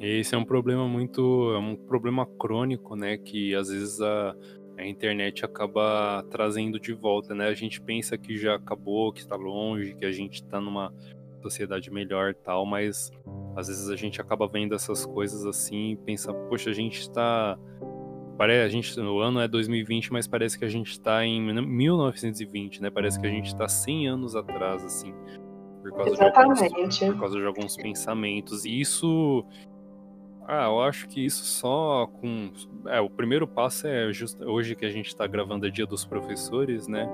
Esse 0.00 0.34
é 0.34 0.38
um 0.38 0.44
problema 0.44 0.88
muito. 0.88 1.52
É 1.54 1.58
um 1.58 1.76
problema 1.76 2.24
crônico, 2.24 2.96
né? 2.96 3.18
Que 3.18 3.54
às 3.54 3.68
vezes 3.68 4.00
a, 4.00 4.34
a 4.78 4.86
internet 4.86 5.44
acaba 5.44 6.24
trazendo 6.30 6.80
de 6.80 6.94
volta, 6.94 7.34
né? 7.34 7.48
A 7.48 7.54
gente 7.54 7.82
pensa 7.82 8.16
que 8.16 8.38
já 8.38 8.54
acabou, 8.54 9.12
que 9.12 9.20
está 9.20 9.36
longe, 9.36 9.94
que 9.94 10.06
a 10.06 10.12
gente 10.12 10.36
está 10.36 10.58
numa 10.58 10.90
sociedade 11.42 11.90
melhor 11.90 12.34
tal, 12.34 12.66
mas 12.66 13.10
às 13.56 13.68
vezes 13.68 13.88
a 13.88 13.96
gente 13.96 14.20
acaba 14.20 14.46
vendo 14.46 14.74
essas 14.74 15.04
coisas 15.04 15.44
assim 15.46 15.92
e 15.92 15.96
pensa, 15.96 16.32
poxa, 16.32 16.70
a 16.70 16.72
gente 16.72 17.00
está 17.00 17.58
parece 18.36 18.64
a 18.64 18.68
gente 18.68 19.00
o 19.00 19.20
ano 19.20 19.40
é 19.40 19.48
2020, 19.48 20.12
mas 20.12 20.26
parece 20.26 20.58
que 20.58 20.64
a 20.64 20.68
gente 20.68 20.92
está 20.92 21.24
em 21.24 21.40
1920, 21.40 22.82
né? 22.82 22.90
Parece 22.90 23.18
que 23.20 23.26
a 23.26 23.30
gente 23.30 23.46
está 23.46 23.68
100 23.68 24.08
anos 24.08 24.36
atrás 24.36 24.84
assim. 24.84 25.12
Por 25.82 25.92
causa, 25.92 26.12
Exatamente. 26.12 26.58
de 26.58 26.64
alguns, 26.64 26.98
por 26.98 27.20
causa 27.20 27.38
de 27.38 27.46
alguns 27.46 27.76
pensamentos. 27.76 28.64
E 28.64 28.80
isso 28.80 29.44
ah, 30.50 30.64
eu 30.64 30.80
acho 30.80 31.06
que 31.08 31.22
isso 31.22 31.44
só 31.44 32.06
com. 32.06 32.50
É, 32.86 32.98
o 33.02 33.10
primeiro 33.10 33.46
passo 33.46 33.86
é 33.86 34.10
just... 34.10 34.40
hoje 34.40 34.74
que 34.74 34.86
a 34.86 34.90
gente 34.90 35.08
está 35.08 35.26
gravando 35.26 35.66
é 35.66 35.70
dia 35.70 35.84
dos 35.84 36.06
professores, 36.06 36.88
né? 36.88 37.06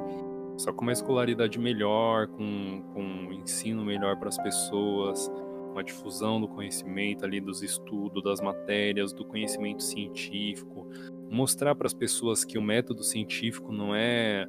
Só 0.56 0.72
com 0.72 0.82
uma 0.82 0.92
escolaridade 0.92 1.58
melhor, 1.58 2.28
com, 2.28 2.82
com 2.92 3.02
um 3.02 3.32
ensino 3.32 3.84
melhor 3.84 4.16
para 4.16 4.28
as 4.28 4.38
pessoas, 4.38 5.30
uma 5.72 5.82
difusão 5.82 6.40
do 6.40 6.48
conhecimento 6.48 7.24
ali, 7.24 7.40
dos 7.40 7.62
estudos, 7.62 8.22
das 8.22 8.40
matérias, 8.40 9.12
do 9.12 9.24
conhecimento 9.24 9.82
científico, 9.82 10.88
mostrar 11.28 11.74
para 11.74 11.86
as 11.86 11.94
pessoas 11.94 12.44
que 12.44 12.56
o 12.56 12.62
método 12.62 13.02
científico 13.02 13.72
não 13.72 13.94
é 13.94 14.46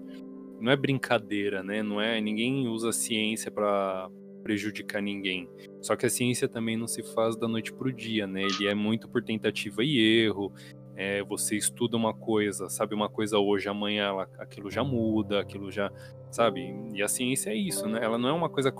não 0.59 0.71
é 0.71 0.75
brincadeira, 0.75 1.61
né? 1.61 1.83
Não 1.83 1.99
é 1.99 2.21
ninguém 2.21 2.67
usa 2.67 2.89
a 2.89 2.93
ciência 2.93 3.51
para 3.51 4.09
prejudicar 4.43 5.01
ninguém. 5.01 5.49
Só 5.81 5.95
que 5.95 6.05
a 6.05 6.09
ciência 6.09 6.47
também 6.47 6.77
não 6.77 6.87
se 6.87 7.01
faz 7.13 7.35
da 7.35 7.47
noite 7.47 7.73
para 7.73 7.87
o 7.87 7.91
dia, 7.91 8.27
né? 8.27 8.43
Ele 8.43 8.67
é 8.67 8.75
muito 8.75 9.09
por 9.09 9.23
tentativa 9.23 9.83
e 9.83 9.97
erro. 9.99 10.53
É, 10.95 11.23
você 11.23 11.55
estuda 11.55 11.97
uma 11.97 12.13
coisa, 12.13 12.69
sabe 12.69 12.95
uma 12.95 13.09
coisa 13.09 13.37
hoje, 13.37 13.67
amanhã 13.67 14.05
ela, 14.05 14.29
aquilo 14.39 14.71
já 14.71 14.83
muda, 14.83 15.39
aquilo 15.39 15.71
já, 15.71 15.91
sabe? 16.31 16.73
E 16.93 17.03
a 17.03 17.07
ciência 17.07 17.49
é 17.49 17.55
isso, 17.55 17.87
né? 17.87 17.99
Ela 18.01 18.17
não 18.17 18.29
é 18.29 18.33
uma 18.33 18.49
coisa 18.49 18.73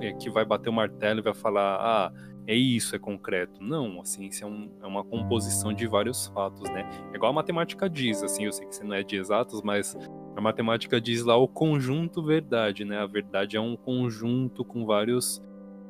é, 0.00 0.12
que 0.12 0.30
vai 0.30 0.44
bater 0.44 0.68
o 0.68 0.72
martelo 0.72 1.20
e 1.20 1.22
vai 1.22 1.34
falar, 1.34 1.76
ah, 1.76 2.12
é 2.46 2.54
isso, 2.54 2.94
é 2.94 2.98
concreto. 2.98 3.60
Não, 3.60 4.00
a 4.00 4.04
ciência 4.04 4.44
é, 4.44 4.48
um, 4.48 4.70
é, 4.80 4.86
uma 4.86 5.02
composição 5.02 5.72
de 5.72 5.86
vários 5.86 6.28
fatos, 6.28 6.70
né? 6.70 6.88
É 7.12 7.16
igual 7.16 7.30
a 7.32 7.34
matemática 7.34 7.90
diz, 7.90 8.22
assim, 8.22 8.44
eu 8.44 8.52
sei 8.52 8.66
que 8.66 8.74
você 8.74 8.84
não 8.84 8.94
é 8.94 9.02
de 9.02 9.16
exatos, 9.16 9.62
mas 9.62 9.96
a 10.36 10.40
matemática 10.40 11.00
diz 11.00 11.24
lá 11.24 11.36
o 11.36 11.48
conjunto 11.48 12.22
verdade, 12.22 12.84
né? 12.84 12.98
A 12.98 13.06
verdade 13.06 13.56
é 13.56 13.60
um 13.60 13.76
conjunto 13.76 14.64
com 14.64 14.86
vários 14.86 15.42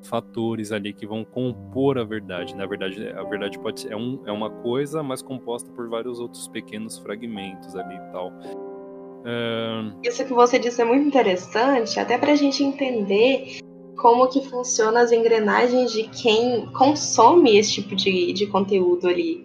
fatores 0.09 0.73
ali 0.73 0.92
que 0.92 1.07
vão 1.07 1.25
compor 1.25 1.99
a 1.99 2.05
verdade. 2.05 2.55
Na 2.57 2.66
verdade, 2.66 3.09
a 3.09 3.23
verdade 3.25 3.59
pode 3.59 3.81
ser 3.81 3.92
é, 3.92 3.97
um, 3.97 4.23
é 4.27 4.33
uma 4.33 4.51
coisa, 4.51 5.03
mas 5.03 5.23
composta 5.23 5.71
por 5.71 5.88
vários 5.88 6.21
outros 6.21 6.49
pequenos 6.49 6.99
fragmentos 6.99 7.75
ali 7.77 7.95
e 7.95 8.12
tal. 8.12 8.29
Uh... 8.29 9.99
Isso 10.03 10.25
que 10.25 10.33
você 10.33 10.59
disse 10.59 10.81
é 10.81 10.85
muito 10.85 11.07
interessante, 11.07 11.99
até 11.99 12.16
para 12.16 12.33
a 12.33 12.37
gente 12.37 12.62
entender 12.62 13.59
como 13.97 14.29
que 14.29 14.40
funcionam 14.49 15.01
as 15.01 15.11
engrenagens 15.11 15.90
de 15.90 16.05
quem 16.05 16.66
consome 16.73 17.59
esse 17.59 17.75
tipo 17.75 17.97
de, 17.97 18.33
de 18.33 18.47
conteúdo 18.47 19.09
ali, 19.09 19.45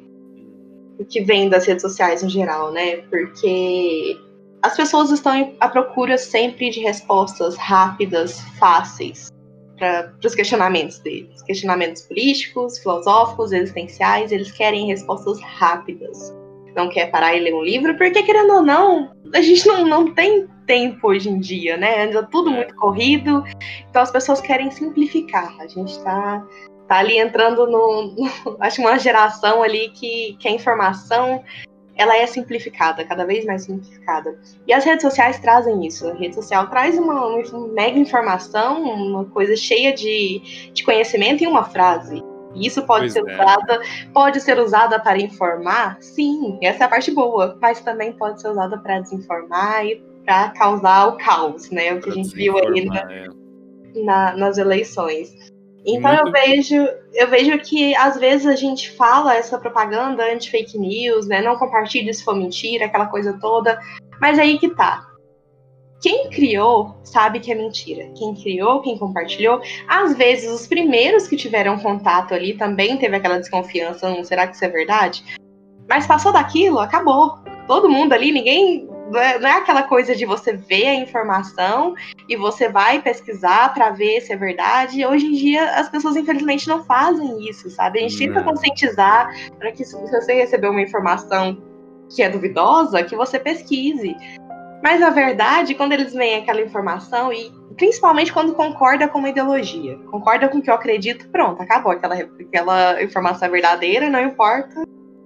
o 1.00 1.06
que 1.06 1.22
vem 1.22 1.50
das 1.50 1.66
redes 1.66 1.82
sociais 1.82 2.22
em 2.22 2.30
geral, 2.30 2.72
né? 2.72 2.98
Porque 2.98 4.20
as 4.62 4.76
pessoas 4.76 5.10
estão 5.10 5.56
à 5.60 5.68
procura 5.68 6.18
sempre 6.18 6.70
de 6.70 6.80
respostas 6.80 7.56
rápidas, 7.58 8.40
fáceis 8.60 9.32
para 9.82 10.14
os 10.24 10.36
questionamentos 10.36 11.00
deles. 11.00 11.42
Questionamentos 11.42 12.04
políticos, 12.04 12.78
filosóficos, 12.78 13.52
existenciais, 13.52 14.32
eles 14.32 14.52
querem 14.52 14.88
respostas 14.88 15.42
rápidas. 15.42 16.32
não 16.76 16.88
quer 16.88 17.10
parar 17.10 17.36
e 17.36 17.40
ler 17.40 17.54
um 17.54 17.64
livro, 17.64 17.98
porque 17.98 18.22
querendo 18.24 18.54
ou 18.54 18.62
não, 18.62 19.12
a 19.34 19.42
gente 19.42 19.68
não, 19.68 19.86
não 19.86 20.14
tem 20.14 20.48
tempo 20.68 21.10
hoje 21.10 21.30
em 21.30 21.40
dia, 21.40 21.76
né? 21.76 22.06
Anda 22.06 22.24
tudo 22.32 22.52
é. 22.52 22.54
muito 22.58 22.76
corrido, 22.76 23.44
então 23.90 24.02
as 24.02 24.12
pessoas 24.12 24.40
querem 24.40 24.70
simplificar. 24.70 25.54
A 25.60 25.68
gente 25.68 25.92
está 25.92 26.46
tá 26.88 27.00
ali 27.00 27.18
entrando 27.18 27.66
no, 27.66 28.16
no, 28.46 28.58
acho 28.60 28.82
uma 28.82 28.98
geração 29.00 29.64
ali 29.64 29.90
que, 29.90 30.38
que 30.40 30.48
a 30.48 30.52
informação 30.52 31.44
ela 31.96 32.18
é 32.18 32.26
simplificada, 32.26 33.06
cada 33.06 33.26
vez 33.26 33.46
mais 33.46 33.64
simplificada. 33.64 34.38
E 34.66 34.74
as 34.74 34.84
redes 34.84 35.02
sociais 35.02 35.40
trazem 35.40 35.86
isso. 35.86 36.08
A 36.08 36.14
rede 36.14 36.36
social 36.36 36.68
traz 36.70 36.98
uma, 36.98 37.28
uma 37.28 37.68
mega 37.68 38.00
informação, 38.00 38.82
uma 38.84 39.26
coisa 39.26 39.56
cheia 39.56 39.94
de, 39.94 40.72
de 40.74 40.84
conhecimento 40.84 41.44
em 41.44 41.48
uma 41.48 41.64
frase. 41.64 42.24
E 42.54 42.68
isso 42.68 42.86
pode 42.86 43.06
pois 43.06 43.14
ser 43.14 43.28
é. 43.28 43.34
usada, 43.34 43.82
pode 44.14 44.42
ser 44.42 44.60
usada 44.60 45.00
para 45.00 45.20
informar, 45.20 45.98
sim, 46.02 46.58
essa 46.62 46.84
é 46.84 46.86
a 46.86 46.90
parte 46.90 47.12
boa, 47.12 47.58
mas 47.62 47.82
também 47.82 48.12
pode 48.14 48.42
ser 48.42 48.50
usada 48.50 48.78
para 48.78 49.00
desinformar 49.00 49.86
e 49.86 50.04
para 50.26 50.50
causar 50.50 51.08
o 51.08 51.18
caos, 51.18 51.70
né? 51.72 51.94
O 51.94 52.02
que 52.02 52.10
a 52.10 52.14
gente 52.14 52.36
viu 52.36 52.58
aí 52.58 52.86
na, 52.86 53.12
é. 53.12 53.28
na, 54.04 54.38
nas 54.38 54.58
eleições. 54.58 55.52
Então 55.86 56.14
Muito... 56.14 56.28
eu 56.28 56.32
vejo, 56.32 56.90
eu 57.14 57.28
vejo 57.30 57.58
que 57.60 57.96
às 57.96 58.18
vezes 58.18 58.46
a 58.46 58.56
gente 58.56 58.92
fala 58.92 59.36
essa 59.36 59.58
propaganda 59.58 60.32
anti-fake 60.32 60.78
news, 60.78 61.28
né? 61.28 61.42
Não 61.42 61.56
compartilhe 61.56 62.14
se 62.14 62.24
for 62.24 62.36
mentira, 62.36 62.86
aquela 62.86 63.08
coisa 63.08 63.38
toda. 63.40 63.80
Mas 64.20 64.38
aí 64.38 64.60
que 64.60 64.70
tá. 64.70 65.08
Quem 66.02 66.30
criou 66.30 66.96
sabe 67.04 67.40
que 67.40 67.52
é 67.52 67.56
mentira. 67.56 68.10
Quem 68.18 68.34
criou, 68.34 68.82
quem 68.82 68.98
compartilhou, 68.98 69.62
às 69.88 70.16
vezes 70.16 70.52
os 70.52 70.66
primeiros 70.68 71.28
que 71.28 71.36
tiveram 71.36 71.78
contato 71.78 72.34
ali 72.34 72.56
também 72.56 72.98
teve 72.98 73.16
aquela 73.16 73.38
desconfiança, 73.38 74.10
não 74.10 74.24
será 74.24 74.48
que 74.48 74.56
isso 74.56 74.66
é 74.66 74.70
verdade? 74.70 75.24
Mas 75.88 76.08
passou 76.08 76.32
daquilo, 76.32 76.80
acabou. 76.80 77.38
Todo 77.68 77.90
mundo 77.90 78.14
ali, 78.14 78.32
ninguém 78.32 78.88
não 79.12 79.50
é 79.50 79.58
aquela 79.58 79.84
coisa 79.84 80.16
de 80.16 80.26
você 80.26 80.54
ver 80.54 80.88
a 80.88 80.96
informação 80.96 81.94
e 82.28 82.36
você 82.36 82.70
vai 82.70 83.02
pesquisar 83.02 83.74
para 83.74 83.90
ver 83.92 84.22
se 84.22 84.34
é 84.34 84.36
verdade. 84.36 85.06
Hoje 85.06 85.28
em 85.28 85.34
dia 85.34 85.76
as 85.76 85.90
pessoas 85.90 86.16
infelizmente 86.16 86.68
não 86.68 86.84
fazem 86.84 87.48
isso, 87.50 87.70
sabe? 87.70 88.00
A 88.00 88.02
gente 88.04 88.18
tenta 88.18 88.44
conscientizar 88.44 89.30
para 89.58 89.72
que 89.72 89.84
se 89.84 89.96
você 89.96 90.34
receber 90.34 90.68
uma 90.68 90.82
informação 90.82 91.62
que 92.10 92.22
é 92.22 92.30
duvidosa, 92.30 93.04
que 93.04 93.16
você 93.16 93.40
pesquise. 93.40 94.16
Mas 94.84 95.00
na 95.00 95.10
verdade, 95.10 95.76
quando 95.76 95.94
eles 95.94 96.14
veem 96.14 96.42
aquela 96.42 96.62
informação 96.62 97.32
e 97.32 97.52
principalmente 97.76 98.34
quando 98.34 98.54
concorda 98.54 99.08
com 99.08 99.20
uma 99.20 99.30
ideologia, 99.30 99.98
concorda 100.10 100.50
com 100.50 100.58
o 100.58 100.62
que 100.62 100.70
eu 100.70 100.74
acredito, 100.74 101.30
pronto, 101.30 101.62
acabou 101.62 101.92
aquela, 101.92 102.16
aquela 102.16 103.04
informação 103.04 103.48
é 103.48 103.52
verdadeira, 103.52 104.10
não 104.10 104.22
importa 104.22 104.84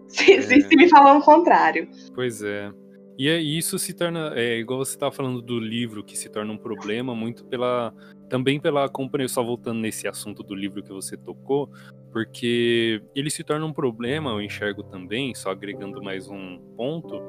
se, 0.07 0.33
é. 0.33 0.41
se 0.41 0.75
me 0.75 0.89
falar 0.89 1.17
o 1.17 1.21
contrário. 1.21 1.87
Pois 2.13 2.41
é. 2.41 2.71
E 3.17 3.29
é, 3.29 3.39
isso 3.39 3.79
se 3.79 3.93
torna, 3.93 4.33
é, 4.35 4.57
igual 4.57 4.83
você 4.83 4.95
estava 4.95 5.11
falando 5.11 5.41
do 5.41 5.57
livro, 5.57 6.03
que 6.03 6.17
se 6.17 6.29
torna 6.29 6.51
um 6.51 6.57
problema 6.57 7.15
muito 7.15 7.45
pela, 7.45 7.93
também 8.29 8.59
pela 8.59 8.89
companhia, 8.89 9.29
só 9.29 9.41
voltando 9.41 9.79
nesse 9.79 10.07
assunto 10.07 10.43
do 10.43 10.53
livro 10.53 10.83
que 10.83 10.91
você 10.91 11.15
tocou, 11.15 11.69
porque 12.11 13.01
ele 13.15 13.29
se 13.29 13.43
torna 13.43 13.65
um 13.65 13.71
problema, 13.71 14.31
eu 14.31 14.41
enxergo 14.41 14.83
também, 14.83 15.33
só 15.33 15.51
agregando 15.51 16.03
mais 16.03 16.27
um 16.29 16.59
ponto, 16.75 17.21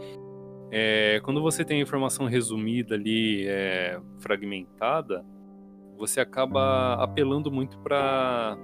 é, 0.72 1.20
quando 1.22 1.40
você 1.40 1.64
tem 1.64 1.78
a 1.78 1.82
informação 1.82 2.26
resumida 2.26 2.96
ali, 2.96 3.46
é, 3.46 4.00
fragmentada, 4.18 5.24
você 5.96 6.20
acaba 6.20 6.94
apelando 6.94 7.50
muito 7.50 7.78
para 7.78 8.58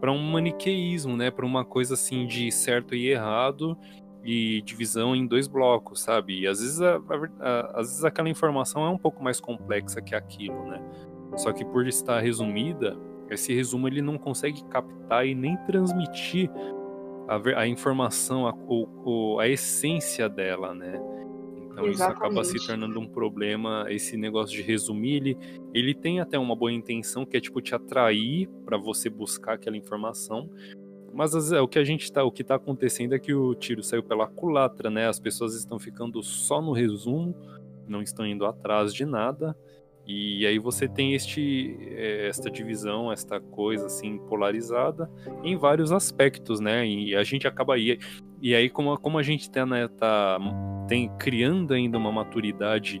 para 0.00 0.10
um 0.10 0.18
maniqueísmo, 0.18 1.16
né, 1.16 1.30
para 1.30 1.46
uma 1.46 1.64
coisa 1.64 1.94
assim 1.94 2.26
de 2.26 2.50
certo 2.50 2.92
e 2.92 3.06
errado, 3.10 3.78
e 4.24 4.62
divisão 4.62 5.16
em 5.16 5.26
dois 5.26 5.48
blocos, 5.48 6.00
sabe? 6.00 6.40
E 6.40 6.46
às 6.46 6.60
vezes, 6.60 6.80
a, 6.80 7.00
a, 7.40 7.80
às 7.80 7.88
vezes 7.88 8.04
aquela 8.04 8.28
informação 8.28 8.84
é 8.86 8.90
um 8.90 8.98
pouco 8.98 9.22
mais 9.22 9.40
complexa 9.40 10.00
que 10.00 10.14
aquilo, 10.14 10.66
né? 10.66 10.80
Só 11.36 11.52
que 11.52 11.64
por 11.64 11.86
estar 11.86 12.20
resumida, 12.20 12.96
esse 13.30 13.54
resumo 13.54 13.88
ele 13.88 14.02
não 14.02 14.18
consegue 14.18 14.62
captar 14.64 15.26
e 15.26 15.34
nem 15.34 15.56
transmitir 15.64 16.50
a, 17.28 17.60
a 17.60 17.66
informação, 17.66 18.46
a, 18.46 18.54
o, 18.54 19.38
a 19.40 19.48
essência 19.48 20.28
dela, 20.28 20.74
né? 20.74 21.00
Então 21.72 21.86
Exatamente. 21.86 21.94
isso 21.94 22.04
acaba 22.04 22.44
se 22.44 22.66
tornando 22.66 23.00
um 23.00 23.08
problema. 23.08 23.86
Esse 23.88 24.16
negócio 24.16 24.54
de 24.54 24.62
resumir, 24.62 25.16
ele, 25.16 25.38
ele 25.72 25.94
tem 25.94 26.20
até 26.20 26.38
uma 26.38 26.54
boa 26.54 26.70
intenção, 26.70 27.24
que 27.24 27.36
é 27.36 27.40
tipo 27.40 27.60
te 27.62 27.74
atrair 27.74 28.48
para 28.64 28.76
você 28.76 29.08
buscar 29.08 29.54
aquela 29.54 29.76
informação, 29.76 30.50
mas 31.12 31.52
é, 31.52 31.60
o 31.60 31.68
que 31.68 31.78
a 31.78 31.84
gente 31.84 32.10
tá, 32.10 32.24
o 32.24 32.30
que 32.30 32.42
tá 32.42 32.54
acontecendo 32.54 33.14
é 33.14 33.18
que 33.18 33.34
o 33.34 33.54
tiro 33.54 33.82
saiu 33.82 34.02
pela 34.02 34.26
culatra, 34.26 34.90
né? 34.90 35.08
As 35.08 35.20
pessoas 35.20 35.54
estão 35.54 35.78
ficando 35.78 36.22
só 36.22 36.60
no 36.60 36.72
resumo, 36.72 37.34
não 37.86 38.02
estão 38.02 38.26
indo 38.26 38.46
atrás 38.46 38.94
de 38.94 39.04
nada. 39.04 39.56
E 40.06 40.44
aí 40.46 40.58
você 40.58 40.88
tem 40.88 41.14
este, 41.14 41.76
é, 41.92 42.26
esta 42.26 42.50
divisão, 42.50 43.12
esta 43.12 43.40
coisa 43.40 43.86
assim 43.86 44.18
polarizada 44.18 45.08
em 45.44 45.56
vários 45.56 45.92
aspectos, 45.92 46.58
né? 46.58 46.86
E 46.86 47.14
a 47.14 47.22
gente 47.22 47.46
acaba 47.46 47.74
aí 47.74 47.98
e 48.40 48.56
aí 48.56 48.68
como, 48.68 48.98
como 48.98 49.18
a 49.18 49.22
gente 49.22 49.48
tá, 49.48 49.64
né, 49.64 49.86
tá 49.86 50.38
tem 50.88 51.08
criando 51.16 51.72
ainda 51.72 51.96
uma 51.96 52.10
maturidade 52.10 53.00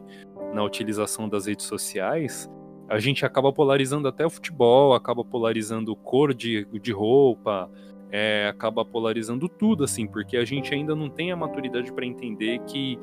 na 0.54 0.62
utilização 0.62 1.28
das 1.28 1.46
redes 1.46 1.66
sociais, 1.66 2.48
a 2.88 3.00
gente 3.00 3.26
acaba 3.26 3.52
polarizando 3.52 4.06
até 4.06 4.24
o 4.24 4.30
futebol, 4.30 4.94
acaba 4.94 5.24
polarizando 5.24 5.96
cor 5.96 6.32
de, 6.32 6.64
de 6.80 6.92
roupa, 6.92 7.68
é, 8.12 8.46
acaba 8.46 8.84
polarizando 8.84 9.48
tudo, 9.48 9.84
assim, 9.84 10.06
porque 10.06 10.36
a 10.36 10.44
gente 10.44 10.74
ainda 10.74 10.94
não 10.94 11.08
tem 11.08 11.32
a 11.32 11.36
maturidade 11.36 11.90
para 11.90 12.04
entender 12.04 12.58
que 12.66 12.98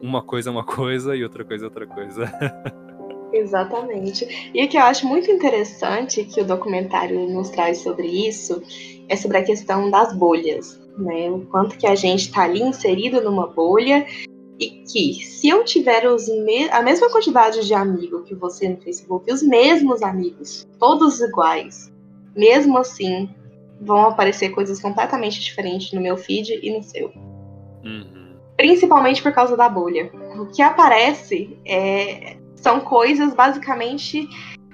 uma 0.00 0.22
coisa 0.22 0.48
é 0.48 0.52
uma 0.52 0.64
coisa 0.66 1.14
e 1.14 1.22
outra 1.22 1.44
coisa 1.44 1.66
é 1.66 1.68
outra 1.68 1.86
coisa. 1.86 2.32
Exatamente. 3.30 4.50
E 4.54 4.64
o 4.64 4.68
que 4.68 4.78
eu 4.78 4.82
acho 4.82 5.06
muito 5.06 5.30
interessante 5.30 6.24
que 6.24 6.40
o 6.40 6.46
documentário 6.46 7.28
nos 7.28 7.50
traz 7.50 7.78
sobre 7.78 8.06
isso 8.06 8.62
é 9.06 9.16
sobre 9.16 9.36
a 9.36 9.44
questão 9.44 9.90
das 9.90 10.16
bolhas, 10.16 10.80
né? 10.96 11.30
O 11.30 11.40
quanto 11.46 11.76
que 11.76 11.86
a 11.86 11.94
gente 11.94 12.20
está 12.20 12.44
ali 12.44 12.62
inserido 12.62 13.20
numa 13.20 13.46
bolha 13.46 14.06
e 14.58 14.82
que 14.90 15.22
se 15.24 15.48
eu 15.48 15.62
tiver 15.62 16.06
os 16.06 16.26
me 16.26 16.70
a 16.70 16.82
mesma 16.82 17.10
quantidade 17.10 17.66
de 17.66 17.74
amigos 17.74 18.26
que 18.26 18.34
você 18.34 18.68
no 18.68 18.78
Facebook, 18.78 19.30
os 19.30 19.42
mesmos 19.42 20.02
amigos, 20.02 20.66
todos 20.78 21.20
iguais, 21.20 21.92
mesmo 22.34 22.78
assim, 22.78 23.28
vão 23.80 24.08
aparecer 24.08 24.50
coisas 24.50 24.80
completamente 24.80 25.40
diferentes 25.40 25.92
no 25.92 26.00
meu 26.00 26.16
feed 26.16 26.58
e 26.62 26.70
no 26.70 26.82
seu. 26.82 27.12
Uhum. 27.84 28.36
Principalmente 28.56 29.22
por 29.22 29.32
causa 29.32 29.56
da 29.56 29.68
bolha. 29.68 30.10
O 30.36 30.46
que 30.46 30.62
aparece 30.62 31.56
é, 31.64 32.36
são 32.56 32.80
coisas 32.80 33.34
basicamente 33.34 34.28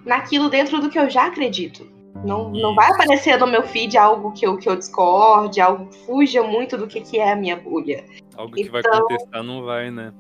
naquilo 0.04 0.48
dentro 0.48 0.80
do 0.80 0.88
que 0.88 0.98
eu 0.98 1.08
já 1.10 1.26
acredito. 1.26 1.92
Não, 2.24 2.50
não 2.50 2.74
vai 2.74 2.90
aparecer 2.90 3.38
no 3.38 3.46
meu 3.46 3.62
feed 3.62 3.98
algo 3.98 4.32
que 4.32 4.46
eu, 4.46 4.56
que 4.56 4.68
eu 4.68 4.76
discorde, 4.76 5.60
algo 5.60 5.86
que 5.86 5.98
fuja 6.06 6.42
muito 6.42 6.78
do 6.78 6.86
que, 6.86 7.00
que 7.00 7.18
é 7.18 7.32
a 7.32 7.36
minha 7.36 7.56
bolha. 7.56 8.04
Algo 8.36 8.54
que 8.54 8.62
então, 8.62 8.72
vai 8.72 8.82
contestar 8.82 9.42
não 9.42 9.64
vai, 9.64 9.90
né? 9.90 10.12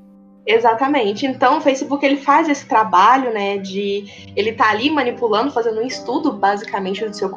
Exatamente. 0.46 1.24
Então, 1.24 1.58
o 1.58 1.60
Facebook 1.60 2.04
ele 2.04 2.16
faz 2.16 2.48
esse 2.48 2.66
trabalho, 2.66 3.32
né, 3.32 3.56
de 3.56 4.04
ele 4.36 4.52
tá 4.52 4.70
ali 4.70 4.90
manipulando, 4.90 5.50
fazendo 5.50 5.80
um 5.80 5.86
estudo 5.86 6.32
basicamente 6.32 7.04
do 7.06 7.16
seu 7.16 7.30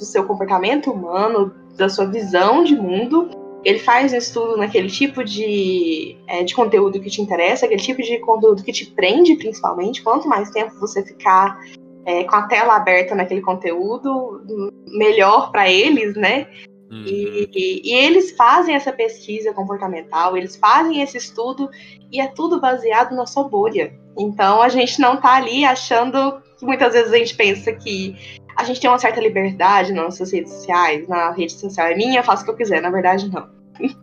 do 0.00 0.06
seu 0.06 0.24
comportamento 0.24 0.90
humano, 0.90 1.54
da 1.76 1.88
sua 1.88 2.06
visão 2.06 2.64
de 2.64 2.74
mundo. 2.74 3.30
Ele 3.62 3.78
faz 3.78 4.12
um 4.12 4.16
estudo 4.16 4.56
naquele 4.56 4.88
tipo 4.88 5.22
de, 5.22 6.16
é, 6.26 6.42
de 6.42 6.54
conteúdo 6.54 6.98
que 6.98 7.10
te 7.10 7.20
interessa, 7.20 7.66
aquele 7.66 7.82
tipo 7.82 8.02
de 8.02 8.18
conteúdo 8.20 8.64
que 8.64 8.72
te 8.72 8.86
prende, 8.86 9.36
principalmente. 9.36 10.02
Quanto 10.02 10.26
mais 10.26 10.50
tempo 10.50 10.80
você 10.80 11.04
ficar 11.04 11.60
é, 12.06 12.24
com 12.24 12.34
a 12.34 12.48
tela 12.48 12.74
aberta 12.74 13.14
naquele 13.14 13.42
conteúdo, 13.42 14.42
melhor 14.86 15.52
para 15.52 15.70
eles, 15.70 16.16
né? 16.16 16.48
Uhum. 16.90 17.04
E, 17.06 17.48
e, 17.54 17.82
e, 17.84 17.94
eles 17.94 18.32
fazem 18.32 18.74
essa 18.74 18.92
pesquisa 18.92 19.52
comportamental, 19.52 20.36
eles 20.36 20.56
fazem 20.56 21.02
esse 21.02 21.18
estudo 21.18 21.70
e 22.10 22.20
é 22.20 22.26
tudo 22.26 22.60
baseado 22.60 23.14
na 23.14 23.26
sua 23.26 23.44
bolha. 23.44 23.92
Então 24.18 24.60
a 24.60 24.68
gente 24.68 24.98
não 25.00 25.20
tá 25.20 25.36
ali 25.36 25.64
achando 25.64 26.42
que 26.58 26.66
muitas 26.66 26.92
vezes 26.92 27.12
a 27.12 27.16
gente 27.16 27.36
pensa 27.36 27.72
que 27.72 28.39
a 28.60 28.64
gente 28.64 28.80
tem 28.80 28.90
uma 28.90 28.98
certa 28.98 29.20
liberdade 29.20 29.92
nas 29.92 30.04
nossas 30.04 30.32
redes 30.32 30.52
sociais, 30.52 31.08
na 31.08 31.30
rede 31.32 31.52
social 31.52 31.86
é 31.86 31.96
minha, 31.96 32.22
faço 32.22 32.42
o 32.42 32.44
que 32.44 32.50
eu 32.52 32.56
quiser, 32.56 32.82
na 32.82 32.90
verdade 32.90 33.30
não. 33.30 33.48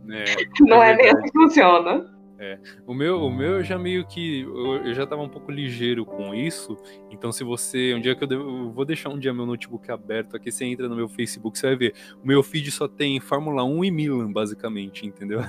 É, 0.09 0.25
não 0.61 0.81
é, 0.81 0.91
é 0.91 0.95
mesmo 0.95 1.21
que 1.21 1.31
funciona. 1.31 2.17
É. 2.39 2.59
O 2.85 2.93
meu, 2.93 3.21
o 3.21 3.31
meu 3.31 3.63
já 3.63 3.79
meio 3.79 4.05
que. 4.05 4.41
Eu, 4.41 4.93
já 4.93 5.07
tava 5.07 5.23
um 5.23 5.29
pouco 5.29 5.51
ligeiro 5.51 6.05
com 6.05 6.35
isso. 6.35 6.77
Então, 7.09 7.31
se 7.31 7.43
você. 7.43 7.95
Um 7.95 7.99
dia 7.99 8.15
que 8.15 8.23
eu, 8.23 8.27
devo, 8.27 8.43
eu, 8.43 8.71
vou 8.71 8.85
deixar 8.85 9.09
um 9.09 9.17
dia 9.17 9.33
meu 9.33 9.45
notebook 9.45 9.91
aberto 9.91 10.35
aqui, 10.35 10.51
você 10.51 10.63
entra 10.65 10.87
no 10.87 10.95
meu 10.95 11.09
Facebook, 11.09 11.57
você 11.57 11.67
vai 11.67 11.75
ver. 11.75 11.95
O 12.23 12.27
meu 12.27 12.43
feed 12.43 12.69
só 12.69 12.87
tem 12.87 13.19
Fórmula 13.19 13.63
1 13.63 13.85
e 13.85 13.91
Milan, 13.91 14.31
basicamente, 14.31 15.05
entendeu? 15.05 15.39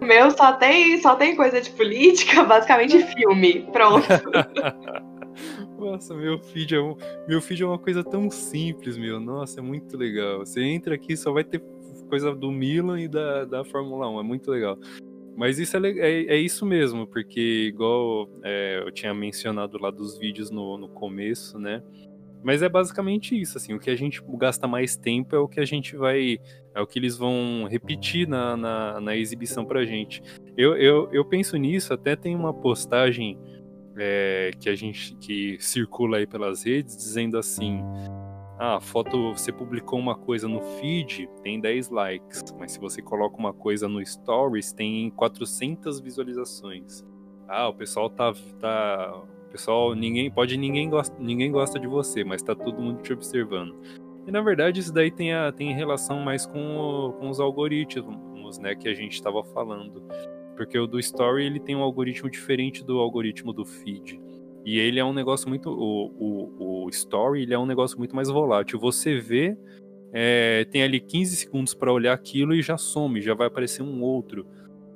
O 0.00 0.04
meu 0.04 0.30
só 0.30 0.52
tem, 0.52 1.00
só 1.00 1.14
tem 1.16 1.34
coisa 1.34 1.60
de 1.60 1.70
política, 1.70 2.44
basicamente 2.44 2.98
filme. 3.14 3.66
Pronto. 3.72 4.06
Nossa, 5.78 6.14
meu 6.14 6.38
feed, 6.38 6.74
é 6.74 6.80
um, 6.80 6.96
meu 7.26 7.40
feed 7.40 7.62
é 7.62 7.66
uma 7.66 7.78
coisa 7.78 8.02
tão 8.02 8.30
simples, 8.30 8.96
meu. 8.96 9.20
Nossa, 9.20 9.60
é 9.60 9.62
muito 9.62 9.96
legal. 9.96 10.40
Você 10.40 10.62
entra 10.62 10.94
aqui 10.94 11.16
só 11.16 11.32
vai 11.32 11.44
ter 11.44 11.62
coisa 12.08 12.34
do 12.34 12.50
Milan 12.50 13.00
e 13.00 13.08
da, 13.08 13.44
da 13.44 13.64
Fórmula 13.64 14.08
1, 14.10 14.20
é 14.20 14.22
muito 14.22 14.50
legal. 14.50 14.76
Mas 15.36 15.58
isso 15.58 15.76
é, 15.76 15.90
é, 15.90 16.24
é 16.34 16.36
isso 16.36 16.66
mesmo, 16.66 17.06
porque 17.06 17.68
igual 17.68 18.28
é, 18.42 18.82
eu 18.84 18.90
tinha 18.90 19.14
mencionado 19.14 19.78
lá 19.80 19.90
dos 19.90 20.18
vídeos 20.18 20.50
no, 20.50 20.76
no 20.76 20.88
começo, 20.88 21.58
né? 21.58 21.82
Mas 22.42 22.62
é 22.62 22.68
basicamente 22.68 23.38
isso, 23.38 23.58
assim, 23.58 23.74
o 23.74 23.78
que 23.78 23.90
a 23.90 23.96
gente 23.96 24.22
gasta 24.36 24.66
mais 24.66 24.96
tempo 24.96 25.36
é 25.36 25.38
o 25.38 25.48
que 25.48 25.60
a 25.60 25.64
gente 25.64 25.94
vai. 25.96 26.38
É 26.74 26.80
o 26.80 26.86
que 26.86 26.98
eles 26.98 27.16
vão 27.16 27.66
repetir 27.70 28.26
na, 28.26 28.56
na, 28.56 29.00
na 29.00 29.16
exibição 29.16 29.64
pra 29.64 29.84
gente. 29.84 30.22
Eu, 30.56 30.76
eu, 30.76 31.08
eu 31.12 31.24
penso 31.24 31.56
nisso, 31.56 31.92
até 31.92 32.16
tem 32.16 32.34
uma 32.34 32.54
postagem 32.54 33.38
é, 33.96 34.50
que 34.58 34.68
a 34.68 34.74
gente 34.74 35.14
que 35.16 35.56
circula 35.60 36.18
aí 36.18 36.26
pelas 36.26 36.64
redes 36.64 36.96
dizendo 36.96 37.38
assim. 37.38 37.80
Ah, 38.58 38.78
foto, 38.78 39.32
você 39.32 39.50
publicou 39.50 39.98
uma 39.98 40.14
coisa 40.14 40.46
no 40.46 40.60
feed, 40.60 41.26
tem 41.42 41.58
10 41.58 41.88
likes, 41.88 42.44
mas 42.58 42.72
se 42.72 42.78
você 42.78 43.00
coloca 43.00 43.38
uma 43.38 43.54
coisa 43.54 43.88
no 43.88 44.04
stories, 44.04 44.70
tem 44.70 45.10
400 45.12 45.98
visualizações. 45.98 47.02
Ah, 47.48 47.68
o 47.68 47.74
pessoal 47.74 48.10
tá, 48.10 48.34
tá 48.58 49.22
pessoal, 49.50 49.94
ninguém 49.94 50.30
pode 50.30 50.56
ninguém 50.56 50.88
gosta, 50.88 51.16
ninguém 51.18 51.50
gosta 51.50 51.78
de 51.78 51.86
você, 51.86 52.22
mas 52.22 52.42
tá 52.42 52.54
todo 52.54 52.80
mundo 52.80 53.02
te 53.02 53.12
observando. 53.12 53.76
E 54.26 54.30
na 54.30 54.42
verdade 54.42 54.80
isso 54.80 54.92
daí 54.92 55.10
tem, 55.10 55.32
a, 55.32 55.50
tem 55.50 55.74
relação 55.74 56.20
mais 56.20 56.46
com, 56.46 56.76
o, 56.76 57.12
com 57.14 57.30
os 57.30 57.40
algoritmos, 57.40 58.58
né, 58.58 58.74
que 58.74 58.88
a 58.88 58.94
gente 58.94 59.14
estava 59.14 59.42
falando. 59.42 60.02
Porque 60.60 60.78
o 60.78 60.86
do 60.86 60.98
Story 60.98 61.46
ele 61.46 61.58
tem 61.58 61.74
um 61.74 61.80
algoritmo 61.80 62.28
diferente 62.28 62.84
do 62.84 62.98
algoritmo 62.98 63.50
do 63.50 63.64
feed. 63.64 64.20
E 64.62 64.78
ele 64.78 65.00
é 65.00 65.04
um 65.04 65.14
negócio 65.14 65.48
muito. 65.48 65.70
O, 65.70 66.12
o, 66.18 66.84
o 66.84 66.88
Story 66.90 67.44
ele 67.44 67.54
é 67.54 67.58
um 67.58 67.64
negócio 67.64 67.96
muito 67.96 68.14
mais 68.14 68.28
volátil. 68.28 68.78
Você 68.78 69.18
vê, 69.18 69.56
é, 70.12 70.66
tem 70.66 70.82
ali 70.82 71.00
15 71.00 71.34
segundos 71.34 71.72
para 71.72 71.90
olhar 71.90 72.12
aquilo 72.12 72.52
e 72.54 72.60
já 72.60 72.76
some, 72.76 73.22
já 73.22 73.32
vai 73.32 73.46
aparecer 73.46 73.82
um 73.82 74.02
outro. 74.02 74.46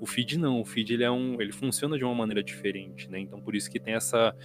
O 0.02 0.04
feed 0.04 0.38
não, 0.38 0.60
o 0.60 0.66
feed 0.66 0.92
ele 0.92 1.04
é 1.04 1.10
um, 1.10 1.40
ele 1.40 1.50
funciona 1.50 1.96
de 1.96 2.04
uma 2.04 2.14
maneira 2.14 2.42
diferente, 2.42 3.10
né? 3.10 3.18
Então 3.18 3.40
por 3.40 3.54
isso 3.54 3.70
que 3.70 3.80
tem 3.80 3.94
essa 3.94 4.36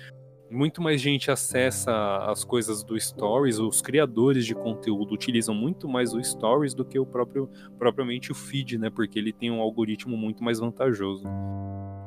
muito 0.50 0.82
mais 0.82 1.00
gente 1.00 1.30
acessa 1.30 1.92
as 2.26 2.44
coisas 2.44 2.84
do 2.84 3.00
Stories, 3.00 3.60
os 3.60 3.82
criadores 3.82 4.46
de 4.46 4.56
conteúdo 4.56 5.14
utilizam 5.14 5.54
muito 5.54 5.88
mais 5.88 6.14
o 6.14 6.24
Stories 6.24 6.74
do 6.74 6.84
que 6.84 6.98
o 6.98 7.06
próprio 7.06 7.50
propriamente 7.78 8.32
o 8.32 8.36
feed, 8.36 8.78
né? 8.78 8.90
Porque 8.90 9.20
ele 9.20 9.32
tem 9.32 9.52
um 9.52 9.62
algoritmo 9.62 10.18
muito 10.18 10.44
mais 10.44 10.60
vantajoso. 10.60 11.24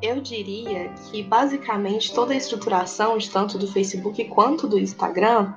Eu 0.02 0.20
diria 0.20 0.88
que 1.11 1.22
basicamente 1.22 2.12
toda 2.12 2.33
a 2.33 2.37
estruturação, 2.37 3.16
de 3.16 3.31
tanto 3.31 3.57
do 3.57 3.68
Facebook 3.68 4.24
quanto 4.24 4.66
do 4.66 4.78
Instagram, 4.78 5.55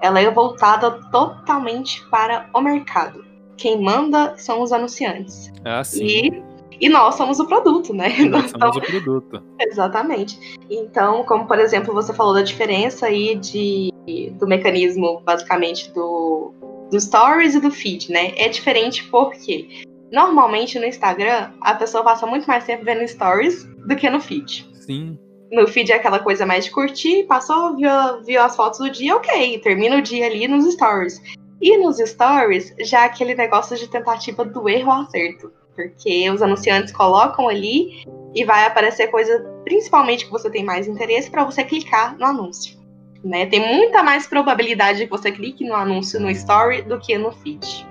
ela 0.00 0.20
é 0.20 0.30
voltada 0.30 0.90
totalmente 1.10 2.06
para 2.08 2.48
o 2.54 2.60
mercado. 2.60 3.24
Quem 3.56 3.82
manda 3.82 4.38
são 4.38 4.62
os 4.62 4.72
anunciantes. 4.72 5.52
Ah, 5.64 5.82
sim. 5.82 6.06
E 6.06 6.49
e 6.80 6.88
nós 6.88 7.14
somos 7.14 7.38
o 7.38 7.46
produto, 7.46 7.92
né? 7.92 8.08
E 8.18 8.28
nós 8.28 8.50
somos 8.50 8.76
o 8.76 8.80
produto. 8.80 9.42
Exatamente. 9.60 10.58
Então, 10.70 11.22
como 11.24 11.46
por 11.46 11.58
exemplo, 11.58 11.92
você 11.92 12.14
falou 12.14 12.32
da 12.32 12.42
diferença 12.42 13.06
aí 13.06 13.34
de, 13.34 13.92
do 14.38 14.46
mecanismo, 14.46 15.20
basicamente, 15.20 15.92
do, 15.92 16.54
do 16.90 16.98
Stories 16.98 17.54
e 17.54 17.60
do 17.60 17.70
Feed, 17.70 18.10
né? 18.10 18.32
É 18.36 18.48
diferente 18.48 19.04
porque 19.10 19.84
normalmente 20.10 20.78
no 20.78 20.86
Instagram 20.86 21.52
a 21.60 21.74
pessoa 21.74 22.02
passa 22.02 22.26
muito 22.26 22.46
mais 22.46 22.64
tempo 22.64 22.84
vendo 22.84 23.06
Stories 23.06 23.64
do 23.86 23.94
que 23.94 24.08
no 24.08 24.20
Feed. 24.20 24.66
Sim. 24.80 25.18
No 25.52 25.66
feed 25.66 25.90
é 25.90 25.96
aquela 25.96 26.20
coisa 26.20 26.46
mais 26.46 26.66
de 26.66 26.70
curtir, 26.70 27.24
passou, 27.24 27.74
viu, 27.74 27.90
viu 28.24 28.40
as 28.40 28.54
fotos 28.54 28.78
do 28.78 28.88
dia, 28.88 29.16
ok, 29.16 29.58
termina 29.58 29.96
o 29.96 30.02
dia 30.02 30.26
ali 30.26 30.46
nos 30.46 30.64
stories. 30.72 31.20
E 31.60 31.76
nos 31.76 31.98
stories, 31.98 32.72
já 32.78 33.04
aquele 33.04 33.34
negócio 33.34 33.76
de 33.76 33.88
tentativa 33.88 34.44
do 34.44 34.68
erro 34.68 34.92
ao 34.92 35.02
acerto 35.02 35.52
porque 35.80 36.30
os 36.30 36.42
anunciantes 36.42 36.92
colocam 36.92 37.48
ali 37.48 38.04
e 38.34 38.44
vai 38.44 38.66
aparecer 38.66 39.08
coisa, 39.08 39.40
principalmente 39.64 40.26
que 40.26 40.30
você 40.30 40.50
tem 40.50 40.64
mais 40.64 40.86
interesse, 40.86 41.30
para 41.30 41.44
você 41.44 41.64
clicar 41.64 42.16
no 42.18 42.26
anúncio. 42.26 42.78
Né? 43.24 43.46
Tem 43.46 43.60
muita 43.60 44.02
mais 44.02 44.26
probabilidade 44.26 44.98
de 44.98 45.04
que 45.04 45.10
você 45.10 45.32
clique 45.32 45.64
no 45.64 45.74
anúncio 45.74 46.20
no 46.20 46.30
story 46.30 46.82
do 46.82 46.98
que 46.98 47.16
no 47.18 47.32
feed. 47.32 47.86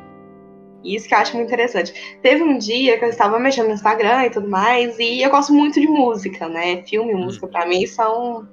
Isso 0.84 1.08
que 1.08 1.14
eu 1.14 1.18
acho 1.18 1.36
muito 1.36 1.48
interessante. 1.48 1.94
Teve 2.22 2.42
um 2.42 2.58
dia 2.58 2.98
que 2.98 3.06
eu 3.06 3.10
estava 3.10 3.38
mexendo 3.40 3.68
no 3.68 3.74
Instagram 3.74 4.26
e 4.26 4.30
tudo 4.30 4.48
mais, 4.48 4.98
e 4.98 5.22
eu 5.22 5.30
gosto 5.30 5.54
muito 5.54 5.80
de 5.80 5.88
música, 5.88 6.48
né? 6.48 6.84
Filme 6.84 7.12
e 7.12 7.16
hum. 7.16 7.26
música, 7.26 7.48
para 7.48 7.66
mim, 7.66 7.86
são 7.86 8.48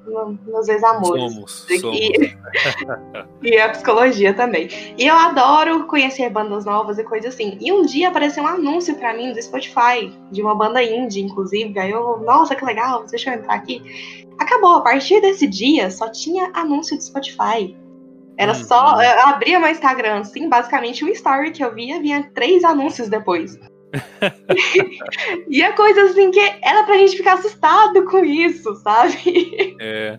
meus 0.46 0.68
ex-amores. 0.68 1.32
Somos, 1.32 1.70
e, 1.70 1.78
somos. 1.78 1.98
e 3.42 3.58
a 3.58 3.68
psicologia 3.68 4.34
também. 4.34 4.68
E 4.98 5.06
eu 5.06 5.14
adoro 5.14 5.86
conhecer 5.86 6.28
bandas 6.30 6.64
novas 6.64 6.98
e 6.98 7.04
coisas 7.04 7.34
assim. 7.34 7.56
E 7.60 7.72
um 7.72 7.82
dia 7.82 8.08
apareceu 8.08 8.42
um 8.42 8.48
anúncio 8.48 8.96
para 8.96 9.14
mim 9.14 9.32
do 9.32 9.40
Spotify, 9.40 10.12
de 10.32 10.42
uma 10.42 10.54
banda 10.54 10.82
indie, 10.82 11.22
inclusive. 11.22 11.78
Aí 11.78 11.90
eu, 11.90 12.18
nossa, 12.18 12.56
que 12.56 12.64
legal, 12.64 13.04
deixa 13.06 13.30
eu 13.30 13.38
entrar 13.38 13.54
aqui. 13.54 13.82
Acabou, 14.38 14.74
a 14.74 14.80
partir 14.82 15.20
desse 15.20 15.46
dia 15.46 15.90
só 15.90 16.08
tinha 16.10 16.50
anúncio 16.52 16.96
do 16.96 17.02
Spotify. 17.02 17.76
Era 18.38 18.52
uhum. 18.52 18.64
só. 18.64 19.02
Eu 19.02 19.20
abria 19.28 19.58
meu 19.58 19.70
Instagram, 19.70 20.20
assim, 20.20 20.48
basicamente 20.48 21.04
um 21.04 21.08
story 21.08 21.50
que 21.50 21.64
eu 21.64 21.74
via, 21.74 22.00
vinha 22.00 22.30
três 22.34 22.64
anúncios 22.64 23.08
depois. 23.08 23.58
e 25.48 25.62
é 25.62 25.72
coisa 25.72 26.02
assim 26.02 26.30
que 26.30 26.40
era 26.62 26.84
pra 26.84 26.98
gente 26.98 27.16
ficar 27.16 27.34
assustado 27.34 28.04
com 28.04 28.24
isso, 28.24 28.74
sabe? 28.76 29.76
É. 29.80 30.18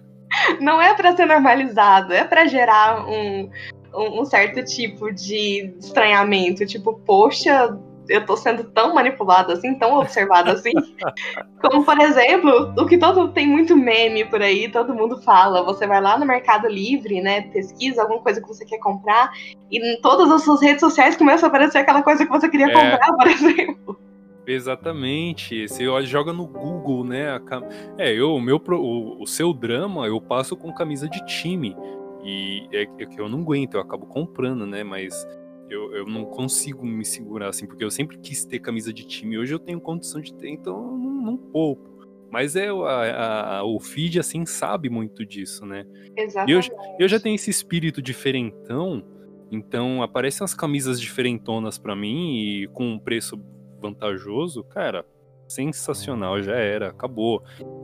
Não 0.59 0.81
é 0.81 0.93
para 0.93 1.15
ser 1.15 1.25
normalizado, 1.25 2.13
é 2.13 2.23
para 2.23 2.47
gerar 2.47 3.07
um, 3.07 3.49
um, 3.93 4.21
um, 4.21 4.25
certo 4.25 4.63
tipo 4.63 5.13
de 5.13 5.73
estranhamento. 5.79 6.65
Tipo, 6.65 6.99
poxa, 7.05 7.77
eu 8.09 8.25
tô 8.25 8.35
sendo 8.37 8.63
tão 8.65 8.93
manipulada 8.93 9.53
assim, 9.53 9.75
tão 9.75 9.97
observada 9.99 10.53
assim. 10.53 10.71
Como, 11.61 11.83
por 11.83 11.99
exemplo, 11.99 12.73
o 12.77 12.85
que 12.85 12.97
todo 12.97 13.29
tem 13.29 13.47
muito 13.47 13.75
meme 13.75 14.25
por 14.25 14.41
aí, 14.41 14.69
todo 14.69 14.93
mundo 14.93 15.21
fala. 15.21 15.63
Você 15.63 15.87
vai 15.87 16.01
lá 16.01 16.17
no 16.17 16.25
Mercado 16.25 16.67
Livre, 16.67 17.21
né? 17.21 17.41
Pesquisa 17.41 18.01
alguma 18.01 18.21
coisa 18.21 18.41
que 18.41 18.47
você 18.47 18.65
quer 18.65 18.79
comprar, 18.79 19.31
e 19.71 19.77
em 19.77 20.01
todas 20.01 20.31
as 20.31 20.43
suas 20.43 20.61
redes 20.61 20.79
sociais 20.79 21.15
começa 21.15 21.45
a 21.45 21.49
aparecer 21.49 21.79
aquela 21.79 22.01
coisa 22.01 22.25
que 22.25 22.31
você 22.31 22.49
queria 22.49 22.67
é. 22.67 22.71
comprar, 22.71 23.13
por 23.13 23.27
exemplo. 23.27 23.99
Exatamente. 24.47 25.67
Você 25.67 25.85
joga 26.03 26.31
no 26.31 26.47
Google, 26.47 27.03
né? 27.03 27.37
Cam... 27.45 27.63
É, 27.97 28.13
eu, 28.13 28.33
o 28.33 28.41
meu 28.41 28.61
o, 28.65 29.21
o 29.21 29.27
seu 29.27 29.53
drama 29.53 30.07
eu 30.07 30.21
passo 30.21 30.55
com 30.55 30.73
camisa 30.73 31.09
de 31.09 31.23
time. 31.25 31.75
E 32.23 32.67
é, 32.71 32.83
é 32.83 33.05
que 33.05 33.19
eu 33.19 33.27
não 33.29 33.39
aguento, 33.39 33.75
eu 33.75 33.81
acabo 33.81 34.05
comprando, 34.05 34.65
né? 34.65 34.83
Mas 34.83 35.27
eu, 35.69 35.95
eu 35.95 36.05
não 36.05 36.25
consigo 36.25 36.85
me 36.85 37.03
segurar 37.03 37.49
assim, 37.49 37.65
porque 37.65 37.83
eu 37.83 37.91
sempre 37.91 38.17
quis 38.17 38.45
ter 38.45 38.59
camisa 38.59 38.93
de 38.93 39.05
time. 39.05 39.37
Hoje 39.37 39.53
eu 39.53 39.59
tenho 39.59 39.79
condição 39.79 40.21
de 40.21 40.33
ter, 40.33 40.49
então 40.49 40.75
eu 40.75 40.97
não, 40.97 41.21
não 41.21 41.37
poupo. 41.37 41.97
Mas 42.29 42.55
é 42.55 42.67
a, 42.69 43.57
a, 43.57 43.63
o 43.63 43.79
feed, 43.79 44.19
assim, 44.19 44.45
sabe 44.45 44.89
muito 44.89 45.25
disso, 45.25 45.65
né? 45.65 45.85
Exatamente. 46.15 46.69
Eu, 46.71 46.77
eu 46.99 47.07
já 47.07 47.19
tenho 47.19 47.35
esse 47.35 47.49
espírito 47.49 48.01
diferentão, 48.01 49.03
então 49.51 50.03
aparecem 50.03 50.43
as 50.43 50.53
camisas 50.53 50.99
diferentonas 50.99 51.77
para 51.77 51.95
mim 51.95 52.37
e 52.37 52.67
com 52.67 52.85
um 52.85 52.99
preço 52.99 53.39
vantajoso, 53.79 54.63
cara, 54.65 55.05
sensacional, 55.47 56.41
já 56.41 56.55
era, 56.55 56.89
acabou. 56.89 57.41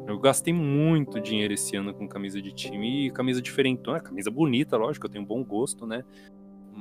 Eu 0.07 0.19
gastei 0.19 0.53
muito 0.53 1.21
dinheiro 1.21 1.53
esse 1.53 1.75
ano 1.75 1.93
com 1.93 2.07
camisa 2.07 2.41
de 2.41 2.53
time 2.53 3.07
e 3.07 3.11
camisa 3.11 3.41
diferentona, 3.41 4.01
camisa 4.01 4.29
bonita, 4.29 4.75
lógico, 4.75 5.05
eu 5.05 5.11
tenho 5.11 5.25
bom 5.25 5.43
gosto, 5.43 5.87
né? 5.87 6.03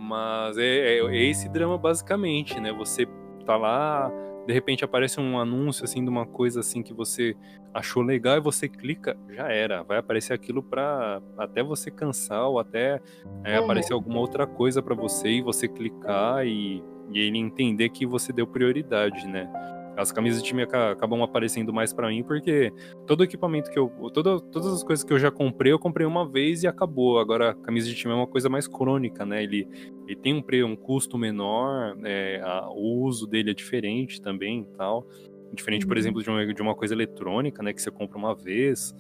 Mas 0.03 0.59
é, 0.59 0.99
é, 0.99 0.99
é, 0.99 1.25
esse 1.31 1.49
drama 1.49 1.79
basicamente, 1.79 2.59
né? 2.59 2.73
Você 2.73 3.07
tá 3.47 3.57
lá, 3.57 4.13
de 4.45 4.53
repente 4.53 4.85
aparece 4.85 5.21
um 5.21 5.39
anúncio 5.39 5.85
assim 5.85 6.03
de 6.03 6.11
uma 6.11 6.27
coisa 6.27 6.59
assim 6.59 6.83
que 6.83 6.93
você 6.93 7.37
achou 7.73 8.03
legal 8.03 8.37
e 8.37 8.41
você 8.41 8.69
clica, 8.69 9.17
já 9.31 9.49
era. 9.49 9.85
Vai 9.85 9.99
aparecer 9.99 10.33
aquilo 10.33 10.61
para 10.61 11.23
até 11.39 11.63
você 11.63 11.89
cansar 11.89 12.49
ou 12.49 12.59
até 12.59 13.01
é, 13.45 13.59
uhum. 13.59 13.65
aparecer 13.65 13.93
alguma 13.93 14.19
outra 14.19 14.45
coisa 14.45 14.83
para 14.83 14.95
você 14.95 15.29
e 15.29 15.41
você 15.41 15.69
clicar 15.69 16.45
e, 16.45 16.83
e 17.13 17.21
ele 17.21 17.39
entender 17.39 17.89
que 17.91 18.05
você 18.05 18.33
deu 18.33 18.47
prioridade, 18.47 19.25
né? 19.29 19.49
As 19.97 20.11
camisas 20.11 20.43
de 20.43 20.49
time 20.49 20.63
acabam 20.63 21.23
aparecendo 21.23 21.73
mais 21.73 21.93
para 21.93 22.09
mim 22.09 22.23
porque 22.23 22.73
todo 23.07 23.21
o 23.21 23.25
equipamento 23.25 23.71
que 23.71 23.79
eu. 23.79 23.89
Todo, 24.13 24.41
todas 24.41 24.73
as 24.73 24.83
coisas 24.83 25.05
que 25.05 25.13
eu 25.13 25.19
já 25.19 25.31
comprei, 25.31 25.73
eu 25.73 25.79
comprei 25.79 26.07
uma 26.07 26.27
vez 26.27 26.63
e 26.63 26.67
acabou. 26.67 27.19
Agora, 27.19 27.51
a 27.51 27.55
camisa 27.55 27.89
de 27.89 27.95
time 27.95 28.13
é 28.13 28.17
uma 28.17 28.27
coisa 28.27 28.49
mais 28.49 28.67
crônica, 28.67 29.27
né? 29.27 29.43
Ele, 29.43 29.69
ele 30.07 30.17
tem 30.17 30.35
um, 30.35 30.43
um 30.67 30.77
custo 30.77 31.19
menor, 31.19 31.97
é, 32.05 32.41
a, 32.43 32.71
o 32.71 33.03
uso 33.03 33.27
dele 33.27 33.51
é 33.51 33.55
diferente 33.55 34.21
também 34.21 34.67
tal. 34.77 35.07
Diferente, 35.53 35.87
por 35.87 35.97
uhum. 35.97 36.01
exemplo, 36.01 36.23
de 36.23 36.31
uma, 36.31 36.55
de 36.55 36.63
uma 36.63 36.75
coisa 36.75 36.95
eletrônica, 36.95 37.63
né? 37.63 37.75
Que 37.75 37.83
você 37.83 37.91
compra 37.91 38.17
uma 38.17 38.35
vez. 38.35 38.95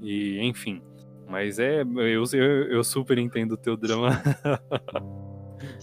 E, 0.00 0.40
enfim. 0.40 0.80
Mas 1.28 1.58
é. 1.58 1.82
Eu, 1.82 2.24
eu, 2.32 2.62
eu 2.70 2.84
super 2.84 3.18
entendo 3.18 3.52
o 3.52 3.56
teu 3.58 3.76
drama. 3.76 4.22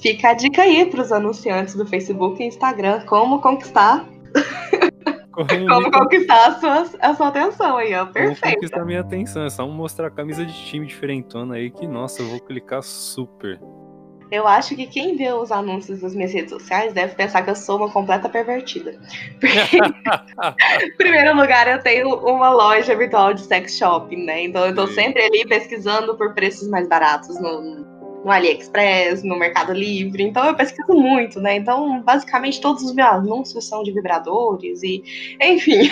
Fica 0.01 0.30
a 0.30 0.34
dica 0.34 0.63
aí 0.63 0.86
para 0.89 1.01
os 1.01 1.11
anunciantes 1.11 1.76
do 1.76 1.86
Facebook 1.86 2.41
e 2.41 2.47
Instagram 2.47 3.01
como 3.05 3.41
conquistar 3.41 4.14
como 5.31 5.91
conquistar 5.91 6.47
a 6.47 6.59
sua, 6.59 6.86
a 7.01 7.15
sua 7.15 7.27
atenção 7.27 7.77
aí, 7.77 7.93
ó. 7.93 8.05
Perfeito. 8.05 8.41
Como 8.41 8.53
conquistar 8.53 8.81
a 8.81 8.86
minha 8.86 9.01
atenção. 9.01 9.45
É 9.45 9.49
só 9.49 9.67
mostrar 9.67 10.07
a 10.07 10.11
camisa 10.11 10.45
de 10.45 10.53
time 10.53 10.86
diferentona 10.86 11.55
aí 11.55 11.69
que, 11.69 11.88
nossa, 11.88 12.21
eu 12.21 12.27
vou 12.27 12.39
clicar 12.39 12.81
super. 12.81 13.59
Eu 14.31 14.47
acho 14.47 14.75
que 14.75 14.88
quem 14.88 15.15
vê 15.15 15.31
os 15.31 15.51
anúncios 15.51 16.01
das 16.01 16.15
minhas 16.15 16.33
redes 16.33 16.49
sociais 16.49 16.93
deve 16.93 17.13
pensar 17.13 17.43
que 17.43 17.49
eu 17.49 17.55
sou 17.55 17.77
uma 17.77 17.91
completa 17.91 18.27
pervertida. 18.27 18.99
Porque, 19.39 19.77
em 20.83 20.97
primeiro 20.97 21.36
lugar, 21.36 21.67
eu 21.67 21.79
tenho 21.81 22.15
uma 22.15 22.49
loja 22.49 22.95
virtual 22.95 23.33
de 23.33 23.41
sex 23.41 23.77
shopping, 23.77 24.25
né? 24.25 24.43
Então 24.43 24.65
eu 24.65 24.73
tô 24.73 24.88
sempre 24.88 25.21
ali 25.21 25.45
pesquisando 25.47 26.17
por 26.17 26.33
preços 26.33 26.67
mais 26.69 26.88
baratos 26.88 27.39
no, 27.39 27.86
no 28.26 28.32
AliExpress, 28.32 29.23
no 29.23 29.38
Mercado 29.38 29.71
Livre. 29.71 30.23
Então 30.23 30.43
eu 30.43 30.55
pesquiso 30.55 30.93
muito, 30.93 31.39
né? 31.39 31.57
Então, 31.57 32.01
basicamente, 32.01 32.59
todos 32.59 32.82
os 32.84 32.91
meus 32.91 33.07
anúncios 33.07 33.67
são 33.67 33.84
de 33.84 33.91
vibradores 33.91 34.82
e, 34.82 35.03
enfim. 35.39 35.91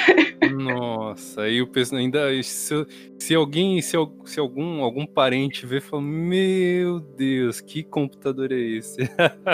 Nossa, 0.52 1.44
aí 1.44 1.62
o 1.62 1.68
pessoal 1.68 2.02
ainda. 2.02 2.24
Se, 2.42 2.88
se 3.20 3.36
alguém, 3.36 3.80
se, 3.84 3.96
se, 4.26 4.40
algum, 4.40 4.82
algum 4.82 5.06
parente 5.06 5.68
ver, 5.68 5.82
fala: 5.82 6.02
Meu 6.02 7.00
Deus, 7.00 7.62
que 7.62 7.84
computador 7.84 8.52
é 8.52 8.60
esse? 8.60 9.08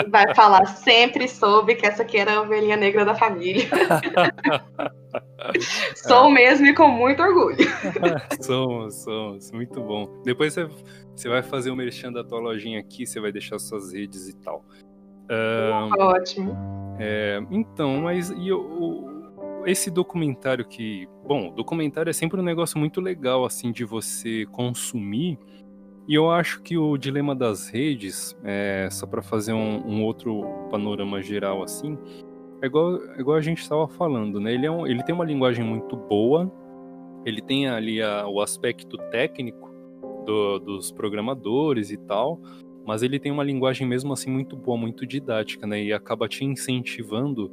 Vai 0.08 0.34
falar, 0.34 0.64
sempre 0.64 1.28
soube 1.28 1.74
que 1.74 1.86
essa 1.86 2.02
aqui 2.02 2.16
era 2.16 2.32
a 2.32 2.40
ovelhinha 2.40 2.78
negra 2.78 3.04
da 3.04 3.14
família. 3.14 3.68
Sou 5.96 6.28
é. 6.28 6.32
mesmo 6.32 6.66
e 6.66 6.74
com 6.74 6.88
muito 6.88 7.22
orgulho. 7.22 7.56
somos, 8.40 9.02
somos. 9.02 9.50
Muito 9.52 9.80
bom. 9.80 10.22
Depois 10.24 10.54
você, 10.54 10.68
você 11.14 11.28
vai 11.28 11.42
fazer 11.42 11.70
o 11.70 11.76
merchan 11.76 12.12
da 12.12 12.24
tua 12.24 12.38
lojinha 12.38 12.80
aqui, 12.80 13.06
você 13.06 13.20
vai 13.20 13.32
deixar 13.32 13.58
suas 13.58 13.92
redes 13.92 14.28
e 14.28 14.36
tal. 14.36 14.64
Um, 15.30 16.02
Ótimo. 16.02 16.56
É, 16.98 17.40
então, 17.50 18.02
mas 18.02 18.30
e 18.30 18.52
o, 18.52 19.62
esse 19.66 19.90
documentário 19.90 20.64
que. 20.64 21.08
Bom, 21.26 21.52
documentário 21.52 22.10
é 22.10 22.12
sempre 22.12 22.40
um 22.40 22.42
negócio 22.42 22.78
muito 22.78 23.00
legal, 23.00 23.44
assim, 23.44 23.70
de 23.72 23.84
você 23.84 24.46
consumir. 24.52 25.38
E 26.08 26.14
eu 26.14 26.30
acho 26.30 26.60
que 26.62 26.76
o 26.76 26.96
dilema 26.96 27.36
das 27.36 27.68
redes, 27.68 28.36
é, 28.42 28.88
só 28.90 29.06
para 29.06 29.22
fazer 29.22 29.52
um, 29.52 29.86
um 29.86 30.02
outro 30.02 30.42
panorama 30.68 31.22
geral, 31.22 31.62
assim, 31.62 31.96
é 32.62 32.66
igual, 32.66 33.02
é 33.02 33.20
igual 33.20 33.36
a 33.36 33.40
gente 33.40 33.62
estava 33.62 33.88
falando, 33.88 34.40
né? 34.40 34.52
Ele, 34.52 34.66
é 34.66 34.70
um, 34.70 34.86
ele 34.86 35.02
tem 35.02 35.14
uma 35.14 35.24
linguagem 35.24 35.64
muito 35.64 35.96
boa, 35.96 36.50
ele 37.24 37.40
tem 37.40 37.68
ali 37.68 38.02
a, 38.02 38.26
o 38.26 38.40
aspecto 38.40 38.96
técnico 39.10 39.70
do, 40.24 40.58
dos 40.58 40.90
programadores 40.92 41.90
e 41.90 41.96
tal, 41.96 42.40
mas 42.86 43.02
ele 43.02 43.18
tem 43.18 43.32
uma 43.32 43.44
linguagem 43.44 43.86
mesmo 43.86 44.12
assim 44.12 44.30
muito 44.30 44.56
boa, 44.56 44.76
muito 44.76 45.06
didática, 45.06 45.66
né? 45.66 45.82
E 45.82 45.92
acaba 45.92 46.28
te 46.28 46.44
incentivando 46.44 47.52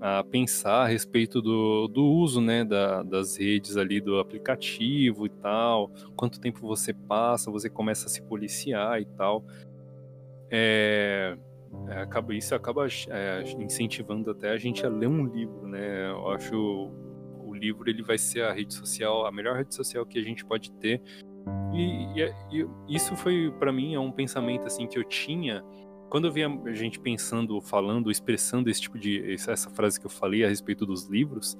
a 0.00 0.24
pensar 0.24 0.82
a 0.82 0.86
respeito 0.86 1.40
do, 1.40 1.86
do 1.86 2.04
uso, 2.04 2.40
né, 2.40 2.64
da, 2.64 3.04
das 3.04 3.36
redes 3.36 3.76
ali, 3.76 4.00
do 4.00 4.18
aplicativo 4.18 5.26
e 5.26 5.28
tal, 5.28 5.92
quanto 6.16 6.40
tempo 6.40 6.58
você 6.66 6.92
passa, 6.92 7.52
você 7.52 7.70
começa 7.70 8.06
a 8.06 8.08
se 8.08 8.20
policiar 8.20 9.00
e 9.00 9.04
tal. 9.04 9.44
É, 10.50 11.36
é, 11.88 12.00
acaba, 12.00 12.34
isso 12.34 12.54
acaba 12.54 12.86
é, 12.86 13.42
incentivando 13.58 14.30
até 14.30 14.50
a 14.50 14.56
gente 14.56 14.84
a 14.84 14.88
ler 14.88 15.08
um 15.08 15.26
livro, 15.26 15.66
né? 15.66 16.10
Eu 16.10 16.28
acho 16.30 16.54
o, 16.54 17.48
o 17.48 17.54
livro 17.54 17.88
ele 17.88 18.02
vai 18.02 18.18
ser 18.18 18.42
a 18.42 18.52
rede 18.52 18.74
social, 18.74 19.26
a 19.26 19.32
melhor 19.32 19.56
rede 19.56 19.74
social 19.74 20.04
que 20.06 20.18
a 20.18 20.22
gente 20.22 20.44
pode 20.44 20.70
ter. 20.72 21.00
E, 21.72 22.18
e, 22.18 22.22
é, 22.22 22.34
e 22.52 22.66
isso 22.88 23.16
foi 23.16 23.52
para 23.58 23.72
mim 23.72 23.94
é 23.94 24.00
um 24.00 24.12
pensamento 24.12 24.66
assim 24.66 24.86
que 24.86 24.96
eu 24.96 25.02
tinha 25.02 25.64
quando 26.08 26.26
eu 26.26 26.30
via 26.30 26.46
a 26.46 26.74
gente 26.74 27.00
pensando, 27.00 27.58
falando, 27.62 28.10
expressando 28.10 28.68
esse 28.68 28.82
tipo 28.82 28.98
de 28.98 29.32
essa 29.32 29.70
frase 29.70 29.98
que 29.98 30.04
eu 30.04 30.10
falei 30.10 30.44
a 30.44 30.48
respeito 30.48 30.84
dos 30.84 31.08
livros. 31.08 31.56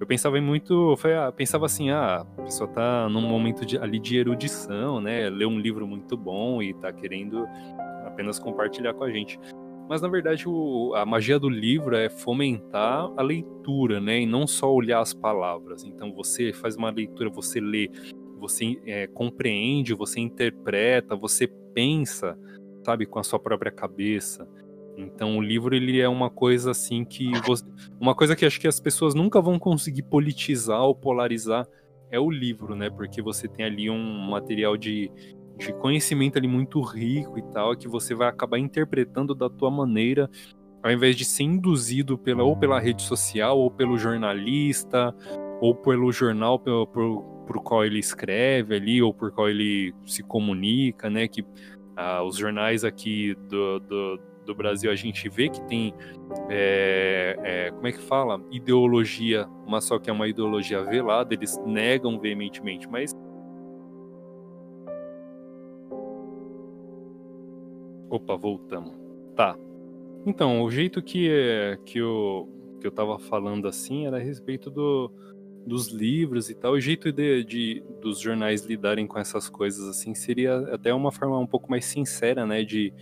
Eu 0.00 0.06
pensava 0.06 0.38
em 0.38 0.40
muito, 0.40 0.96
foi, 0.96 1.14
ah, 1.14 1.30
pensava 1.30 1.66
assim, 1.66 1.90
ah, 1.90 2.26
a 2.38 2.42
pessoa 2.42 2.68
tá 2.68 3.06
num 3.10 3.20
momento 3.20 3.66
de, 3.66 3.76
ali 3.78 4.00
de 4.00 4.16
erudição, 4.16 4.98
né? 4.98 5.28
Leu 5.28 5.48
um 5.48 5.60
livro 5.60 5.86
muito 5.86 6.16
bom 6.16 6.62
e 6.62 6.72
tá 6.72 6.90
querendo 6.90 7.46
apenas 8.12 8.38
compartilhar 8.38 8.94
com 8.94 9.04
a 9.04 9.10
gente. 9.10 9.38
Mas 9.88 10.00
na 10.00 10.08
verdade 10.08 10.48
o, 10.48 10.94
a 10.94 11.04
magia 11.04 11.38
do 11.38 11.48
livro 11.48 11.96
é 11.96 12.08
fomentar 12.08 13.10
a 13.16 13.22
leitura, 13.22 14.00
né? 14.00 14.20
E 14.20 14.26
não 14.26 14.46
só 14.46 14.72
olhar 14.72 15.00
as 15.00 15.12
palavras. 15.12 15.84
Então 15.84 16.12
você 16.14 16.52
faz 16.52 16.76
uma 16.76 16.90
leitura, 16.90 17.28
você 17.28 17.60
lê, 17.60 17.90
você 18.38 18.80
é, 18.86 19.06
compreende, 19.06 19.94
você 19.94 20.20
interpreta, 20.20 21.16
você 21.16 21.46
pensa, 21.74 22.38
sabe, 22.84 23.06
com 23.06 23.18
a 23.18 23.22
sua 23.22 23.38
própria 23.38 23.72
cabeça. 23.72 24.48
Então 24.96 25.38
o 25.38 25.42
livro 25.42 25.74
ele 25.74 26.00
é 26.00 26.08
uma 26.08 26.30
coisa 26.30 26.70
assim 26.70 27.04
que 27.04 27.30
você, 27.46 27.64
uma 28.00 28.14
coisa 28.14 28.36
que 28.36 28.44
acho 28.44 28.60
que 28.60 28.68
as 28.68 28.78
pessoas 28.78 29.14
nunca 29.14 29.40
vão 29.40 29.58
conseguir 29.58 30.02
politizar 30.02 30.82
ou 30.82 30.94
polarizar 30.94 31.66
é 32.10 32.20
o 32.20 32.30
livro, 32.30 32.76
né? 32.76 32.90
Porque 32.90 33.22
você 33.22 33.48
tem 33.48 33.64
ali 33.64 33.88
um 33.88 34.30
material 34.30 34.76
de 34.76 35.10
de 35.58 35.72
conhecimento 35.74 36.38
ali 36.38 36.48
muito 36.48 36.80
rico 36.80 37.38
e 37.38 37.42
tal, 37.52 37.76
que 37.76 37.88
você 37.88 38.14
vai 38.14 38.28
acabar 38.28 38.58
interpretando 38.58 39.34
da 39.34 39.48
tua 39.48 39.70
maneira, 39.70 40.28
ao 40.82 40.90
invés 40.90 41.16
de 41.16 41.24
ser 41.24 41.44
induzido 41.44 42.18
pela, 42.18 42.42
ou 42.42 42.56
pela 42.56 42.80
rede 42.80 43.02
social, 43.02 43.58
ou 43.58 43.70
pelo 43.70 43.96
jornalista, 43.96 45.14
ou 45.60 45.74
pelo 45.74 46.10
jornal 46.10 46.58
por, 46.58 46.86
por, 46.88 47.22
por 47.46 47.62
qual 47.62 47.84
ele 47.84 47.98
escreve 47.98 48.74
ali, 48.74 49.00
ou 49.00 49.14
por 49.14 49.30
qual 49.30 49.48
ele 49.48 49.94
se 50.04 50.22
comunica, 50.22 51.08
né? 51.08 51.28
Que 51.28 51.44
ah, 51.96 52.24
os 52.24 52.36
jornais 52.36 52.84
aqui 52.84 53.36
do, 53.48 53.78
do, 53.78 54.20
do, 54.46 54.54
Brasil 54.54 54.90
a 54.90 54.94
gente 54.94 55.28
vê 55.28 55.48
que 55.48 55.62
tem, 55.66 55.94
é, 56.48 57.36
é, 57.42 57.70
como 57.70 57.86
é 57.86 57.92
que 57.92 58.00
fala? 58.00 58.42
Ideologia, 58.50 59.46
mas 59.68 59.84
só 59.84 59.98
que 59.98 60.10
é 60.10 60.12
uma 60.12 60.26
ideologia 60.26 60.82
velada, 60.82 61.32
eles 61.34 61.56
negam 61.64 62.18
veementemente, 62.18 62.88
mas 62.88 63.14
Opa, 68.22 68.36
voltamos. 68.36 68.94
Tá. 69.34 69.56
Então, 70.24 70.62
o 70.62 70.70
jeito 70.70 71.02
que, 71.02 71.28
que, 71.84 71.98
eu, 71.98 72.48
que 72.80 72.86
eu 72.86 72.92
tava 72.92 73.18
falando 73.18 73.66
assim 73.66 74.06
era 74.06 74.16
a 74.16 74.20
respeito 74.20 74.70
do, 74.70 75.12
dos 75.66 75.88
livros 75.88 76.48
e 76.48 76.54
tal. 76.54 76.72
O 76.72 76.80
jeito 76.80 77.12
de, 77.12 77.44
de, 77.44 77.84
dos 78.00 78.20
jornais 78.20 78.64
lidarem 78.64 79.06
com 79.06 79.18
essas 79.18 79.48
coisas 79.48 79.88
assim 79.88 80.14
seria 80.14 80.58
até 80.72 80.92
uma 80.94 81.10
forma 81.10 81.38
um 81.38 81.46
pouco 81.46 81.70
mais 81.70 81.84
sincera, 81.84 82.46
né? 82.46 82.62
De, 82.62 82.92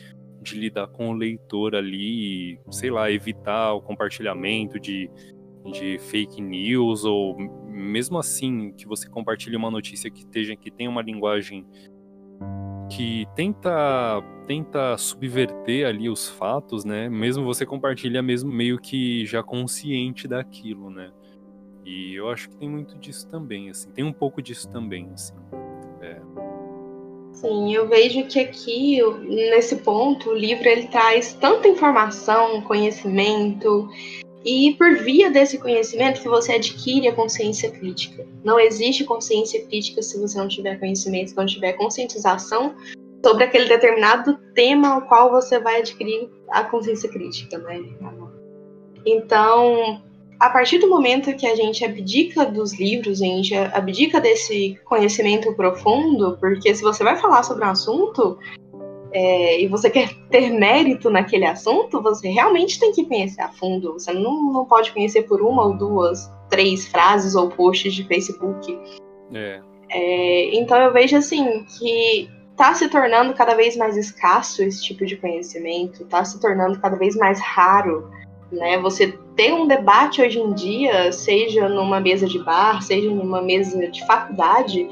de 0.41 0.59
lidar 0.59 0.89
com 0.89 1.11
o 1.11 1.15
leitor 1.15 1.75
ali 1.75 2.55
e, 2.55 2.61
sei 2.71 2.91
lá, 2.91 3.11
evitar 3.11 3.75
o 3.75 3.83
compartilhamento 3.83 4.81
de, 4.81 5.11
de 5.73 5.99
fake 5.99 6.41
news 6.41 7.05
ou 7.05 7.37
mesmo 7.69 8.19
assim 8.19 8.73
que 8.73 8.87
você 8.87 9.09
compartilhe 9.09 9.57
uma 9.57 9.71
notícia 9.71 10.11
que, 10.11 10.21
esteja, 10.21 10.57
que 10.57 10.71
tenha 10.71 10.89
uma 10.89 11.03
linguagem 11.03 11.67
que 13.01 13.27
tenta 13.35 14.23
tenta 14.47 14.99
subverter 14.99 15.87
ali 15.87 16.11
os 16.11 16.29
fatos, 16.29 16.85
né? 16.85 17.09
Mesmo 17.09 17.45
você 17.45 17.65
compartilha 17.65 18.21
mesmo 18.21 18.53
meio 18.53 18.79
que 18.79 19.25
já 19.25 19.43
consciente 19.43 20.29
daquilo, 20.29 20.91
né? 20.91 21.11
E 21.85 22.15
eu 22.15 22.29
acho 22.29 22.51
que 22.51 22.57
tem 22.57 22.69
muito 22.69 22.99
disso 22.99 23.27
também, 23.29 23.71
assim. 23.71 23.91
Tem 23.93 24.05
um 24.05 24.13
pouco 24.13 24.43
disso 24.43 24.69
também, 24.69 25.09
assim. 25.15 25.35
É. 26.03 26.21
Sim, 27.33 27.73
eu 27.73 27.89
vejo 27.89 28.27
que 28.27 28.39
aqui, 28.39 29.01
nesse 29.29 29.77
ponto, 29.77 30.31
o 30.31 30.37
livro 30.37 30.69
ele 30.69 30.89
traz 30.89 31.33
tanta 31.33 31.69
informação, 31.69 32.61
conhecimento, 32.63 33.89
e 34.45 34.75
por 34.75 34.97
via 34.99 35.31
desse 35.31 35.59
conhecimento 35.59 36.21
que 36.21 36.29
você 36.29 36.53
adquire 36.53 37.09
a 37.09 37.15
consciência 37.15 37.71
crítica. 37.71 38.27
Não 38.43 38.59
existe 38.59 39.05
consciência 39.05 39.65
crítica 39.67 40.03
se 40.03 40.19
você 40.19 40.39
não 40.39 40.49
tiver 40.49 40.79
conhecimento, 40.79 41.31
se 41.31 41.37
não 41.37 41.47
tiver 41.47 41.75
conscientização 41.75 42.75
sobre 43.25 43.45
aquele 43.45 43.69
determinado 43.69 44.39
tema 44.55 44.95
ao 44.95 45.03
qual 45.03 45.31
você 45.31 45.59
vai 45.59 45.81
adquirir 45.81 46.31
a 46.49 46.65
consciência 46.65 47.09
crítica, 47.09 47.59
né? 47.59 47.83
Então, 49.05 50.03
a 50.39 50.49
partir 50.49 50.79
do 50.79 50.89
momento 50.89 51.35
que 51.37 51.47
a 51.47 51.55
gente 51.55 51.85
abdica 51.85 52.47
dos 52.47 52.73
livros, 52.79 53.21
a 53.21 53.27
gente 53.27 53.55
abdica 53.55 54.21
desse 54.21 54.79
conhecimento 54.87 55.55
profundo, 55.55 56.39
porque 56.41 56.75
se 56.75 56.83
você 56.83 57.05
vai 57.05 57.17
falar 57.17 57.43
sobre 57.43 57.65
um 57.65 57.69
assunto, 57.69 58.39
é, 59.13 59.61
e 59.61 59.67
você 59.67 59.91
quer 59.91 60.15
ter 60.31 60.51
mérito 60.51 61.11
naquele 61.11 61.45
assunto, 61.45 62.01
você 62.01 62.29
realmente 62.29 62.79
tem 62.79 62.93
que 62.93 63.05
conhecer 63.05 63.43
a 63.43 63.49
fundo. 63.49 63.95
Você 63.95 64.13
não, 64.13 64.53
não 64.53 64.65
pode 64.65 64.93
conhecer 64.93 65.23
por 65.23 65.43
uma 65.43 65.65
ou 65.65 65.77
duas, 65.77 66.31
três 66.49 66.87
frases 66.87 67.35
ou 67.35 67.49
posts 67.49 67.93
de 67.95 68.05
Facebook. 68.05 68.79
É. 69.35 69.61
É, 69.91 70.55
então 70.55 70.79
eu 70.79 70.93
vejo 70.93 71.17
assim 71.17 71.65
que 71.65 72.31
está 72.53 72.75
se 72.75 72.89
tornando 72.89 73.35
cada 73.35 73.55
vez 73.55 73.77
mais 73.77 73.97
escasso 73.97 74.63
esse 74.63 74.83
tipo 74.83 75.05
de 75.05 75.17
conhecimento, 75.17 76.05
está 76.05 76.25
se 76.25 76.41
tornando 76.41 76.79
cada 76.79 76.97
vez 76.97 77.17
mais 77.17 77.41
raro. 77.41 78.09
Né? 78.53 78.79
Você 78.79 79.19
ter 79.35 79.53
um 79.53 79.67
debate 79.67 80.21
hoje 80.21 80.39
em 80.39 80.53
dia, 80.53 81.11
seja 81.11 81.69
numa 81.69 81.99
mesa 81.99 82.27
de 82.27 82.39
bar, 82.39 82.83
seja 82.83 83.11
numa 83.11 83.43
mesa 83.43 83.89
de 83.89 84.07
faculdade, 84.07 84.87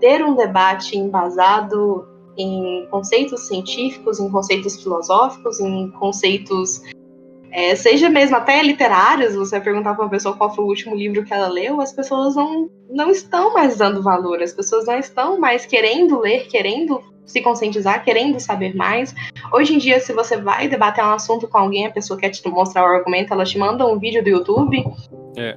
ter 0.00 0.24
um 0.24 0.34
debate 0.34 0.98
embasado 0.98 2.11
em 2.36 2.86
conceitos 2.90 3.46
científicos, 3.46 4.18
em 4.18 4.30
conceitos 4.30 4.82
filosóficos, 4.82 5.60
em 5.60 5.90
conceitos, 5.90 6.82
é, 7.50 7.74
seja 7.76 8.08
mesmo 8.08 8.36
até 8.36 8.62
literários, 8.62 9.34
você 9.34 9.60
perguntar 9.60 9.94
para 9.94 10.04
uma 10.04 10.10
pessoa 10.10 10.36
qual 10.36 10.54
foi 10.54 10.64
o 10.64 10.68
último 10.68 10.94
livro 10.94 11.24
que 11.24 11.34
ela 11.34 11.48
leu, 11.48 11.80
as 11.80 11.92
pessoas 11.92 12.34
não, 12.34 12.70
não 12.90 13.10
estão 13.10 13.52
mais 13.52 13.76
dando 13.76 14.02
valor, 14.02 14.42
as 14.42 14.52
pessoas 14.52 14.86
não 14.86 14.98
estão 14.98 15.38
mais 15.38 15.66
querendo 15.66 16.18
ler, 16.18 16.46
querendo 16.48 17.02
se 17.26 17.40
conscientizar, 17.40 18.04
querendo 18.04 18.40
saber 18.40 18.74
mais. 18.74 19.14
Hoje 19.52 19.74
em 19.74 19.78
dia, 19.78 20.00
se 20.00 20.12
você 20.12 20.36
vai 20.36 20.68
debater 20.68 21.04
um 21.04 21.12
assunto 21.12 21.46
com 21.46 21.58
alguém, 21.58 21.86
a 21.86 21.90
pessoa 21.90 22.18
quer 22.18 22.30
te 22.30 22.46
mostrar 22.48 22.82
o 22.82 22.86
argumento, 22.86 23.32
ela 23.32 23.44
te 23.44 23.58
manda 23.58 23.86
um 23.86 23.98
vídeo 23.98 24.22
do 24.22 24.30
YouTube. 24.30 24.84
É. 25.36 25.56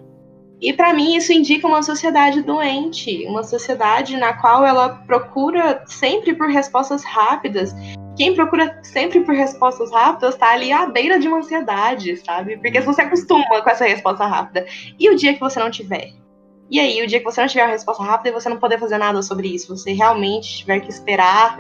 E 0.65 0.73
para 0.73 0.95
mim 0.95 1.15
isso 1.15 1.31
indica 1.31 1.67
uma 1.67 1.83
sociedade 1.83 2.41
doente, 2.41 3.23
uma 3.27 3.43
sociedade 3.43 4.17
na 4.17 4.33
qual 4.33 4.65
ela 4.65 4.89
procura 5.05 5.83
sempre 5.85 6.33
por 6.33 6.49
respostas 6.49 7.03
rápidas. 7.03 7.71
Quem 8.17 8.33
procura 8.33 8.79
sempre 8.81 9.19
por 9.19 9.35
respostas 9.35 9.91
rápidas 9.91 10.33
está 10.33 10.53
ali 10.53 10.71
à 10.71 10.87
beira 10.87 11.19
de 11.19 11.27
uma 11.27 11.37
ansiedade, 11.37 12.17
sabe? 12.25 12.57
Porque 12.57 12.81
você 12.81 13.03
acostuma 13.03 13.61
com 13.61 13.69
essa 13.69 13.85
resposta 13.85 14.25
rápida. 14.25 14.65
E 14.99 15.07
o 15.07 15.15
dia 15.15 15.35
que 15.35 15.39
você 15.39 15.59
não 15.59 15.69
tiver? 15.69 16.13
E 16.71 16.79
aí, 16.79 16.99
o 17.03 17.05
dia 17.05 17.19
que 17.19 17.25
você 17.25 17.41
não 17.41 17.47
tiver 17.47 17.65
uma 17.65 17.71
resposta 17.71 18.01
rápida 18.01 18.29
e 18.29 18.33
você 18.33 18.49
não 18.49 18.57
poder 18.57 18.79
fazer 18.79 18.97
nada 18.97 19.21
sobre 19.21 19.53
isso, 19.53 19.77
você 19.77 19.93
realmente 19.93 20.57
tiver 20.57 20.79
que 20.79 20.89
esperar 20.89 21.59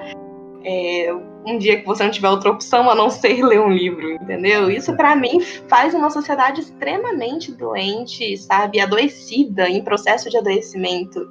é, 0.63 1.15
um 1.45 1.57
dia 1.57 1.79
que 1.79 1.85
você 1.85 2.03
não 2.03 2.11
tiver 2.11 2.29
outra 2.29 2.51
opção 2.51 2.89
a 2.89 2.95
não 2.95 3.09
ser 3.09 3.43
ler 3.43 3.59
um 3.61 3.71
livro, 3.71 4.11
entendeu? 4.11 4.69
Isso 4.69 4.95
para 4.95 5.15
mim 5.15 5.41
faz 5.67 5.93
uma 5.93 6.09
sociedade 6.09 6.61
extremamente 6.61 7.51
doente, 7.51 8.37
sabe, 8.37 8.79
adoecida, 8.79 9.69
em 9.69 9.83
processo 9.83 10.29
de 10.29 10.37
adoecimento, 10.37 11.29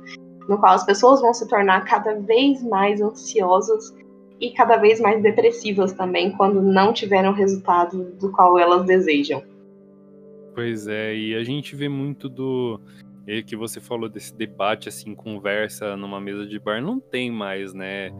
no 0.48 0.58
qual 0.58 0.74
as 0.74 0.84
pessoas 0.84 1.20
vão 1.20 1.34
se 1.34 1.48
tornar 1.48 1.84
cada 1.84 2.14
vez 2.14 2.62
mais 2.62 3.00
ansiosas 3.00 3.94
e 4.40 4.50
cada 4.50 4.76
vez 4.76 5.00
mais 5.00 5.22
depressivas 5.22 5.92
também 5.92 6.30
quando 6.32 6.60
não 6.60 6.92
tiveram 6.92 7.30
o 7.30 7.34
resultado 7.34 8.12
do 8.20 8.30
qual 8.30 8.58
elas 8.58 8.84
desejam. 8.84 9.42
Pois 10.54 10.86
é, 10.86 11.14
e 11.16 11.34
a 11.34 11.42
gente 11.42 11.74
vê 11.74 11.88
muito 11.88 12.28
do 12.28 12.80
que 13.46 13.56
você 13.56 13.80
falou 13.80 14.08
desse 14.08 14.34
debate 14.34 14.88
assim, 14.88 15.14
conversa 15.14 15.96
numa 15.96 16.20
mesa 16.20 16.46
de 16.46 16.58
bar, 16.58 16.82
não 16.82 17.00
tem 17.00 17.30
mais, 17.30 17.72
né? 17.72 18.10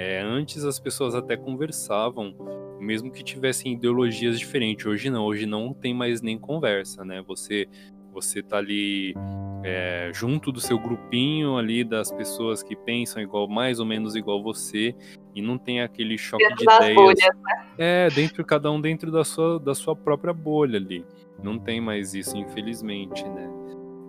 É, 0.00 0.22
antes 0.22 0.64
as 0.64 0.80
pessoas 0.80 1.14
até 1.14 1.36
conversavam, 1.36 2.34
mesmo 2.80 3.12
que 3.12 3.22
tivessem 3.22 3.74
ideologias 3.74 4.38
diferentes. 4.38 4.86
Hoje 4.86 5.10
não, 5.10 5.26
hoje 5.26 5.44
não 5.44 5.74
tem 5.74 5.92
mais 5.92 6.22
nem 6.22 6.38
conversa, 6.38 7.04
né? 7.04 7.22
Você 7.28 7.68
você 8.10 8.42
tá 8.42 8.56
ali 8.56 9.14
é, 9.62 10.10
junto 10.14 10.50
do 10.50 10.58
seu 10.58 10.78
grupinho 10.78 11.58
ali 11.58 11.84
das 11.84 12.10
pessoas 12.10 12.62
que 12.62 12.74
pensam 12.74 13.22
igual, 13.22 13.46
mais 13.46 13.78
ou 13.78 13.84
menos 13.84 14.16
igual 14.16 14.42
você, 14.42 14.94
e 15.34 15.42
não 15.42 15.58
tem 15.58 15.82
aquele 15.82 16.16
choque 16.16 16.48
dentro 16.48 16.56
de 16.56 16.74
ideias. 16.74 16.94
Bolhas, 16.94 17.36
né? 17.36 17.66
É, 17.76 18.08
dentro 18.08 18.42
cada 18.42 18.72
um 18.72 18.80
dentro 18.80 19.12
da 19.12 19.22
sua, 19.22 19.60
da 19.60 19.74
sua 19.74 19.94
própria 19.94 20.32
bolha 20.32 20.78
ali. 20.78 21.04
Não 21.42 21.58
tem 21.58 21.78
mais 21.78 22.14
isso, 22.14 22.38
infelizmente, 22.38 23.22
né? 23.22 23.50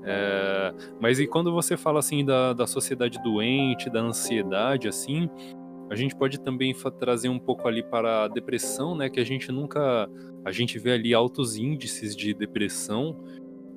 É, 0.04 0.74
mas 1.02 1.20
e 1.20 1.28
quando 1.28 1.52
você 1.52 1.76
fala 1.76 2.00
assim 2.00 2.24
da, 2.24 2.54
da 2.54 2.66
sociedade 2.66 3.22
doente, 3.22 3.90
da 3.90 4.00
ansiedade, 4.00 4.88
assim, 4.88 5.30
a 5.92 5.96
gente 5.96 6.16
pode 6.16 6.40
também 6.40 6.74
trazer 6.98 7.28
um 7.28 7.38
pouco 7.38 7.68
ali 7.68 7.84
para 7.84 8.24
a 8.24 8.28
depressão, 8.30 8.96
né? 8.96 9.10
Que 9.10 9.20
a 9.20 9.26
gente 9.26 9.52
nunca. 9.52 10.10
A 10.46 10.50
gente 10.50 10.80
vê 10.80 10.94
ali 10.94 11.14
altos 11.14 11.58
índices 11.58 12.16
de 12.16 12.34
depressão 12.34 13.22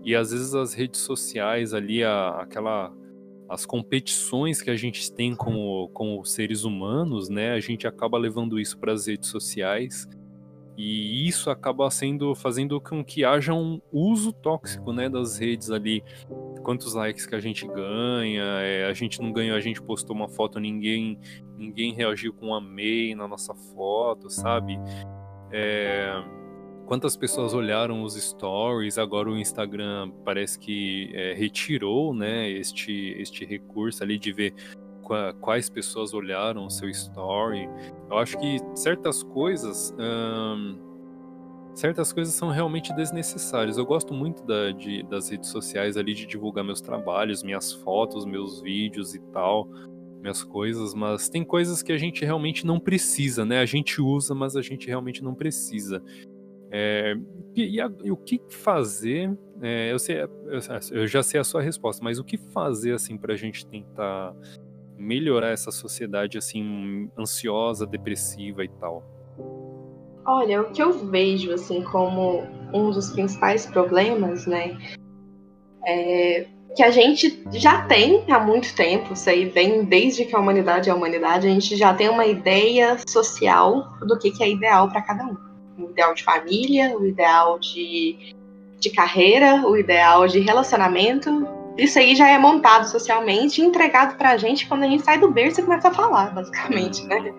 e 0.05 0.15
às 0.15 0.31
vezes 0.31 0.55
as 0.55 0.75
redes 0.75 1.01
sociais 1.01 1.75
ali, 1.75 2.05
a, 2.05 2.29
aquela. 2.41 2.93
As 3.49 3.67
competições 3.67 4.62
que 4.62 4.71
a 4.71 4.77
gente 4.77 5.12
tem 5.12 5.35
como, 5.35 5.89
como 5.89 6.25
seres 6.25 6.62
humanos, 6.62 7.29
né? 7.29 7.51
A 7.51 7.59
gente 7.59 7.85
acaba 7.85 8.17
levando 8.17 8.61
isso 8.61 8.79
para 8.79 8.93
as 8.93 9.09
redes 9.09 9.29
sociais 9.29 10.09
e 10.77 11.29
isso 11.29 11.51
acaba 11.51 11.89
sendo 11.91 12.35
fazendo 12.35 12.81
com 12.81 13.05
que 13.05 13.25
haja 13.25 13.55
um 13.55 13.81
uso 13.93 14.33
tóxico 14.33 14.93
né, 14.93 15.09
das 15.09 15.39
redes 15.39 15.71
ali. 15.71 16.03
Quantos 16.62 16.95
likes 16.95 17.27
que 17.27 17.35
a 17.35 17.41
gente 17.41 17.67
ganha, 17.67 18.43
é, 18.61 18.87
a 18.87 18.93
gente 18.93 19.21
não 19.21 19.33
ganhou, 19.33 19.57
a 19.57 19.61
gente 19.61 19.81
postou 19.81 20.17
uma 20.17 20.29
foto, 20.29 20.59
ninguém 20.59 21.19
ninguém 21.65 21.93
reagiu 21.93 22.33
com 22.33 22.55
amei 22.55 23.15
na 23.15 23.27
nossa 23.27 23.55
foto, 23.55 24.29
sabe? 24.31 24.79
É, 25.51 26.23
quantas 26.87 27.17
pessoas 27.17 27.55
olharam 27.55 28.03
os 28.03 28.15
stories, 28.15 28.99
agora 28.99 29.31
o 29.31 29.39
Instagram 29.39 30.11
parece 30.25 30.59
que 30.59 31.11
é, 31.15 31.33
retirou 31.33 32.15
né, 32.15 32.51
este, 32.51 33.15
este 33.19 33.45
recurso 33.45 34.03
ali 34.03 34.19
de 34.19 34.33
ver 34.33 34.55
quais 35.41 35.69
pessoas 35.69 36.15
olharam 36.15 36.67
o 36.67 36.71
seu 36.71 36.89
story. 36.89 37.69
Eu 38.11 38.19
acho 38.19 38.39
que 38.39 38.59
certas 38.75 39.23
coisas. 39.23 39.95
Hum, 39.99 40.79
certas 41.75 42.12
coisas 42.12 42.33
são 42.35 42.51
realmente 42.51 42.95
desnecessárias. 42.95 43.77
Eu 43.77 43.85
gosto 43.85 44.15
muito 44.15 44.45
da, 44.45 44.71
de, 44.71 45.03
das 45.05 45.29
redes 45.29 45.51
sociais 45.51 45.97
ali 45.97 46.15
de 46.15 46.25
divulgar 46.25 46.65
meus 46.65 46.81
trabalhos, 46.81 47.43
minhas 47.43 47.73
fotos, 47.73 48.25
meus 48.25 48.61
vídeos 48.62 49.15
e 49.15 49.21
tal 49.33 49.69
minhas 50.25 50.43
coisas, 50.43 50.95
mas 50.95 51.29
tem 51.29 51.45
coisas 51.45 51.83
que 51.83 51.93
a 51.93 51.99
gente 51.99 52.25
realmente 52.25 52.66
não 52.66 52.81
precisa, 52.81 53.45
né? 53.45 53.59
A 53.59 53.66
gente 53.66 54.01
usa, 54.01 54.35
mas 54.35 54.57
a 54.57 54.62
gente 54.62 54.87
realmente 54.87 55.22
não 55.22 55.35
precisa. 55.35 56.03
É, 56.70 57.14
e, 57.55 57.79
a, 57.79 57.91
e, 58.03 58.11
o 58.11 58.16
que 58.16 58.41
fazer? 58.49 59.37
É, 59.61 59.93
eu, 59.93 59.99
sei, 59.99 60.16
eu, 60.91 61.07
já 61.07 61.22
sei 61.22 61.39
a 61.39 61.45
sua 61.45 61.61
resposta, 61.61 62.03
mas 62.03 62.18
o 62.18 62.25
que 62.25 62.39
fazer 62.39 62.95
assim 62.95 63.18
para 63.18 63.35
a 63.35 63.37
gente 63.37 63.66
tentar 63.66 64.35
melhorar 64.97 65.51
essa 65.51 65.70
sociedade 65.70 66.39
assim 66.39 67.11
ansiosa, 67.18 67.87
depressiva 67.87 68.64
e 68.64 68.68
tal? 68.68 69.05
Olha, 70.27 70.62
o 70.62 70.72
que 70.72 70.83
eu 70.83 71.07
vejo 71.07 71.53
assim 71.53 71.83
como 71.83 72.45
um 72.72 72.91
dos 72.91 73.11
principais 73.11 73.66
problemas, 73.66 74.47
né, 74.47 74.79
é 75.87 76.47
que 76.75 76.83
a 76.83 76.91
gente 76.91 77.43
já 77.53 77.83
tem 77.83 78.25
há 78.29 78.41
muito 78.41 78.75
tempo, 78.75 79.12
isso 79.12 79.31
aí 79.31 79.45
vem 79.47 79.85
desde 79.85 80.25
que 80.25 80.35
a 80.35 80.39
humanidade 80.39 80.89
é 80.89 80.93
a 80.93 80.97
humanidade, 80.97 81.47
a 81.47 81.51
gente 81.51 81.77
já 81.77 81.95
tem 81.95 82.09
uma 82.09 82.27
ideia 82.27 82.99
social 83.09 83.93
do 84.01 84.18
que, 84.18 84.31
que 84.31 84.43
é 84.43 84.51
ideal 84.51 84.89
para 84.89 85.03
cada 85.03 85.25
um. 85.25 85.37
O 85.79 85.91
ideal 85.91 86.14
de 86.14 86.25
família, 86.25 86.97
o 86.97 87.07
ideal 87.07 87.59
de, 87.59 88.35
de 88.79 88.91
carreira, 88.91 89.66
o 89.66 89.77
ideal 89.77 90.27
de 90.27 90.41
relacionamento. 90.41 91.47
Isso 91.77 91.99
aí 91.99 92.14
já 92.14 92.29
é 92.29 92.39
montado 92.39 92.89
socialmente 92.89 93.61
entregado 93.61 94.16
pra 94.16 94.37
gente 94.37 94.68
quando 94.68 94.85
a 94.85 94.89
gente 94.89 95.05
sai 95.05 95.18
do 95.18 95.31
berço 95.31 95.61
e 95.61 95.64
começa 95.64 95.89
a 95.89 95.95
falar, 95.95 96.33
basicamente, 96.35 97.05
né? 97.07 97.35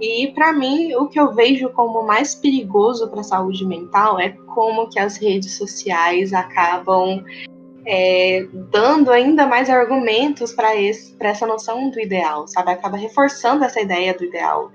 E 0.00 0.32
para 0.34 0.52
mim, 0.52 0.94
o 0.94 1.08
que 1.08 1.18
eu 1.18 1.32
vejo 1.32 1.70
como 1.70 2.02
mais 2.02 2.34
perigoso 2.34 3.08
para 3.08 3.20
a 3.20 3.24
saúde 3.24 3.64
mental 3.64 4.18
é 4.18 4.30
como 4.54 4.88
que 4.88 4.98
as 4.98 5.16
redes 5.16 5.56
sociais 5.56 6.32
acabam 6.32 7.22
é, 7.86 8.46
dando 8.70 9.10
ainda 9.10 9.46
mais 9.46 9.68
argumentos 9.68 10.52
para 10.52 10.74
essa 11.20 11.46
noção 11.46 11.90
do 11.90 12.00
ideal, 12.00 12.46
sabe? 12.46 12.70
Acaba 12.70 12.96
reforçando 12.96 13.64
essa 13.64 13.80
ideia 13.80 14.14
do 14.14 14.24
ideal. 14.24 14.70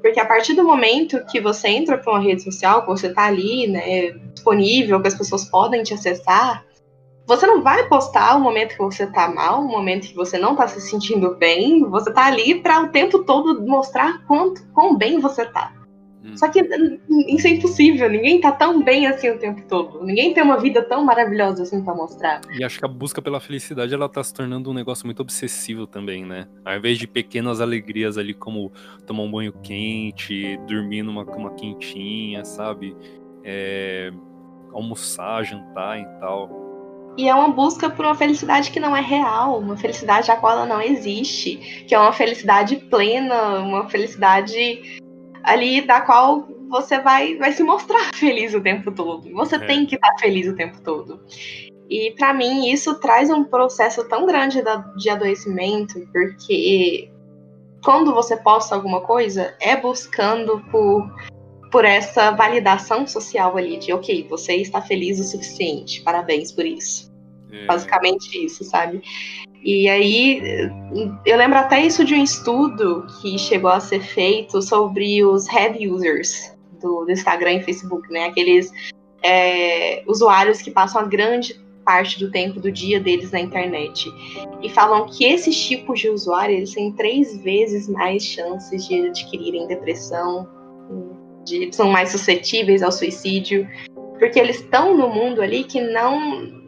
Porque 0.00 0.18
a 0.18 0.26
partir 0.26 0.54
do 0.54 0.64
momento 0.64 1.24
que 1.26 1.40
você 1.40 1.68
entra 1.68 1.96
para 1.96 2.12
uma 2.12 2.20
rede 2.20 2.42
social, 2.42 2.82
que 2.82 2.88
você 2.88 3.06
está 3.06 3.26
ali, 3.26 3.68
né, 3.68 4.10
disponível, 4.34 5.00
que 5.00 5.08
as 5.08 5.14
pessoas 5.14 5.44
podem 5.44 5.82
te 5.82 5.94
acessar, 5.94 6.64
você 7.24 7.46
não 7.46 7.62
vai 7.62 7.88
postar 7.88 8.36
o 8.36 8.40
momento 8.40 8.76
que 8.76 8.82
você 8.82 9.06
tá 9.06 9.28
mal, 9.28 9.60
o 9.60 9.68
momento 9.68 10.08
que 10.08 10.14
você 10.14 10.36
não 10.38 10.56
tá 10.56 10.66
se 10.66 10.80
sentindo 10.80 11.36
bem. 11.36 11.84
Você 11.88 12.12
tá 12.12 12.26
ali 12.26 12.60
para 12.60 12.82
o 12.82 12.88
tempo 12.88 13.20
todo 13.20 13.64
mostrar 13.64 14.26
quanto 14.26 14.66
quão 14.72 14.96
bem 14.96 15.20
você 15.20 15.44
tá. 15.46 15.72
Hum. 16.24 16.36
Só 16.36 16.48
que 16.48 16.60
isso 17.28 17.46
é 17.46 17.50
impossível, 17.50 18.08
ninguém 18.08 18.40
tá 18.40 18.52
tão 18.52 18.82
bem 18.82 19.06
assim 19.06 19.30
o 19.30 19.38
tempo 19.38 19.62
todo. 19.66 20.04
Ninguém 20.04 20.32
tem 20.32 20.42
uma 20.42 20.58
vida 20.58 20.82
tão 20.82 21.04
maravilhosa 21.04 21.64
assim 21.64 21.82
pra 21.82 21.94
mostrar. 21.94 22.40
E 22.50 22.62
acho 22.62 22.78
que 22.78 22.84
a 22.84 22.88
busca 22.88 23.20
pela 23.20 23.40
felicidade 23.40 23.92
ela 23.92 24.08
tá 24.08 24.22
se 24.22 24.32
tornando 24.32 24.70
um 24.70 24.74
negócio 24.74 25.04
muito 25.04 25.20
obsessivo 25.20 25.86
também, 25.86 26.24
né? 26.24 26.46
Ao 26.64 26.76
invés 26.76 26.96
de 26.98 27.08
pequenas 27.08 27.60
alegrias 27.60 28.16
ali, 28.16 28.34
como 28.34 28.72
tomar 29.04 29.24
um 29.24 29.30
banho 29.30 29.52
quente, 29.62 30.58
dormir 30.68 31.02
numa 31.02 31.24
cama 31.24 31.50
quentinha, 31.54 32.44
sabe? 32.44 32.96
É... 33.42 34.12
almoçar, 34.72 35.44
jantar 35.44 35.98
e 35.98 36.04
tal. 36.20 36.62
E 37.18 37.28
é 37.28 37.34
uma 37.34 37.48
busca 37.48 37.90
por 37.90 38.06
uma 38.06 38.14
felicidade 38.14 38.70
que 38.70 38.80
não 38.80 38.96
é 38.96 39.00
real, 39.00 39.58
uma 39.58 39.76
felicidade 39.76 40.30
a 40.30 40.36
qual 40.36 40.52
ela 40.52 40.66
não 40.66 40.80
existe, 40.80 41.84
que 41.86 41.94
é 41.94 41.98
uma 41.98 42.12
felicidade 42.12 42.76
plena, 42.76 43.58
uma 43.58 43.86
felicidade 43.88 45.01
ali 45.44 45.80
da 45.80 46.00
qual 46.00 46.48
você 46.68 47.00
vai, 47.00 47.36
vai 47.36 47.52
se 47.52 47.62
mostrar 47.62 48.10
feliz 48.14 48.54
o 48.54 48.60
tempo 48.60 48.90
todo. 48.92 49.30
Você 49.32 49.56
é. 49.56 49.66
tem 49.66 49.86
que 49.86 49.94
estar 49.94 50.12
feliz 50.18 50.48
o 50.48 50.56
tempo 50.56 50.80
todo. 50.82 51.20
E 51.88 52.12
para 52.12 52.32
mim 52.32 52.70
isso 52.70 52.94
traz 53.00 53.28
um 53.30 53.44
processo 53.44 54.08
tão 54.08 54.24
grande 54.24 54.62
de 54.96 55.10
adoecimento, 55.10 56.00
porque 56.10 57.10
quando 57.84 58.14
você 58.14 58.36
posta 58.36 58.74
alguma 58.74 59.00
coisa, 59.00 59.54
é 59.60 59.76
buscando 59.76 60.60
por, 60.70 61.10
por 61.70 61.84
essa 61.84 62.30
validação 62.30 63.06
social 63.06 63.56
ali, 63.56 63.76
de 63.76 63.92
ok, 63.92 64.26
você 64.30 64.54
está 64.56 64.80
feliz 64.80 65.20
o 65.20 65.24
suficiente, 65.24 66.00
parabéns 66.02 66.50
por 66.52 66.64
isso. 66.64 67.12
É. 67.50 67.66
Basicamente 67.66 68.42
isso, 68.42 68.64
sabe? 68.64 69.02
E 69.64 69.88
aí, 69.88 70.42
eu 71.24 71.36
lembro 71.36 71.58
até 71.58 71.84
isso 71.84 72.04
de 72.04 72.14
um 72.14 72.22
estudo 72.22 73.06
que 73.20 73.38
chegou 73.38 73.70
a 73.70 73.78
ser 73.78 74.00
feito 74.00 74.60
sobre 74.60 75.24
os 75.24 75.46
head 75.48 75.88
users 75.88 76.56
do, 76.80 77.04
do 77.04 77.12
Instagram 77.12 77.54
e 77.54 77.62
Facebook, 77.62 78.10
né? 78.12 78.24
Aqueles 78.24 78.72
é, 79.22 80.02
usuários 80.06 80.60
que 80.60 80.70
passam 80.70 81.00
a 81.00 81.04
grande 81.04 81.60
parte 81.84 82.18
do 82.18 82.30
tempo 82.30 82.60
do 82.60 82.72
dia 82.72 82.98
deles 82.98 83.30
na 83.30 83.40
internet. 83.40 84.12
E 84.60 84.68
falam 84.68 85.06
que 85.06 85.24
esses 85.24 85.56
tipos 85.64 86.00
de 86.00 86.08
usuário 86.08 86.56
eles 86.56 86.72
têm 86.74 86.92
três 86.92 87.36
vezes 87.42 87.88
mais 87.88 88.24
chances 88.24 88.86
de 88.86 89.06
adquirirem 89.06 89.68
depressão, 89.68 90.48
de, 91.44 91.70
são 91.72 91.88
mais 91.88 92.10
suscetíveis 92.10 92.82
ao 92.82 92.90
suicídio, 92.90 93.68
porque 94.18 94.38
eles 94.38 94.56
estão 94.56 94.96
no 94.96 95.08
mundo 95.08 95.40
ali 95.40 95.64
que 95.64 95.80
não 95.80 96.60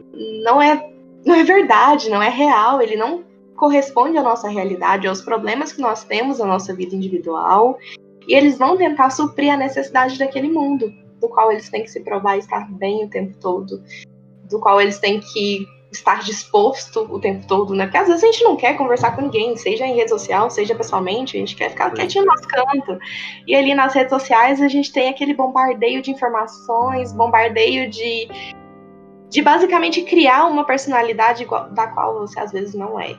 não 0.43 0.61
é 0.61 0.94
não 1.25 1.35
é 1.35 1.43
verdade, 1.43 2.09
não 2.09 2.21
é 2.21 2.29
real, 2.29 2.81
ele 2.81 2.95
não 2.95 3.23
corresponde 3.55 4.17
à 4.17 4.21
nossa 4.21 4.47
realidade, 4.47 5.07
aos 5.07 5.21
problemas 5.21 5.71
que 5.71 5.81
nós 5.81 6.03
temos 6.03 6.39
na 6.39 6.45
nossa 6.45 6.73
vida 6.75 6.95
individual, 6.95 7.77
e 8.27 8.33
eles 8.33 8.57
vão 8.57 8.77
tentar 8.77 9.09
suprir 9.09 9.51
a 9.51 9.57
necessidade 9.57 10.17
daquele 10.19 10.49
mundo, 10.49 10.91
do 11.19 11.29
qual 11.29 11.51
eles 11.51 11.69
têm 11.69 11.83
que 11.83 11.89
se 11.89 12.01
provar 12.01 12.37
estar 12.37 12.69
bem 12.71 13.05
o 13.05 13.09
tempo 13.09 13.35
todo, 13.39 13.81
do 14.49 14.59
qual 14.59 14.79
eles 14.79 14.99
têm 14.99 15.19
que 15.19 15.65
estar 15.91 16.23
disposto 16.23 17.07
o 17.09 17.19
tempo 17.19 17.47
todo, 17.47 17.73
né? 17.73 17.85
Porque 17.85 17.97
às 17.97 18.07
vezes 18.07 18.23
a 18.23 18.27
gente 18.27 18.43
não 18.43 18.55
quer 18.55 18.75
conversar 18.75 19.15
com 19.15 19.21
ninguém, 19.21 19.55
seja 19.55 19.85
em 19.85 19.95
rede 19.95 20.09
social, 20.09 20.49
seja 20.49 20.75
pessoalmente, 20.75 21.37
a 21.37 21.39
gente 21.39 21.55
quer 21.55 21.69
ficar 21.69 21.91
quietinho 21.91 22.25
no 22.25 22.31
nosso 22.31 22.47
canto. 22.47 22.99
E 23.47 23.55
ali 23.55 23.73
nas 23.73 23.93
redes 23.93 24.09
sociais 24.09 24.61
a 24.61 24.67
gente 24.67 24.91
tem 24.91 25.09
aquele 25.09 25.33
bombardeio 25.33 26.01
de 26.01 26.11
informações, 26.11 27.13
bombardeio 27.13 27.89
de, 27.89 28.27
de 29.35 29.41
basicamente 29.41 30.01
criar 30.03 30.45
uma 30.45 30.63
personalidade 30.63 31.45
da 31.71 31.87
qual 31.87 32.19
você 32.19 32.39
às 32.39 32.53
vezes 32.53 32.73
não 32.73 32.97
é, 32.97 33.17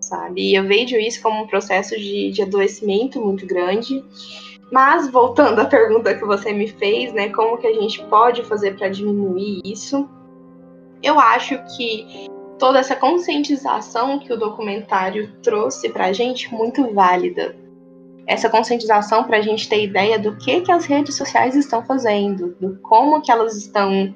sabe? 0.00 0.48
E 0.48 0.54
eu 0.54 0.62
vejo 0.62 0.94
isso 0.96 1.20
como 1.20 1.42
um 1.42 1.46
processo 1.48 1.96
de, 1.96 2.30
de 2.30 2.40
adoecimento 2.40 3.20
muito 3.20 3.44
grande. 3.44 4.00
Mas 4.70 5.10
voltando 5.10 5.58
à 5.58 5.64
pergunta 5.64 6.14
que 6.14 6.24
você 6.24 6.52
me 6.52 6.68
fez, 6.68 7.12
né, 7.12 7.30
como 7.30 7.58
que 7.58 7.66
a 7.66 7.74
gente 7.74 8.00
pode 8.04 8.44
fazer 8.44 8.76
para 8.76 8.90
diminuir 8.90 9.60
isso? 9.64 10.08
Eu 11.02 11.18
acho 11.18 11.58
que 11.76 12.28
toda 12.56 12.78
essa 12.78 12.94
conscientização 12.94 14.20
que 14.20 14.32
o 14.32 14.38
documentário 14.38 15.32
trouxe 15.42 15.88
para 15.88 16.06
a 16.06 16.12
gente 16.12 16.54
muito 16.54 16.94
válida. 16.94 17.56
Essa 18.24 18.48
conscientização 18.48 19.24
para 19.24 19.38
a 19.38 19.42
gente 19.42 19.68
ter 19.68 19.82
ideia 19.82 20.16
do 20.16 20.36
que 20.36 20.60
que 20.60 20.70
as 20.70 20.84
redes 20.84 21.16
sociais 21.16 21.56
estão 21.56 21.84
fazendo, 21.84 22.54
do 22.60 22.78
como 22.82 23.20
que 23.20 23.32
elas 23.32 23.56
estão 23.56 24.14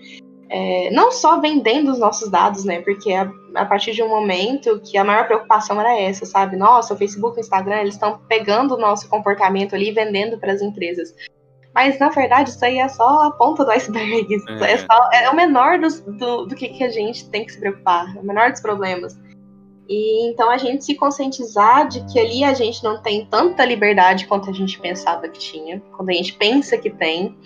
é, 0.49 0.91
não 0.91 1.11
só 1.11 1.41
vendendo 1.41 1.91
os 1.91 1.99
nossos 1.99 2.31
dados, 2.31 2.65
né? 2.65 2.81
Porque 2.83 3.13
a, 3.13 3.31
a, 3.55 3.65
partir 3.65 3.93
de 3.93 4.03
um 4.03 4.09
momento 4.09 4.81
que 4.81 4.97
a 4.97 5.05
maior 5.05 5.27
preocupação 5.27 5.81
era 5.81 5.99
essa, 5.99 6.27
sabe? 6.27 6.57
Nossa, 6.57 6.95
o 6.95 6.97
Facebook, 6.97 7.37
o 7.37 7.41
Instagram, 7.41 7.81
eles 7.81 7.95
estão 7.95 8.19
pegando 8.29 8.75
o 8.75 8.79
nosso 8.79 9.09
comportamento 9.09 9.75
ali 9.75 9.89
e 9.89 9.93
vendendo 9.93 10.39
para 10.39 10.53
as 10.53 10.63
empresas. 10.63 11.15
Mas, 11.75 11.99
na 11.99 12.09
verdade, 12.09 12.51
isso 12.51 12.65
aí 12.65 12.79
é 12.79 12.89
só 12.89 13.25
a 13.25 13.31
ponta 13.33 13.65
do 13.65 13.71
iceberg. 13.73 14.37
É, 14.49 14.73
é, 14.73 14.79
só, 14.79 15.11
é 15.13 15.29
o 15.31 15.35
menor 15.35 15.79
dos, 15.79 16.01
do, 16.01 16.47
do 16.47 16.55
que, 16.55 16.69
que 16.69 16.85
a 16.85 16.89
gente 16.89 17.29
tem 17.31 17.45
que 17.45 17.53
se 17.53 17.59
preocupar. 17.59 18.17
É 18.17 18.21
o 18.21 18.25
menor 18.25 18.53
dos 18.53 18.61
problemas. 18.61 19.19
E 19.89 20.31
então 20.31 20.51
a 20.51 20.57
gente 20.57 20.85
se 20.85 20.95
conscientizar 20.95 21.89
de 21.89 22.05
que 22.11 22.19
ali 22.19 22.43
a 22.43 22.55
gente 22.55 22.83
não 22.83 23.03
tem 23.03 23.27
tanta 23.27 23.65
liberdade 23.65 24.27
quanto 24.27 24.49
a 24.49 24.53
gente 24.53 24.81
pensava 24.81 25.29
que 25.29 25.39
tinha, 25.39 25.83
quando 25.95 26.09
a 26.09 26.13
gente 26.13 26.33
pensa 26.35 26.79
que 26.79 26.89
tem, 26.89 27.37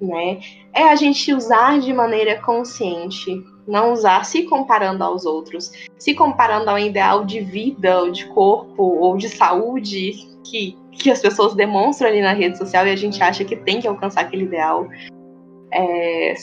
né? 0.00 0.40
É 0.72 0.88
a 0.88 0.96
gente 0.96 1.32
usar 1.32 1.80
de 1.80 1.92
maneira 1.92 2.40
consciente, 2.42 3.42
não 3.66 3.92
usar 3.92 4.24
se 4.24 4.42
comparando 4.44 5.02
aos 5.02 5.24
outros, 5.24 5.72
se 5.98 6.14
comparando 6.14 6.70
ao 6.70 6.78
ideal 6.78 7.24
de 7.24 7.40
vida, 7.40 8.00
ou 8.02 8.10
de 8.10 8.26
corpo, 8.26 8.82
ou 8.82 9.16
de 9.16 9.28
saúde 9.28 10.12
que 10.44 10.76
que 10.98 11.10
as 11.10 11.20
pessoas 11.20 11.54
demonstram 11.54 12.08
ali 12.08 12.22
na 12.22 12.32
rede 12.32 12.58
social 12.58 12.86
e 12.86 12.90
a 12.90 12.96
gente 12.96 13.22
acha 13.22 13.44
que 13.44 13.56
tem 13.56 13.80
que 13.80 13.88
alcançar 13.88 14.22
aquele 14.22 14.44
ideal. 14.44 14.88
É, 15.70 16.34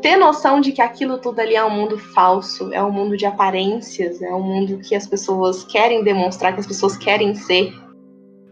ter 0.00 0.16
noção 0.16 0.60
de 0.60 0.72
que 0.72 0.80
aquilo 0.80 1.18
tudo 1.18 1.40
ali 1.40 1.56
é 1.56 1.64
um 1.64 1.70
mundo 1.70 1.98
falso, 1.98 2.72
é 2.72 2.82
um 2.82 2.90
mundo 2.90 3.16
de 3.16 3.26
aparências, 3.26 4.22
é 4.22 4.32
um 4.32 4.42
mundo 4.42 4.78
que 4.78 4.94
as 4.94 5.06
pessoas 5.06 5.64
querem 5.64 6.04
demonstrar, 6.04 6.54
que 6.54 6.60
as 6.60 6.66
pessoas 6.66 6.96
querem 6.96 7.34
ser, 7.34 7.72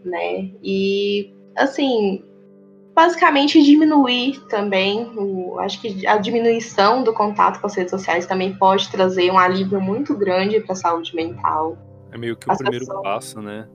né? 0.03 0.51
E 0.61 1.33
assim, 1.55 2.23
basicamente 2.93 3.61
diminuir 3.63 4.39
também, 4.47 5.11
o, 5.15 5.59
acho 5.59 5.81
que 5.81 6.05
a 6.05 6.17
diminuição 6.17 7.03
do 7.03 7.13
contato 7.13 7.59
com 7.59 7.67
as 7.67 7.75
redes 7.75 7.91
sociais 7.91 8.25
também 8.25 8.53
pode 8.53 8.89
trazer 8.89 9.31
um 9.31 9.37
alívio 9.37 9.79
muito 9.79 10.15
grande 10.15 10.59
para 10.59 10.73
a 10.73 10.75
saúde 10.75 11.15
mental. 11.15 11.77
É 12.11 12.17
meio 12.17 12.35
que 12.35 12.47
o 12.47 12.51
as 12.51 12.57
primeiro 12.57 12.85
pessoas... 12.85 13.03
passo, 13.03 13.41
né? 13.41 13.67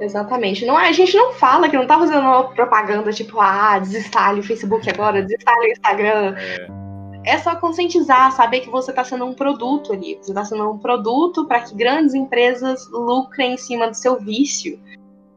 Exatamente. 0.00 0.66
Não, 0.66 0.78
é, 0.78 0.88
a 0.88 0.92
gente 0.92 1.16
não 1.16 1.32
fala 1.32 1.68
que 1.68 1.76
não 1.76 1.86
tá 1.86 1.98
fazendo 1.98 2.20
uma 2.20 2.44
propaganda 2.50 3.12
tipo, 3.12 3.40
ah, 3.40 3.78
desinstale 3.78 4.40
o 4.40 4.42
Facebook 4.42 4.88
agora, 4.90 5.22
desinstale 5.22 5.68
o 5.68 5.72
Instagram. 5.72 6.34
É. 6.36 6.86
É 7.24 7.38
só 7.38 7.56
conscientizar, 7.56 8.30
saber 8.30 8.60
que 8.60 8.70
você 8.70 8.92
está 8.92 9.02
sendo 9.02 9.24
um 9.24 9.34
produto 9.34 9.92
ali. 9.92 10.16
Você 10.20 10.30
está 10.30 10.44
sendo 10.44 10.70
um 10.70 10.78
produto 10.78 11.44
para 11.46 11.60
que 11.60 11.74
grandes 11.74 12.14
empresas 12.14 12.88
lucrem 12.88 13.54
em 13.54 13.56
cima 13.56 13.88
do 13.88 13.96
seu 13.96 14.20
vício. 14.20 14.78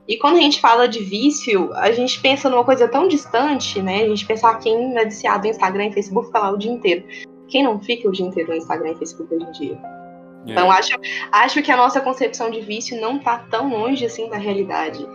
E 0.10 0.18
quando 0.18 0.38
a 0.38 0.42
gente 0.42 0.60
fala 0.60 0.88
de 0.88 1.04
vício, 1.04 1.72
a 1.76 1.92
gente 1.92 2.20
pensa 2.20 2.50
numa 2.50 2.64
coisa 2.64 2.88
tão 2.88 3.08
distante, 3.08 3.80
né? 3.80 4.02
A 4.02 4.08
gente 4.08 4.26
pensa 4.26 4.50
ah, 4.50 4.56
quem 4.56 4.98
é 4.98 5.06
viciado 5.06 5.44
no 5.44 5.52
Instagram 5.52 5.86
e 5.86 5.94
Facebook 5.94 6.26
fica 6.26 6.40
lá 6.40 6.52
o 6.52 6.58
dia 6.58 6.72
inteiro. 6.72 7.04
Quem 7.48 7.64
não 7.64 7.80
fica 7.80 8.10
o 8.10 8.12
dia 8.12 8.26
inteiro 8.26 8.50
no 8.50 8.56
Instagram 8.56 8.94
e 8.94 8.96
Facebook 8.96 9.32
hoje 9.32 9.46
em 9.46 9.52
dia? 9.52 9.80
É. 10.48 10.52
Então 10.52 10.72
acho, 10.72 10.98
acho 11.32 11.62
que 11.62 11.72
a 11.72 11.78
nossa 11.78 12.02
concepção 12.02 12.50
de 12.50 12.60
vício 12.60 13.00
não 13.00 13.20
tá 13.20 13.46
tão 13.52 13.70
longe 13.70 14.04
assim 14.04 14.28
da 14.28 14.38
realidade. 14.38 15.06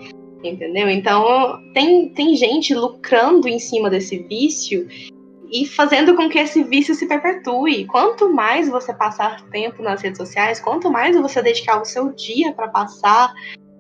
Entendeu? 0.45 0.89
Então 0.89 1.61
tem, 1.73 2.11
tem 2.11 2.37
gente 2.37 2.73
lucrando 2.73 3.49
em 3.49 3.59
cima 3.59 3.91
desse 3.91 4.19
vício 4.19 4.87
e 5.51 5.67
fazendo 5.67 6.15
com 6.15 6.29
que 6.29 6.39
esse 6.39 6.63
vício 6.63 6.95
se 6.95 7.09
perpetue. 7.09 7.85
Quanto 7.87 8.33
mais 8.33 8.69
você 8.69 8.95
passar 8.95 9.43
tempo 9.49 9.83
nas 9.83 10.03
redes 10.03 10.19
sociais, 10.19 10.61
quanto 10.61 10.89
mais 10.89 11.17
você 11.17 11.43
dedicar 11.43 11.83
o 11.83 11.85
seu 11.85 12.13
dia 12.13 12.53
para 12.53 12.69
passar 12.69 13.35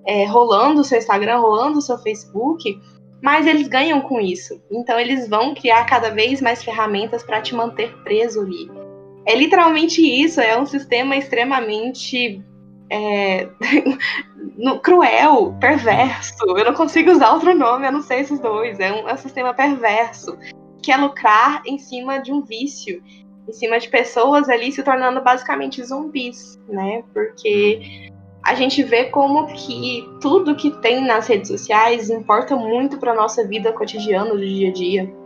é, 0.06 0.24
rolando 0.24 0.80
o 0.80 0.84
seu 0.84 0.98
Instagram, 0.98 1.38
rolando 1.38 1.78
o 1.78 1.82
seu 1.82 1.98
Facebook, 1.98 2.80
mais 3.22 3.46
eles 3.46 3.68
ganham 3.68 4.00
com 4.00 4.20
isso. 4.20 4.60
Então 4.70 4.98
eles 4.98 5.28
vão 5.28 5.54
criar 5.54 5.84
cada 5.86 6.10
vez 6.10 6.40
mais 6.40 6.62
ferramentas 6.62 7.22
para 7.22 7.40
te 7.40 7.54
manter 7.54 7.90
preso 8.04 8.42
ali. 8.42 8.70
É 9.26 9.34
literalmente 9.34 10.02
isso, 10.02 10.40
é 10.40 10.58
um 10.58 10.66
sistema 10.66 11.16
extremamente 11.16 12.44
é, 12.90 13.48
no, 14.56 14.78
cruel, 14.80 15.56
perverso. 15.58 16.44
Eu 16.46 16.64
não 16.64 16.74
consigo 16.74 17.10
usar 17.10 17.32
outro 17.32 17.54
nome, 17.54 17.86
eu 17.86 17.92
não 17.92 18.02
sei 18.02 18.20
esses 18.20 18.38
dois. 18.38 18.78
É 18.78 18.92
um, 18.92 19.08
é 19.08 19.14
um 19.14 19.18
sistema 19.18 19.54
perverso 19.54 20.36
que 20.82 20.92
é 20.92 20.96
lucrar 20.96 21.62
em 21.64 21.78
cima 21.78 22.18
de 22.18 22.30
um 22.30 22.42
vício, 22.42 23.02
em 23.48 23.52
cima 23.52 23.78
de 23.78 23.88
pessoas 23.88 24.50
ali 24.50 24.70
se 24.70 24.82
tornando 24.82 25.22
basicamente 25.22 25.82
zumbis, 25.82 26.60
né? 26.68 27.02
Porque 27.14 28.12
a 28.44 28.54
gente 28.54 28.82
vê 28.82 29.06
como 29.06 29.46
que 29.46 30.08
tudo 30.20 30.54
que 30.54 30.70
tem 30.70 31.04
nas 31.04 31.26
redes 31.26 31.48
sociais 31.48 32.10
importa 32.10 32.54
muito 32.54 32.98
para 32.98 33.14
nossa 33.14 33.46
vida 33.46 33.72
cotidiana 33.72 34.30
do 34.30 34.40
dia 34.40 34.68
a 34.68 34.72
dia 34.72 35.24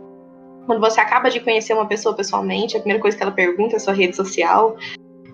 quando 0.69 0.81
você 0.81 1.01
acaba 1.01 1.31
de 1.31 1.39
conhecer 1.39 1.73
uma 1.73 1.87
pessoa 1.87 2.15
pessoalmente, 2.15 2.77
a 2.77 2.79
primeira 2.79 3.01
coisa 3.01 3.17
que 3.17 3.23
ela 3.23 3.31
pergunta 3.31 3.75
é 3.75 3.79
sua 3.79 3.91
rede 3.91 4.15
social. 4.15 4.77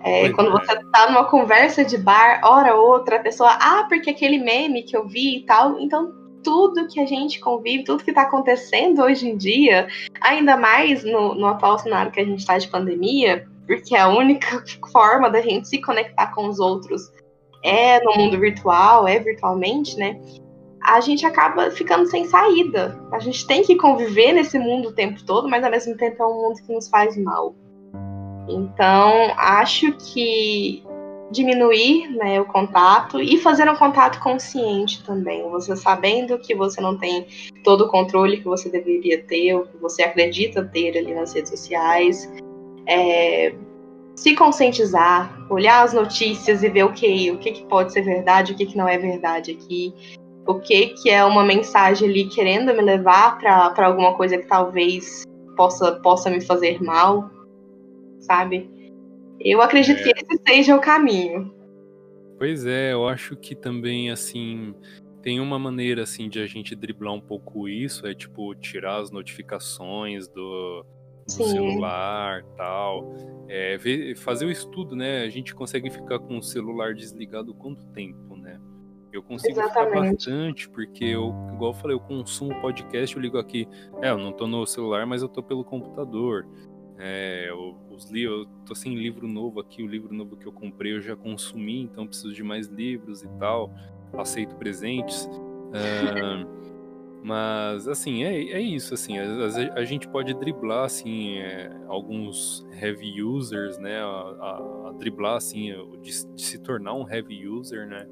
É, 0.01 0.29
quando 0.29 0.47
é. 0.47 0.51
você 0.51 0.81
tá 0.93 1.09
numa 1.09 1.25
conversa 1.25 1.83
de 1.83 1.97
bar, 1.97 2.39
hora 2.41 2.73
ou 2.73 2.91
outra, 2.91 3.17
a 3.17 3.19
pessoa, 3.19 3.49
ah, 3.49 3.85
porque 3.89 4.11
aquele 4.11 4.37
meme 4.37 4.83
que 4.83 4.95
eu 4.95 5.05
vi 5.05 5.39
e 5.39 5.45
tal. 5.45 5.77
Então, 5.77 6.13
tudo 6.41 6.87
que 6.87 7.01
a 7.01 7.05
gente 7.05 7.41
convive, 7.41 7.83
tudo 7.83 8.01
que 8.01 8.11
está 8.11 8.21
acontecendo 8.21 9.03
hoje 9.03 9.27
em 9.27 9.35
dia, 9.35 9.89
ainda 10.21 10.55
mais 10.55 11.03
no, 11.03 11.35
no 11.35 11.47
atual 11.47 11.77
cenário 11.79 12.13
que 12.13 12.21
a 12.21 12.25
gente 12.25 12.39
está 12.39 12.57
de 12.57 12.69
pandemia, 12.69 13.45
porque 13.67 13.93
é 13.93 13.99
a 13.99 14.07
única 14.07 14.63
forma 14.89 15.29
da 15.29 15.41
gente 15.41 15.67
se 15.67 15.81
conectar 15.81 16.27
com 16.33 16.47
os 16.47 16.59
outros 16.59 17.11
é 17.65 17.99
no 18.03 18.15
mundo 18.15 18.39
virtual, 18.39 19.07
é 19.07 19.19
virtualmente, 19.19 19.97
né? 19.97 20.19
a 20.85 21.01
gente 21.01 21.25
acaba 21.25 21.71
ficando 21.71 22.05
sem 22.05 22.25
saída. 22.25 22.95
A 23.11 23.17
gente 23.17 23.47
tem 23.47 23.63
que 23.63 23.75
conviver 23.75 24.33
nesse 24.33 24.59
mundo 24.59 24.89
o 24.89 24.93
tempo 24.93 25.23
todo, 25.25 25.49
mas 25.49 25.63
ao 25.63 25.71
mesmo 25.71 25.97
tempo 25.97 26.21
é 26.21 26.27
um 26.27 26.43
mundo 26.43 26.61
que 26.61 26.71
nos 26.71 26.87
faz 26.87 27.17
mal. 27.17 27.55
Então, 28.47 29.33
acho 29.35 29.91
que 29.93 30.83
diminuir 31.31 32.07
né, 32.15 32.39
o 32.39 32.45
contato 32.45 33.19
e 33.19 33.35
fazer 33.39 33.67
um 33.67 33.75
contato 33.75 34.19
consciente 34.19 35.03
também. 35.03 35.49
Você 35.49 35.75
sabendo 35.75 36.37
que 36.37 36.53
você 36.53 36.79
não 36.79 36.99
tem 36.99 37.25
todo 37.63 37.85
o 37.85 37.89
controle 37.89 38.37
que 38.37 38.45
você 38.45 38.69
deveria 38.69 39.23
ter, 39.23 39.55
ou 39.55 39.65
que 39.65 39.77
você 39.77 40.03
acredita 40.03 40.63
ter 40.63 40.95
ali 40.95 41.15
nas 41.15 41.33
redes 41.33 41.49
sociais. 41.49 42.31
É, 42.85 43.55
se 44.15 44.35
conscientizar, 44.35 45.45
olhar 45.49 45.83
as 45.83 45.93
notícias 45.93 46.63
e 46.63 46.69
ver 46.69 46.83
okay, 46.83 47.31
o 47.31 47.37
que, 47.37 47.51
o 47.51 47.53
que 47.53 47.65
pode 47.65 47.91
ser 47.93 48.01
verdade, 48.01 48.53
o 48.53 48.55
que, 48.55 48.65
que 48.65 48.77
não 48.77 48.87
é 48.87 48.97
verdade 48.97 49.51
aqui 49.51 49.93
o 50.45 50.59
que 50.59 50.89
que 50.89 51.09
é 51.09 51.23
uma 51.25 51.43
mensagem 51.43 52.07
ali 52.07 52.25
querendo 52.25 52.73
me 52.73 52.81
levar 52.81 53.39
para 53.39 53.87
alguma 53.87 54.15
coisa 54.15 54.37
que 54.37 54.47
talvez 54.47 55.23
possa 55.57 55.93
possa 55.99 56.29
me 56.29 56.39
fazer 56.41 56.81
mal, 56.81 57.29
sabe? 58.19 58.69
Eu 59.39 59.61
acredito 59.61 59.99
é. 59.99 60.03
que 60.03 60.09
esse 60.09 60.41
seja 60.47 60.75
o 60.75 60.81
caminho. 60.81 61.53
Pois 62.37 62.65
é, 62.65 62.93
eu 62.93 63.07
acho 63.07 63.35
que 63.35 63.55
também 63.55 64.11
assim 64.11 64.75
tem 65.21 65.39
uma 65.39 65.57
maneira 65.57 66.03
assim 66.03 66.29
de 66.29 66.39
a 66.39 66.45
gente 66.45 66.75
driblar 66.75 67.13
um 67.13 67.21
pouco 67.21 67.67
isso, 67.67 68.05
é 68.05 68.13
tipo 68.13 68.53
tirar 68.55 68.97
as 68.97 69.09
notificações 69.09 70.27
do 70.27 70.85
no 71.25 71.31
celular 71.31 72.43
tal. 72.55 73.13
É, 73.47 73.77
ver, 73.77 74.15
fazer 74.15 74.45
o 74.45 74.51
estudo, 74.51 74.95
né? 74.95 75.23
A 75.23 75.29
gente 75.29 75.53
consegue 75.53 75.89
ficar 75.89 76.19
com 76.19 76.37
o 76.37 76.43
celular 76.43 76.93
desligado 76.93 77.53
quanto 77.53 77.85
tempo, 77.87 78.35
né? 78.35 78.59
Eu 79.11 79.23
consigo 79.23 79.59
Exatamente. 79.59 79.89
ficar 79.89 80.11
bastante, 80.11 80.69
porque 80.69 81.05
eu, 81.05 81.33
igual 81.53 81.71
eu 81.71 81.73
falei, 81.73 81.95
eu 81.95 82.01
consumo 82.01 82.59
podcast, 82.59 83.15
eu 83.15 83.21
ligo 83.21 83.37
aqui. 83.37 83.67
É, 84.01 84.09
eu 84.09 84.17
não 84.17 84.33
tô 84.33 84.45
no 84.47 84.65
celular, 84.65 85.05
mas 85.05 85.21
eu 85.21 85.29
tô 85.29 85.41
pelo 85.41 85.63
computador. 85.63 86.45
É, 86.97 87.49
os 87.89 88.09
livros, 88.09 88.39
eu 88.39 88.65
tô 88.65 88.75
sem 88.75 88.95
livro 88.95 89.27
novo 89.27 89.59
aqui, 89.59 89.83
o 89.83 89.87
livro 89.87 90.13
novo 90.13 90.35
que 90.35 90.45
eu 90.45 90.51
comprei 90.51 90.93
eu 90.93 91.01
já 91.01 91.15
consumi, 91.15 91.81
então 91.81 92.07
preciso 92.07 92.33
de 92.33 92.43
mais 92.43 92.67
livros 92.67 93.23
e 93.23 93.27
tal. 93.39 93.71
Aceito 94.13 94.55
presentes. 94.55 95.25
Uh, 95.25 96.64
mas, 97.25 97.87
assim, 97.87 98.23
é, 98.23 98.51
é 98.51 98.61
isso, 98.61 98.93
assim, 98.93 99.17
a, 99.17 99.73
a, 99.73 99.83
gente 99.83 100.07
pode 100.07 100.31
driblar, 100.35 100.83
assim, 100.83 101.39
é, 101.39 101.75
alguns 101.87 102.63
heavy 102.79 103.19
users, 103.19 103.79
né, 103.79 103.97
a, 103.97 104.05
a, 104.05 104.89
a 104.89 104.93
driblar, 104.99 105.37
assim, 105.37 105.73
de, 106.03 106.11
de, 106.35 106.41
se 106.43 106.59
tornar 106.59 106.93
um 106.93 107.09
heavy 107.09 107.47
user, 107.47 107.87
né, 107.87 108.07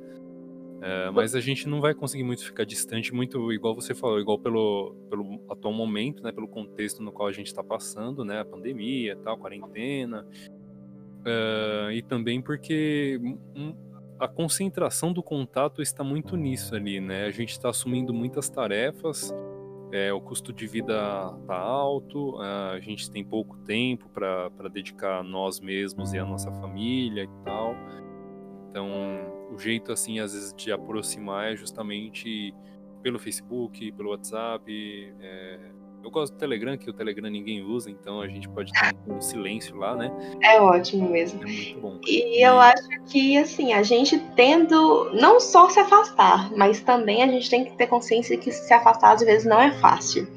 é, 0.82 1.12
mas 1.12 1.36
a 1.36 1.40
gente 1.40 1.70
não 1.70 1.80
vai 1.80 1.94
conseguir 1.94 2.24
muito 2.24 2.44
ficar 2.44 2.64
distante, 2.64 3.14
muito 3.14 3.54
igual 3.54 3.76
você 3.76 3.94
falou, 3.94 4.20
igual 4.20 4.40
pelo, 4.40 4.96
pelo 5.12 5.40
atual 5.48 5.76
momento, 5.76 6.24
né, 6.24 6.32
pelo 6.32 6.48
contexto 6.48 7.04
no 7.04 7.12
qual 7.12 7.28
a 7.28 7.32
gente 7.32 7.46
está 7.46 7.64
passando, 7.64 8.26
né, 8.26 8.40
a 8.40 8.46
pandemia, 8.46 9.16
tal, 9.18 9.38
quarentena, 9.38 10.26
uh, 11.22 11.92
e 11.92 12.02
também 12.02 12.42
porque 12.42 13.22
um, 13.56 13.76
a 14.20 14.28
concentração 14.28 15.12
do 15.12 15.22
contato 15.22 15.82
está 15.82 16.04
muito 16.04 16.36
nisso 16.36 16.76
ali, 16.76 17.00
né, 17.00 17.26
a 17.26 17.32
gente 17.32 17.52
está 17.52 17.70
assumindo 17.70 18.14
muitas 18.14 18.50
tarefas, 18.50 19.34
é, 19.92 20.12
o 20.12 20.20
custo 20.20 20.52
de 20.52 20.66
vida 20.66 20.94
está 21.42 21.56
alto, 21.56 22.38
a 22.40 22.80
gente 22.80 23.12
tem 23.12 23.24
pouco 23.24 23.58
tempo 23.60 24.10
para 24.10 24.50
dedicar 24.72 25.20
a 25.20 25.24
nós 25.24 25.60
mesmos 25.60 26.14
e 26.14 26.20
a 26.20 26.26
nossa 26.26 26.52
família 26.52 27.24
e 27.24 27.30
tal, 27.44 27.76
então 28.70 28.90
o 29.54 29.58
jeito 29.60 29.92
assim 29.92 30.20
às 30.20 30.34
vezes 30.34 30.54
de 30.54 30.72
aproximar 30.72 31.54
é 31.54 31.56
justamente 31.56 32.56
pelo 33.04 33.20
Facebook, 33.20 33.92
pelo 33.92 34.10
WhatsApp. 34.10 35.14
É... 35.20 35.60
Eu 36.04 36.12
gosto 36.12 36.34
do 36.34 36.40
Telegram, 36.40 36.78
que 36.78 36.90
o 36.90 36.94
Telegram 36.94 37.30
ninguém 37.30 37.64
usa, 37.64 37.90
então 37.90 38.20
a 38.20 38.28
gente 38.28 38.50
pode 38.50 38.74
ter 38.74 38.94
um, 39.08 39.22
silêncio 39.22 39.78
lá, 39.78 39.96
né? 39.96 40.12
É 40.44 40.60
ótimo 40.60 41.10
mesmo. 41.10 41.42
É 41.44 41.46
muito 41.46 41.80
bom. 41.80 42.00
E, 42.06 42.40
e 42.40 42.44
eu 42.44 42.60
acho 42.60 42.90
que 43.08 43.38
assim, 43.38 43.72
a 43.72 43.82
gente 43.84 44.20
tendo 44.36 45.10
não 45.14 45.40
só 45.40 45.70
se 45.70 45.80
afastar, 45.80 46.52
mas 46.58 46.82
também 46.82 47.24
a 47.24 47.28
gente 47.28 47.50
tem 47.50 47.64
que 47.64 47.78
ter 47.78 47.88
consciência 47.88 48.38
que 48.38 48.52
se 48.52 48.74
afastar 48.74 49.14
às 49.14 49.22
vezes 49.22 49.46
não 49.46 49.62
é 49.62 49.72
fácil. 49.80 50.28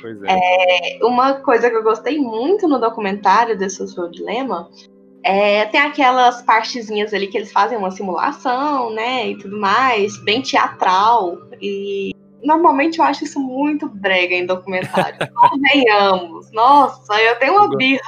Pois 0.00 0.22
é. 0.22 0.98
é 1.00 1.04
uma 1.04 1.34
coisa 1.34 1.68
que 1.68 1.76
eu 1.76 1.82
gostei 1.82 2.18
muito 2.18 2.68
no 2.68 2.78
documentário 2.78 3.58
desse 3.58 3.86
seu 3.88 4.08
dilema 4.08 4.70
é, 5.26 5.64
tem 5.66 5.80
aquelas 5.80 6.40
partezinhas 6.42 7.12
ali 7.12 7.26
que 7.26 7.36
eles 7.36 7.50
fazem 7.50 7.76
uma 7.76 7.90
simulação, 7.90 8.94
né, 8.94 9.30
e 9.30 9.36
tudo 9.36 9.58
mais, 9.58 10.16
bem 10.22 10.40
teatral. 10.40 11.36
E 11.60 12.12
normalmente 12.46 13.00
eu 13.00 13.04
acho 13.04 13.24
isso 13.24 13.40
muito 13.40 13.88
brega 13.88 14.34
em 14.34 14.46
documentário. 14.46 15.18
Convenhamos. 15.34 16.50
Nossa, 16.52 17.20
eu 17.20 17.36
tenho 17.38 17.54
uma 17.54 17.76
birra. 17.76 18.00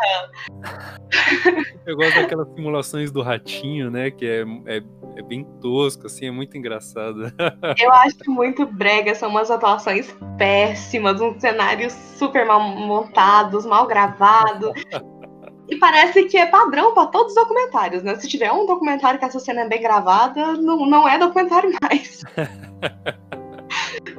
Eu 1.84 1.96
gosto 1.96 2.14
daquelas 2.14 2.48
simulações 2.54 3.10
do 3.10 3.20
ratinho, 3.20 3.90
né? 3.90 4.10
Que 4.10 4.26
é, 4.26 4.44
é, 4.66 4.82
é 5.16 5.22
bem 5.22 5.44
tosco, 5.60 6.06
assim, 6.06 6.26
é 6.26 6.30
muito 6.30 6.56
engraçado. 6.56 7.32
Eu 7.78 7.92
acho 7.92 8.30
muito 8.30 8.66
brega, 8.66 9.14
são 9.14 9.30
umas 9.30 9.50
atuações 9.50 10.14
péssimas, 10.36 11.20
uns 11.20 11.40
cenários 11.40 11.92
super 11.92 12.46
mal 12.46 12.60
montados, 12.60 13.66
mal 13.66 13.86
gravados. 13.86 14.72
E 15.68 15.76
parece 15.76 16.24
que 16.24 16.36
é 16.36 16.46
padrão 16.46 16.94
para 16.94 17.08
todos 17.08 17.32
os 17.32 17.34
documentários, 17.34 18.02
né? 18.02 18.14
Se 18.16 18.28
tiver 18.28 18.50
um 18.52 18.64
documentário 18.64 19.18
que 19.18 19.24
essa 19.24 19.40
cena 19.40 19.62
é 19.62 19.68
bem 19.68 19.82
gravada, 19.82 20.54
não, 20.54 20.86
não 20.86 21.08
é 21.08 21.18
documentário 21.18 21.70
mais. 21.82 22.22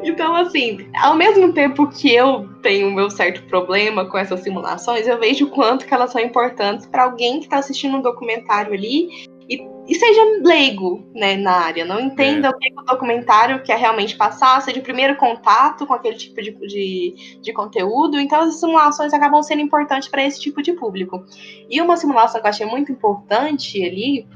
então, 0.04 0.36
assim, 0.36 0.89
ao 1.02 1.16
mesmo 1.16 1.54
tempo 1.54 1.88
que 1.88 2.14
eu 2.14 2.47
tenho 2.62 2.88
o 2.88 2.93
meu 2.93 3.10
certo 3.10 3.43
problema 3.43 4.06
com 4.06 4.18
essas 4.18 4.41
simulações, 4.41 5.08
eu 5.08 5.20
vejo 5.20 5.45
o 5.45 5.50
quanto 5.50 5.86
que 5.86 5.93
elas 5.93 6.12
são 6.12 6.22
importantes 6.22 6.86
para 6.86 7.04
alguém 7.04 7.39
que 7.39 7.45
está 7.45 7.58
assistindo 7.58 7.97
um 7.97 8.02
documentário 8.02 8.74
ali 8.74 9.28
e, 9.50 9.68
e 9.88 9.95
seja 9.95 10.22
leigo 10.43 11.04
né, 11.14 11.36
na 11.36 11.52
área, 11.52 11.84
não 11.84 12.00
entenda 12.00 12.47
é. 12.47 12.52
o 12.52 12.58
que 12.58 12.72
o 12.72 12.84
documentário 12.84 13.64
quer 13.64 13.78
realmente 13.78 14.16
passar, 14.16 14.62
seja 14.62 14.80
o 14.80 14.84
primeiro 14.84 15.16
contato 15.18 15.88
com 15.88 15.93
aquele 15.93 16.16
tipo 16.16 16.39
de, 16.41 16.52
de, 16.68 17.39
de 17.41 17.52
conteúdo. 17.52 18.20
Então, 18.20 18.41
as 18.41 18.60
simulações 18.60 19.12
acabam 19.12 19.41
sendo 19.41 19.62
importantes 19.62 20.08
para 20.08 20.24
esse 20.24 20.39
tipo 20.39 20.62
de 20.62 20.74
público. 20.74 21.26
E 21.68 21.82
uma 21.82 21.97
simulação 21.97 22.39
que 22.39 22.45
eu 22.45 22.50
achei 22.52 22.66
muito 22.66 22.91
importante 22.91 23.84
ali 23.84 24.28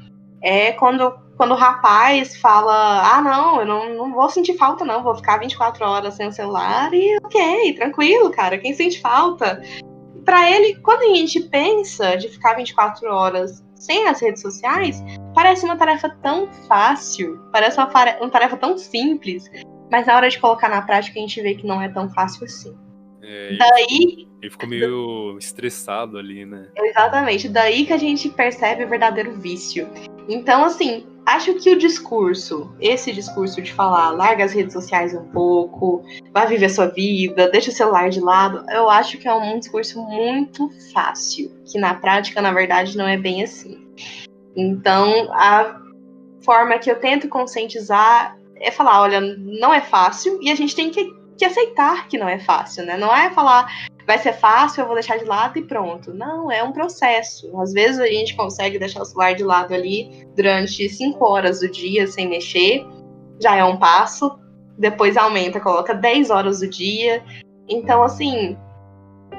é 0.44 0.72
quando, 0.72 1.12
quando 1.36 1.52
o 1.52 1.56
rapaz 1.56 2.36
fala: 2.36 3.16
Ah, 3.16 3.22
não, 3.22 3.60
eu 3.60 3.66
não, 3.66 3.94
não 3.94 4.12
vou 4.12 4.28
sentir 4.28 4.56
falta, 4.56 4.84
não, 4.84 5.02
vou 5.02 5.16
ficar 5.16 5.38
24 5.38 5.84
horas 5.84 6.14
sem 6.14 6.28
o 6.28 6.32
celular 6.32 6.92
e 6.92 7.16
ok, 7.24 7.74
tranquilo, 7.74 8.30
cara, 8.30 8.58
quem 8.58 8.74
sente 8.74 9.00
falta? 9.00 9.62
Para 10.24 10.50
ele, 10.50 10.76
quando 10.76 11.02
a 11.02 11.14
gente 11.16 11.40
pensa 11.40 12.16
de 12.16 12.28
ficar 12.28 12.54
24 12.54 13.10
horas 13.10 13.64
sem 13.74 14.06
as 14.06 14.20
redes 14.20 14.40
sociais, 14.40 15.02
parece 15.34 15.64
uma 15.64 15.76
tarefa 15.76 16.08
tão 16.22 16.46
fácil, 16.68 17.40
parece 17.52 17.78
uma, 17.78 17.90
uma 18.20 18.30
tarefa 18.30 18.56
tão 18.56 18.78
simples, 18.78 19.50
mas 19.90 20.06
na 20.06 20.16
hora 20.16 20.30
de 20.30 20.38
colocar 20.38 20.68
na 20.68 20.82
prática 20.82 21.18
a 21.18 21.22
gente 21.22 21.40
vê 21.42 21.54
que 21.54 21.66
não 21.66 21.80
é 21.80 21.88
tão 21.88 22.08
fácil 22.10 22.44
assim. 22.44 22.74
É, 23.22 23.56
daí. 23.56 24.28
Ele 24.42 24.50
ficou 24.50 24.68
meio 24.68 25.38
estressado 25.38 26.18
ali, 26.18 26.44
né? 26.44 26.68
Exatamente. 26.76 27.48
Daí 27.48 27.86
que 27.86 27.92
a 27.92 27.98
gente 27.98 28.28
percebe 28.28 28.84
o 28.84 28.88
verdadeiro 28.88 29.32
vício. 29.40 29.88
Então, 30.28 30.64
assim, 30.64 31.06
acho 31.26 31.54
que 31.54 31.70
o 31.70 31.78
discurso, 31.78 32.74
esse 32.80 33.12
discurso 33.12 33.60
de 33.60 33.72
falar, 33.72 34.10
larga 34.10 34.44
as 34.44 34.52
redes 34.52 34.72
sociais 34.72 35.14
um 35.14 35.24
pouco, 35.30 36.04
vai 36.32 36.46
viver 36.46 36.68
sua 36.68 36.86
vida, 36.86 37.50
deixa 37.50 37.70
o 37.70 37.74
celular 37.74 38.10
de 38.10 38.20
lado, 38.20 38.64
eu 38.70 38.88
acho 38.88 39.18
que 39.18 39.28
é 39.28 39.34
um 39.34 39.58
discurso 39.58 40.02
muito 40.02 40.70
fácil, 40.92 41.50
que 41.64 41.78
na 41.78 41.94
prática, 41.94 42.40
na 42.40 42.52
verdade, 42.52 42.96
não 42.96 43.06
é 43.06 43.16
bem 43.16 43.42
assim. 43.42 43.86
Então, 44.56 45.32
a 45.32 45.80
forma 46.42 46.78
que 46.78 46.90
eu 46.90 46.96
tento 46.96 47.28
conscientizar 47.28 48.38
é 48.56 48.70
falar, 48.70 49.00
olha, 49.00 49.20
não 49.20 49.72
é 49.72 49.80
fácil 49.80 50.38
e 50.42 50.50
a 50.50 50.54
gente 50.54 50.76
tem 50.76 50.90
que, 50.90 51.12
que 51.36 51.44
aceitar 51.44 52.06
que 52.08 52.18
não 52.18 52.28
é 52.28 52.38
fácil, 52.38 52.84
né? 52.84 52.96
Não 52.96 53.14
é 53.14 53.30
falar, 53.30 53.66
vai 54.06 54.18
ser 54.18 54.34
fácil, 54.34 54.82
eu 54.82 54.86
vou 54.86 54.94
deixar 54.94 55.18
de 55.18 55.24
lado 55.24 55.58
e 55.58 55.62
pronto. 55.62 56.12
Não, 56.12 56.50
é 56.50 56.62
um 56.62 56.72
processo. 56.72 57.58
Às 57.60 57.72
vezes 57.72 57.98
a 57.98 58.06
gente 58.06 58.36
consegue 58.36 58.78
deixar 58.78 59.02
o 59.02 59.04
celular 59.04 59.34
de 59.34 59.42
lado 59.42 59.72
ali 59.72 60.26
durante 60.36 60.88
cinco 60.88 61.24
horas 61.24 61.60
do 61.60 61.70
dia 61.70 62.06
sem 62.06 62.28
mexer, 62.28 62.86
já 63.40 63.56
é 63.56 63.64
um 63.64 63.78
passo. 63.78 64.38
Depois 64.76 65.16
aumenta, 65.16 65.60
coloca 65.60 65.94
10 65.94 66.30
horas 66.30 66.60
do 66.60 66.68
dia. 66.68 67.22
Então, 67.68 68.02
assim, 68.02 68.56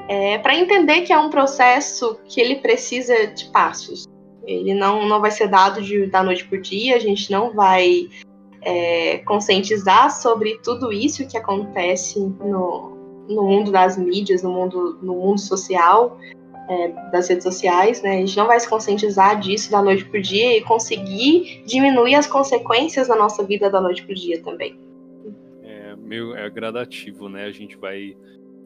é, 0.07 0.38
para 0.38 0.55
entender 0.55 1.01
que 1.01 1.11
é 1.11 1.18
um 1.18 1.30
processo 1.30 2.20
que 2.26 2.39
ele 2.39 2.55
precisa 2.55 3.28
de 3.28 3.45
passos. 3.45 4.05
Ele 4.45 4.74
não, 4.74 5.07
não 5.07 5.20
vai 5.20 5.32
ser 5.32 5.47
dado 5.47 5.82
de, 5.82 6.05
da 6.07 6.24
noite 6.24 6.45
por 6.45 6.59
dia, 6.61 6.95
a 6.95 6.99
gente 6.99 7.32
não 7.32 7.53
vai 7.53 8.07
é, 8.61 9.18
conscientizar 9.20 10.11
sobre 10.11 10.59
tudo 10.63 10.93
isso 10.93 11.28
que 11.28 11.38
acontece 11.38 12.20
no, 12.20 12.95
no 13.28 13.43
mundo 13.43 13.71
das 13.71 13.97
mídias, 13.97 14.43
no 14.43 14.51
mundo, 14.51 14.97
no 15.01 15.15
mundo 15.15 15.39
social, 15.39 16.17
é, 16.67 16.88
das 17.11 17.28
redes 17.28 17.43
sociais, 17.43 18.01
né? 18.01 18.17
A 18.17 18.19
gente 18.19 18.36
não 18.38 18.47
vai 18.47 18.59
se 18.59 18.69
conscientizar 18.69 19.39
disso 19.39 19.71
da 19.71 19.82
noite 19.82 20.05
pro 20.05 20.21
dia 20.21 20.57
e 20.57 20.61
conseguir 20.61 21.63
diminuir 21.65 22.15
as 22.15 22.28
consequências 22.28 23.07
da 23.07 23.15
nossa 23.15 23.43
vida 23.43 23.69
da 23.69 23.80
noite 23.80 24.03
pro 24.03 24.15
dia 24.15 24.41
também. 24.41 24.80
É 25.63 25.95
meio 25.95 26.36
é 26.36 26.49
gradativo, 26.49 27.30
né? 27.30 27.45
A 27.45 27.51
gente 27.51 27.78
vai 27.78 28.15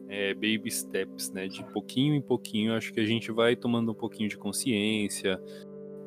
é, 0.08 0.34
baby 0.34 0.70
steps, 0.70 1.30
né? 1.30 1.46
De 1.46 1.62
pouquinho 1.72 2.14
em 2.14 2.22
pouquinho, 2.22 2.74
acho 2.74 2.92
que 2.92 3.00
a 3.00 3.06
gente 3.06 3.30
vai 3.30 3.54
tomando 3.54 3.92
um 3.92 3.94
pouquinho 3.94 4.28
de 4.28 4.36
consciência. 4.36 5.40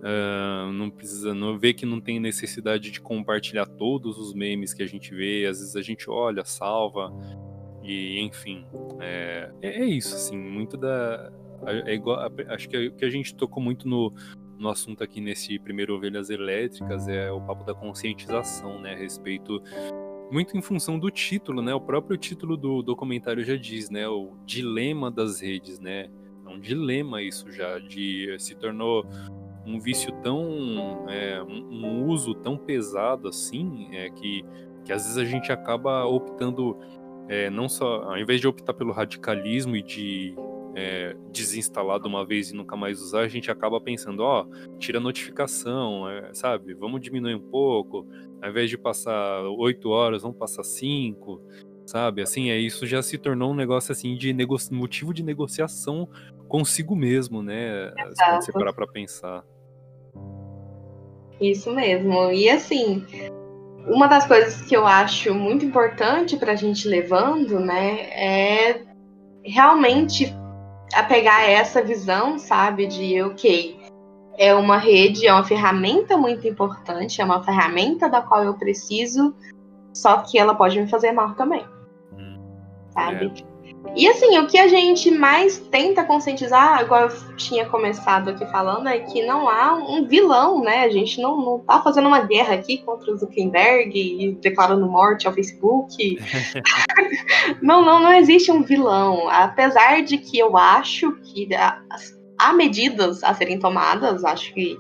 Uh, 0.04 0.70
não 0.74 0.90
precisa 0.90 1.34
não 1.34 1.58
ver 1.58 1.76
que 1.76 1.86
não 1.86 2.02
tem 2.02 2.20
necessidade 2.20 2.92
de 2.92 3.00
compartilhar 3.00 3.66
todos 3.66 4.18
os 4.18 4.34
memes 4.34 4.74
que 4.74 4.84
a 4.84 4.88
gente 4.88 5.16
vê. 5.16 5.46
Às 5.46 5.60
vezes 5.60 5.76
a 5.78 5.82
gente 5.82 6.10
olha, 6.10 6.44
salva, 6.44 7.14
e, 7.84 8.20
enfim, 8.22 8.66
é, 9.00 9.52
é, 9.62 9.82
é 9.82 9.86
isso, 9.86 10.16
assim, 10.16 10.38
muito 10.38 10.78
da. 10.78 11.32
É 11.86 11.94
igual, 11.94 12.20
acho 12.50 12.68
que 12.68 12.88
o 12.88 12.94
que 12.94 13.06
a 13.06 13.10
gente 13.10 13.36
tocou 13.36 13.64
muito 13.64 13.88
no, 13.88 14.14
no 14.58 14.70
assunto 14.70 15.04
aqui 15.04 15.22
nesse 15.22 15.58
primeiro 15.60 15.96
Ovelhas 15.96 16.30
Elétricas 16.30 17.08
é 17.08 17.32
o 17.32 17.40
papo 17.40 17.64
da 17.64 17.74
conscientização, 17.74 18.82
né, 18.82 18.94
a 18.94 18.98
respeito 18.98 19.62
muito 20.32 20.58
em 20.58 20.62
função 20.62 20.98
do 20.98 21.12
título, 21.12 21.62
né? 21.62 21.76
O 21.76 21.80
próprio 21.80 22.18
título 22.18 22.58
do 22.58 22.82
documentário 22.82 23.44
já 23.44 23.56
diz, 23.56 23.90
né? 23.92 24.08
O 24.08 24.34
dilema 24.46 25.12
das 25.12 25.40
redes, 25.40 25.80
né? 25.80 26.10
É 26.44 26.50
um 26.50 26.60
dilema 26.60 27.22
isso 27.22 27.52
já 27.52 27.78
de 27.78 28.36
se 28.40 28.56
tornou 28.56 29.06
um 29.66 29.80
vício 29.80 30.12
tão 30.24 31.08
é, 31.08 31.42
um, 31.42 31.86
um, 31.86 32.06
uso 32.08 32.34
tão 32.34 32.58
pesado 32.58 33.30
assim 33.30 33.96
é 33.96 34.10
que 34.10 34.44
que 34.84 34.92
às 34.92 35.04
vezes 35.04 35.18
a 35.18 35.24
gente 35.24 35.52
acaba 35.52 36.04
optando 36.04 36.78
é, 37.30 37.50
não 37.50 37.70
só, 37.70 38.04
ao 38.04 38.18
invés 38.18 38.42
de 38.42 38.48
optar 38.48 38.74
pelo 38.74 38.92
radicalismo 38.92 39.76
e 39.76 39.84
de 39.84 40.36
é, 40.76 41.16
desinstalado 41.32 42.08
uma 42.08 42.26
vez 42.26 42.52
e 42.52 42.56
nunca 42.56 42.76
mais 42.76 43.02
usar, 43.02 43.22
a 43.22 43.28
gente 43.28 43.50
acaba 43.52 43.80
pensando, 43.80 44.22
ó, 44.22 44.46
oh, 44.46 44.78
tira 44.78 44.98
a 44.98 45.02
notificação, 45.02 46.10
é, 46.10 46.34
sabe? 46.34 46.74
Vamos 46.74 47.02
diminuir 47.02 47.36
um 47.36 47.50
pouco, 47.50 48.08
ao 48.42 48.50
invés 48.50 48.70
de 48.70 48.78
passar 48.78 49.42
oito 49.58 49.90
horas, 49.90 50.24
vamos 50.24 50.38
passar 50.38 50.64
cinco, 50.64 51.42
sabe? 51.86 52.22
Assim, 52.22 52.50
é 52.50 52.58
isso 52.58 52.86
já 52.86 53.02
se 53.02 53.18
tornou 53.18 53.52
um 53.52 53.56
negócio 53.56 53.92
assim 53.92 54.16
de 54.16 54.36
motivo 54.72 55.14
de 55.14 55.24
negociação 55.24 56.10
consigo 56.48 56.96
mesmo, 56.96 57.42
né? 57.42 57.92
Exato. 57.98 58.46
Se 58.46 58.52
você 58.52 58.52
parar 58.52 58.74
para 58.74 58.88
pensar. 58.88 59.44
Isso 61.42 61.74
mesmo. 61.74 62.32
E 62.32 62.50
assim, 62.50 63.06
uma 63.88 64.08
das 64.08 64.26
coisas 64.26 64.62
que 64.62 64.76
eu 64.76 64.88
acho 64.88 65.34
muito 65.34 65.66
importante 65.66 66.38
para 66.38 66.54
a 66.54 66.56
gente 66.56 66.88
levando, 66.88 67.60
né, 67.60 68.02
é 68.12 68.82
realmente 69.44 70.34
apegar 70.94 71.50
essa 71.50 71.82
visão, 71.82 72.38
sabe, 72.38 72.88
de 72.88 73.22
ok, 73.22 73.80
é 74.38 74.54
uma 74.54 74.78
rede, 74.78 75.28
é 75.28 75.34
uma 75.34 75.44
ferramenta 75.44 76.18
muito 76.18 76.48
importante, 76.48 77.22
é 77.22 77.26
uma 77.26 77.44
ferramenta 77.44 78.10
da 78.10 78.22
qual 78.22 78.44
eu 78.44 78.54
preciso, 78.54 79.36
só 79.94 80.18
que 80.20 80.40
ela 80.40 80.56
pode 80.56 80.80
me 80.80 80.88
fazer 80.88 81.12
mal 81.12 81.36
também, 81.36 81.66
hum, 82.14 82.40
sabe? 82.92 83.34
É. 83.50 83.53
E 83.96 84.08
assim, 84.08 84.40
o 84.40 84.48
que 84.48 84.58
a 84.58 84.68
gente 84.68 85.12
mais 85.12 85.60
tenta 85.60 86.04
conscientizar, 86.04 86.82
igual 86.82 87.02
eu 87.02 87.36
tinha 87.36 87.66
começado 87.66 88.30
aqui 88.30 88.46
falando, 88.48 88.88
é 88.88 89.00
que 89.00 89.24
não 89.24 89.48
há 89.48 89.76
um 89.76 90.08
vilão, 90.08 90.62
né? 90.62 90.84
A 90.84 90.90
gente 90.90 91.22
não, 91.22 91.40
não 91.40 91.60
tá 91.60 91.82
fazendo 91.82 92.08
uma 92.08 92.22
guerra 92.22 92.56
aqui 92.56 92.80
contra 92.80 93.12
o 93.12 93.18
Zuckerberg 93.18 93.92
e 93.96 94.32
declarando 94.42 94.88
morte 94.88 95.28
ao 95.28 95.34
Facebook. 95.34 96.18
não, 97.62 97.86
não, 97.86 98.00
não 98.00 98.14
existe 98.14 98.52
um 98.52 98.64
vilão. 98.64 99.30
Apesar 99.30 100.02
de 100.02 100.18
que 100.18 100.40
eu 100.40 100.58
acho 100.58 101.12
que 101.22 101.50
há 102.40 102.54
medidas 102.54 103.24
a 103.24 103.34
serem 103.36 103.60
tomadas, 103.60 104.24
acho 104.26 104.54
que 104.56 104.76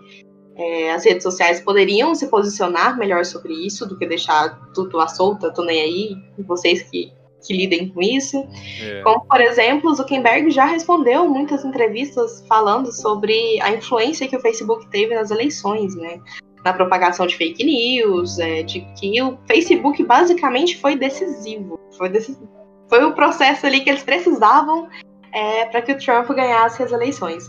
é, 0.55 0.91
as 0.91 1.05
redes 1.05 1.23
sociais 1.23 1.61
poderiam 1.61 2.15
se 2.15 2.27
posicionar 2.27 2.97
melhor 2.97 3.25
sobre 3.25 3.53
isso 3.53 3.87
do 3.87 3.97
que 3.97 4.07
deixar 4.07 4.71
tudo 4.73 4.99
à 4.99 5.07
solta, 5.07 5.53
tô 5.53 5.63
nem 5.63 5.81
aí, 5.81 6.15
vocês 6.45 6.83
que 6.83 7.11
que 7.43 7.53
lidem 7.53 7.89
com 7.89 8.01
isso. 8.01 8.47
É. 8.81 9.01
Como, 9.03 9.25
por 9.25 9.41
exemplo, 9.41 9.91
o 9.91 9.95
Zuckerberg 9.95 10.49
já 10.51 10.65
respondeu 10.65 11.29
muitas 11.29 11.63
entrevistas 11.65 12.43
falando 12.47 12.91
sobre 12.91 13.59
a 13.61 13.71
influência 13.71 14.27
que 14.27 14.35
o 14.35 14.39
Facebook 14.39 14.87
teve 14.89 15.13
nas 15.13 15.29
eleições, 15.29 15.95
né? 15.95 16.19
Na 16.63 16.73
propagação 16.73 17.27
de 17.27 17.35
fake 17.35 17.63
news, 17.63 18.39
é, 18.39 18.63
de 18.63 18.81
que 18.97 19.21
o 19.21 19.37
Facebook 19.47 20.01
basicamente 20.03 20.79
foi 20.79 20.95
decisivo. 20.95 21.79
Foi, 21.97 22.09
decisivo. 22.09 22.49
foi 22.89 23.03
o 23.03 23.13
processo 23.13 23.65
ali 23.65 23.81
que 23.81 23.89
eles 23.89 24.03
precisavam 24.03 24.87
é, 25.33 25.65
para 25.65 25.81
que 25.81 25.91
o 25.91 25.97
Trump 25.97 26.29
ganhasse 26.29 26.81
as 26.81 26.91
eleições. 26.91 27.43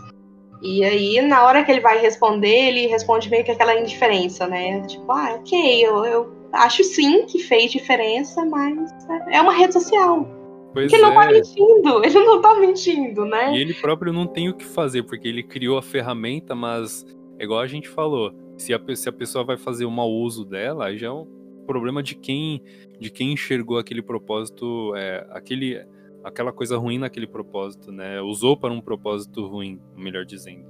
E 0.64 0.82
aí, 0.82 1.20
na 1.20 1.44
hora 1.44 1.62
que 1.62 1.70
ele 1.70 1.80
vai 1.80 2.00
responder, 2.00 2.68
ele 2.68 2.86
responde 2.86 3.28
meio 3.28 3.44
que 3.44 3.50
aquela 3.50 3.78
indiferença, 3.78 4.46
né? 4.46 4.80
Tipo, 4.86 5.12
ah, 5.12 5.34
ok, 5.38 5.86
eu, 5.86 6.04
eu 6.06 6.32
acho 6.54 6.82
sim 6.82 7.26
que 7.26 7.38
fez 7.38 7.70
diferença, 7.70 8.42
mas 8.46 8.90
é 9.30 9.42
uma 9.42 9.52
rede 9.52 9.74
social. 9.74 10.26
Pois 10.72 10.90
ele 10.90 11.02
é. 11.02 11.06
não 11.06 11.14
tá 11.14 11.24
é. 11.26 11.32
mentindo, 11.32 12.00
ele 12.04 12.18
não 12.24 12.40
tá 12.40 12.54
mentindo, 12.58 13.26
né? 13.26 13.54
E 13.54 13.60
ele 13.60 13.74
próprio 13.74 14.10
não 14.10 14.26
tem 14.26 14.48
o 14.48 14.54
que 14.54 14.64
fazer, 14.64 15.02
porque 15.02 15.28
ele 15.28 15.42
criou 15.42 15.76
a 15.76 15.82
ferramenta, 15.82 16.54
mas, 16.54 17.04
igual 17.38 17.60
a 17.60 17.66
gente 17.66 17.86
falou, 17.86 18.32
se 18.56 18.72
a, 18.72 18.80
se 18.94 19.06
a 19.06 19.12
pessoa 19.12 19.44
vai 19.44 19.58
fazer 19.58 19.84
o 19.84 19.90
mau 19.90 20.10
uso 20.10 20.46
dela, 20.46 20.86
aí 20.86 20.96
já 20.96 21.08
é 21.08 21.12
um 21.12 21.26
problema 21.66 22.02
de 22.02 22.14
quem, 22.14 22.62
de 22.98 23.10
quem 23.10 23.34
enxergou 23.34 23.76
aquele 23.76 24.00
propósito, 24.00 24.94
é, 24.96 25.26
aquele, 25.30 25.84
aquela 26.24 26.52
coisa 26.52 26.78
ruim 26.78 26.98
naquele 26.98 27.26
propósito, 27.26 27.92
né? 27.92 28.20
Usou 28.22 28.56
para 28.56 28.72
um 28.72 28.80
propósito 28.80 29.46
ruim, 29.46 29.78
melhor 29.94 30.24
dizendo. 30.24 30.64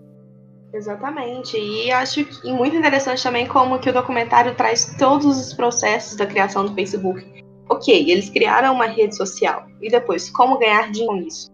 Exatamente. 0.73 1.57
E 1.57 1.93
acho 1.93 2.27
muito 2.45 2.77
interessante 2.77 3.23
também 3.23 3.47
como 3.47 3.79
que 3.79 3.89
o 3.89 3.93
documentário 3.93 4.57
traz 4.57 4.97
todos 4.99 5.39
os 5.39 5.55
processos 5.55 6.17
da 6.17 6.27
criação 6.27 6.67
do 6.67 6.75
Facebook. 6.75 7.25
Ok, 7.71 8.11
eles 8.11 8.29
criaram 8.29 8.75
uma 8.75 8.87
rede 8.87 9.17
social. 9.17 9.67
E 9.81 9.89
depois, 9.89 10.29
como 10.29 10.59
ganhar 10.59 10.91
dinheiro 10.91 11.15
com 11.15 11.27
isso? 11.29 11.49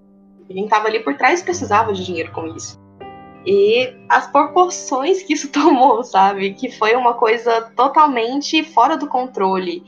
Quem 0.49 0.65
estava 0.65 0.89
ali 0.89 1.01
por 1.01 1.17
trás 1.17 1.43
precisava 1.43 1.93
de 1.93 2.05
dinheiro 2.05 2.33
com 2.33 2.47
isso. 2.47 2.81
E 3.47 3.95
as 4.09 4.27
proporções 4.27 5.23
que 5.23 5.35
isso 5.35 5.51
tomou, 5.53 6.03
sabe? 6.03 6.55
Que 6.55 6.71
foi 6.71 6.97
uma 6.97 7.15
coisa 7.15 7.71
totalmente 7.77 8.65
fora 8.65 8.97
do 8.97 9.07
controle. 9.07 9.83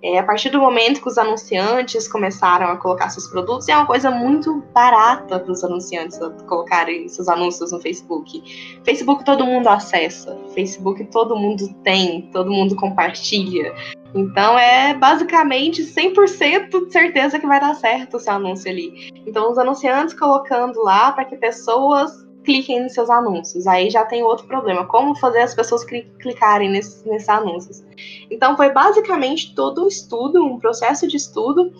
É, 0.00 0.18
a 0.18 0.22
partir 0.22 0.50
do 0.50 0.60
momento 0.60 1.00
que 1.00 1.08
os 1.08 1.18
anunciantes 1.18 2.06
começaram 2.06 2.68
a 2.68 2.76
colocar 2.76 3.08
seus 3.08 3.26
produtos, 3.26 3.68
é 3.68 3.76
uma 3.76 3.86
coisa 3.86 4.10
muito 4.10 4.62
barata 4.72 5.40
para 5.40 5.50
os 5.50 5.64
anunciantes 5.64 6.18
colocarem 6.46 7.08
seus 7.08 7.28
anúncios 7.28 7.72
no 7.72 7.80
Facebook. 7.80 8.80
Facebook 8.84 9.24
todo 9.24 9.44
mundo 9.44 9.68
acessa, 9.68 10.38
Facebook 10.54 11.04
todo 11.06 11.36
mundo 11.36 11.68
tem, 11.82 12.30
todo 12.32 12.50
mundo 12.50 12.76
compartilha. 12.76 13.74
Então 14.14 14.58
é 14.58 14.94
basicamente 14.94 15.82
100% 15.82 16.86
de 16.86 16.92
certeza 16.92 17.38
que 17.38 17.46
vai 17.46 17.60
dar 17.60 17.74
certo 17.74 18.16
o 18.16 18.20
seu 18.20 18.34
anúncio 18.34 18.70
ali. 18.70 19.10
Então 19.26 19.50
os 19.50 19.58
anunciantes 19.58 20.14
colocando 20.14 20.80
lá 20.82 21.10
para 21.10 21.24
que 21.24 21.36
pessoas 21.36 22.27
cliquem 22.48 22.82
nos 22.82 22.94
seus 22.94 23.10
anúncios. 23.10 23.66
Aí 23.66 23.90
já 23.90 24.06
tem 24.06 24.22
outro 24.22 24.46
problema, 24.46 24.86
como 24.86 25.14
fazer 25.14 25.40
as 25.40 25.54
pessoas 25.54 25.84
clicarem 25.84 26.70
nesses, 26.70 27.04
nesses 27.04 27.28
anúncios. 27.28 27.84
Então 28.30 28.56
foi 28.56 28.72
basicamente 28.72 29.54
todo 29.54 29.84
um 29.84 29.86
estudo, 29.86 30.42
um 30.42 30.58
processo 30.58 31.06
de 31.06 31.18
estudo 31.18 31.70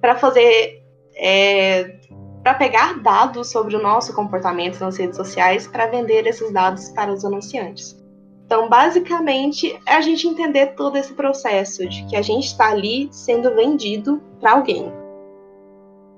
para 0.00 0.14
fazer, 0.14 0.84
é, 1.16 1.96
para 2.44 2.54
pegar 2.54 3.02
dados 3.02 3.50
sobre 3.50 3.74
o 3.74 3.82
nosso 3.82 4.14
comportamento 4.14 4.78
nas 4.78 4.96
redes 4.96 5.16
sociais 5.16 5.66
para 5.66 5.88
vender 5.88 6.28
esses 6.28 6.52
dados 6.52 6.90
para 6.90 7.12
os 7.12 7.24
anunciantes. 7.24 8.00
Então, 8.46 8.68
basicamente, 8.68 9.76
é 9.84 9.94
a 9.94 10.00
gente 10.00 10.28
entender 10.28 10.74
todo 10.76 10.96
esse 10.96 11.12
processo 11.14 11.88
de 11.88 12.04
que 12.04 12.14
a 12.14 12.22
gente 12.22 12.46
está 12.46 12.70
ali 12.70 13.08
sendo 13.10 13.52
vendido 13.56 14.22
para 14.38 14.52
alguém. 14.52 14.92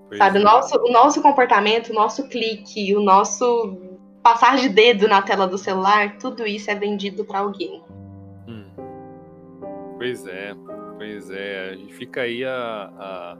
Pois 0.09 0.18
Sabe, 0.18 0.38
é. 0.38 0.40
o 0.40 0.44
nosso, 0.44 0.76
o 0.76 0.92
nosso 0.92 1.22
comportamento, 1.22 1.90
o 1.90 1.94
nosso 1.94 2.28
clique, 2.28 2.94
o 2.94 3.01
nosso 3.01 3.86
passar 4.27 4.57
de 4.57 4.68
dedo 4.68 5.07
na 5.07 5.22
tela 5.22 5.47
do 5.47 5.57
celular, 5.57 6.18
tudo 6.18 6.45
isso 6.45 6.68
é 6.68 6.74
vendido 6.74 7.24
para 7.24 7.39
alguém. 7.39 7.81
Hum. 8.49 8.64
Pois 9.97 10.27
é, 10.27 10.53
pois 10.99 11.31
é. 11.31 11.79
Fica 11.91 12.22
aí 12.22 12.45
a, 12.45 12.91
a, 12.99 13.39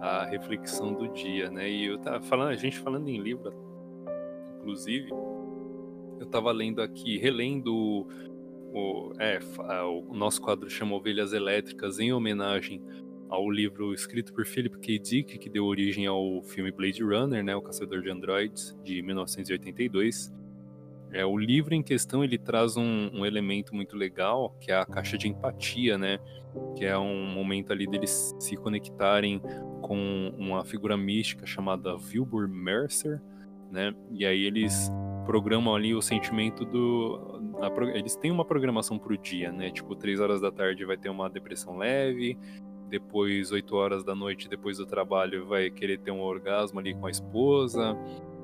a, 0.00 0.24
reflexão 0.26 0.94
do 0.94 1.08
dia, 1.08 1.50
né? 1.50 1.68
E 1.68 1.86
eu 1.86 1.98
tava 1.98 2.20
falando, 2.22 2.50
a 2.50 2.54
gente 2.54 2.78
falando 2.78 3.08
em 3.08 3.18
livro, 3.18 3.52
inclusive, 4.60 5.10
eu 6.20 6.26
tava 6.26 6.52
lendo 6.52 6.80
aqui, 6.80 7.18
relendo 7.18 8.06
o, 8.72 9.12
é, 9.18 9.40
o 9.84 10.14
nosso 10.14 10.40
quadro 10.40 10.70
chama 10.70 10.94
Ovelhas 10.94 11.32
Elétricas 11.32 11.98
em 11.98 12.12
homenagem 12.12 12.80
ao 13.28 13.50
livro 13.50 13.92
escrito 13.92 14.32
por 14.32 14.46
Philip 14.46 14.78
K. 14.78 14.98
Dick, 14.98 15.38
que 15.38 15.50
deu 15.50 15.64
origem 15.64 16.06
ao 16.06 16.42
filme 16.42 16.70
Blade 16.70 17.02
Runner, 17.02 17.42
né, 17.42 17.54
o 17.56 17.62
Caçador 17.62 18.02
de 18.02 18.10
Androids, 18.10 18.76
de 18.84 19.02
1982. 19.02 20.32
É, 21.14 21.24
o 21.24 21.38
livro 21.38 21.74
em 21.74 21.82
questão 21.82 22.24
ele 22.24 22.36
traz 22.36 22.76
um, 22.76 23.08
um, 23.14 23.24
elemento 23.24 23.72
muito 23.72 23.96
legal, 23.96 24.50
que 24.60 24.72
é 24.72 24.76
a 24.76 24.84
caixa 24.84 25.16
de 25.16 25.28
empatia, 25.28 25.96
né? 25.96 26.18
Que 26.76 26.84
é 26.84 26.98
um 26.98 27.24
momento 27.26 27.72
ali 27.72 27.86
deles 27.86 28.34
se 28.40 28.56
conectarem 28.56 29.40
com 29.80 30.34
uma 30.36 30.64
figura 30.64 30.96
mística 30.96 31.46
chamada 31.46 31.94
Wilbur 31.94 32.48
Mercer, 32.48 33.22
né? 33.70 33.94
E 34.10 34.26
aí 34.26 34.42
eles 34.42 34.90
programam 35.24 35.74
ali 35.74 35.94
o 35.94 36.02
sentimento 36.02 36.64
do. 36.64 37.40
A, 37.60 37.96
eles 37.96 38.16
têm 38.16 38.32
uma 38.32 38.44
programação 38.44 38.98
para 38.98 39.12
o 39.12 39.16
dia, 39.16 39.52
né? 39.52 39.70
Tipo, 39.70 39.94
três 39.94 40.18
horas 40.18 40.40
da 40.40 40.50
tarde 40.50 40.84
vai 40.84 40.96
ter 40.96 41.10
uma 41.10 41.30
depressão 41.30 41.76
leve, 41.76 42.36
depois 42.88 43.50
8 43.50 43.76
horas 43.76 44.04
da 44.04 44.14
noite 44.14 44.48
depois 44.48 44.78
do 44.78 44.86
trabalho 44.86 45.46
vai 45.46 45.70
querer 45.70 45.98
ter 45.98 46.10
um 46.10 46.20
orgasmo 46.20 46.78
ali 46.78 46.94
com 46.94 47.06
a 47.06 47.10
esposa 47.10 47.96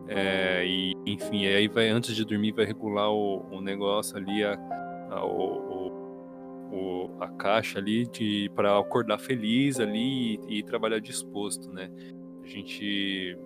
é, 0.08 0.64
e 0.66 0.94
enfim 1.06 1.46
aí 1.46 1.68
vai 1.68 1.88
antes 1.88 2.14
de 2.14 2.24
dormir 2.24 2.52
vai 2.52 2.64
regular 2.64 3.10
o, 3.10 3.46
o 3.50 3.60
negócio 3.60 4.16
ali 4.16 4.42
a, 4.42 4.58
a, 5.10 5.24
o, 5.24 5.92
o, 6.72 7.10
a 7.20 7.28
caixa 7.28 7.78
ali 7.78 8.06
de 8.06 8.50
para 8.54 8.78
acordar 8.78 9.18
feliz 9.18 9.78
ali 9.78 10.40
e, 10.48 10.58
e, 10.58 10.62
trabalhar 10.62 11.00
disposto 11.00 11.70
né? 11.70 11.90
A 12.42 12.46
gente 12.46 13.36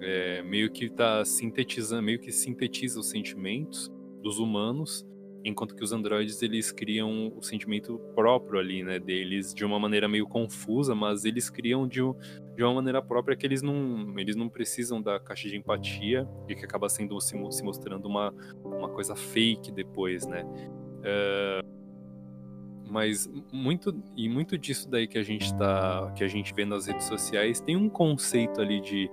é, 0.00 0.42
meio 0.42 0.70
que 0.70 0.86
está 0.86 1.24
sintetizando 1.24 2.02
meio 2.02 2.18
que 2.18 2.32
sintetiza 2.32 3.00
os 3.00 3.10
sentimentos 3.10 3.92
dos 4.22 4.38
humanos 4.38 5.06
enquanto 5.44 5.76
que 5.76 5.84
os 5.84 5.92
androides 5.92 6.40
eles 6.42 6.72
criam 6.72 7.32
o 7.36 7.42
sentimento 7.42 7.98
próprio 8.14 8.58
ali, 8.58 8.82
né, 8.82 8.98
deles 8.98 9.52
de 9.52 9.64
uma 9.64 9.78
maneira 9.78 10.08
meio 10.08 10.26
confusa, 10.26 10.94
mas 10.94 11.24
eles 11.24 11.50
criam 11.50 11.86
de, 11.86 12.00
de 12.56 12.64
uma 12.64 12.74
maneira 12.74 13.02
própria 13.02 13.36
que 13.36 13.46
eles 13.46 13.60
não, 13.60 14.18
eles 14.18 14.34
não 14.34 14.48
precisam 14.48 15.02
da 15.02 15.20
caixa 15.20 15.48
de 15.48 15.56
empatia 15.56 16.26
e 16.48 16.54
que 16.54 16.64
acaba 16.64 16.88
sendo 16.88 17.20
se, 17.20 17.36
se 17.50 17.62
mostrando 17.62 18.06
uma, 18.06 18.32
uma 18.64 18.88
coisa 18.88 19.14
fake 19.14 19.70
depois, 19.70 20.26
né. 20.26 20.44
Uh, 20.44 21.74
mas 22.88 23.28
muito 23.52 23.94
e 24.16 24.28
muito 24.28 24.56
disso 24.56 24.88
daí 24.88 25.08
que 25.08 25.18
a 25.18 25.22
gente 25.22 25.54
tá 25.56 26.12
que 26.14 26.22
a 26.22 26.28
gente 26.28 26.54
vê 26.54 26.64
nas 26.64 26.86
redes 26.86 27.06
sociais 27.06 27.60
tem 27.60 27.76
um 27.76 27.88
conceito 27.88 28.60
ali 28.60 28.80
de 28.80 29.10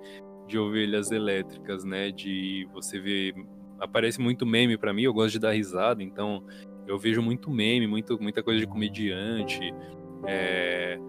de 0.51 0.59
ovelhas 0.59 1.11
elétricas, 1.11 1.83
né? 1.85 2.11
De 2.11 2.67
você 2.73 2.99
ver 2.99 3.33
aparece 3.81 4.21
muito 4.21 4.45
meme 4.45 4.77
para 4.77 4.93
mim, 4.93 5.03
eu 5.03 5.13
gosto 5.13 5.33
de 5.33 5.39
dar 5.39 5.51
risada, 5.51 6.01
então 6.03 6.45
eu 6.87 6.97
vejo 6.97 7.21
muito 7.21 7.49
meme, 7.49 7.87
muito, 7.87 8.21
muita 8.21 8.43
coisa 8.43 8.59
de 8.59 8.67
comediante, 8.67 9.73
é, 10.27 10.99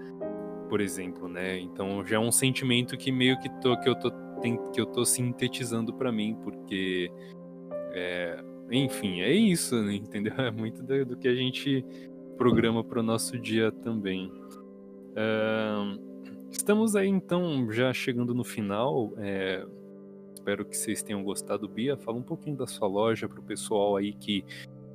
por 0.69 0.81
exemplo, 0.81 1.29
né? 1.29 1.59
Então 1.59 2.05
já 2.05 2.17
é 2.17 2.19
um 2.19 2.33
sentimento 2.33 2.97
que 2.97 3.13
meio 3.13 3.39
que, 3.39 3.49
tô, 3.61 3.79
que, 3.79 3.89
eu, 3.89 3.95
tô, 3.95 4.11
que 4.73 4.81
eu 4.81 4.87
tô 4.87 5.05
sintetizando 5.05 5.93
para 5.93 6.11
mim, 6.11 6.37
porque 6.43 7.11
é, 7.93 8.43
enfim, 8.71 9.21
é 9.21 9.33
isso, 9.33 9.81
né? 9.83 9.95
entendeu? 9.95 10.35
É 10.39 10.51
muito 10.51 10.83
do, 10.83 11.05
do, 11.05 11.17
que 11.17 11.29
a 11.29 11.35
gente 11.35 11.85
programa 12.39 12.83
para 12.83 13.01
o 13.01 13.03
nosso 13.03 13.39
dia 13.39 13.71
também. 13.71 14.33
Uh, 15.13 16.01
estamos 16.51 16.97
aí 16.97 17.09
então 17.09 17.71
já 17.71 17.93
chegando 17.93 18.35
no 18.35 18.43
final. 18.43 19.13
É, 19.19 19.65
espero 20.43 20.65
que 20.65 20.77
vocês 20.77 21.05
tenham 21.05 21.23
gostado, 21.23 21.69
Bia. 21.69 21.97
Fala 21.97 22.19
um 22.19 22.23
pouquinho 22.23 22.57
da 22.57 22.67
sua 22.67 22.89
loja 22.89 23.29
para 23.29 23.39
o 23.39 23.43
pessoal 23.45 23.97
aí 23.97 24.13
que 24.13 24.45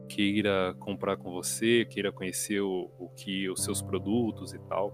queira 0.10 0.76
comprar 0.80 1.16
com 1.16 1.32
você, 1.32 1.86
queira 1.86 2.12
conhecer 2.12 2.60
o, 2.60 2.92
o 3.00 3.08
que 3.16 3.50
os 3.50 3.64
seus 3.64 3.82
produtos 3.82 4.54
e 4.54 4.60
tal. 4.60 4.94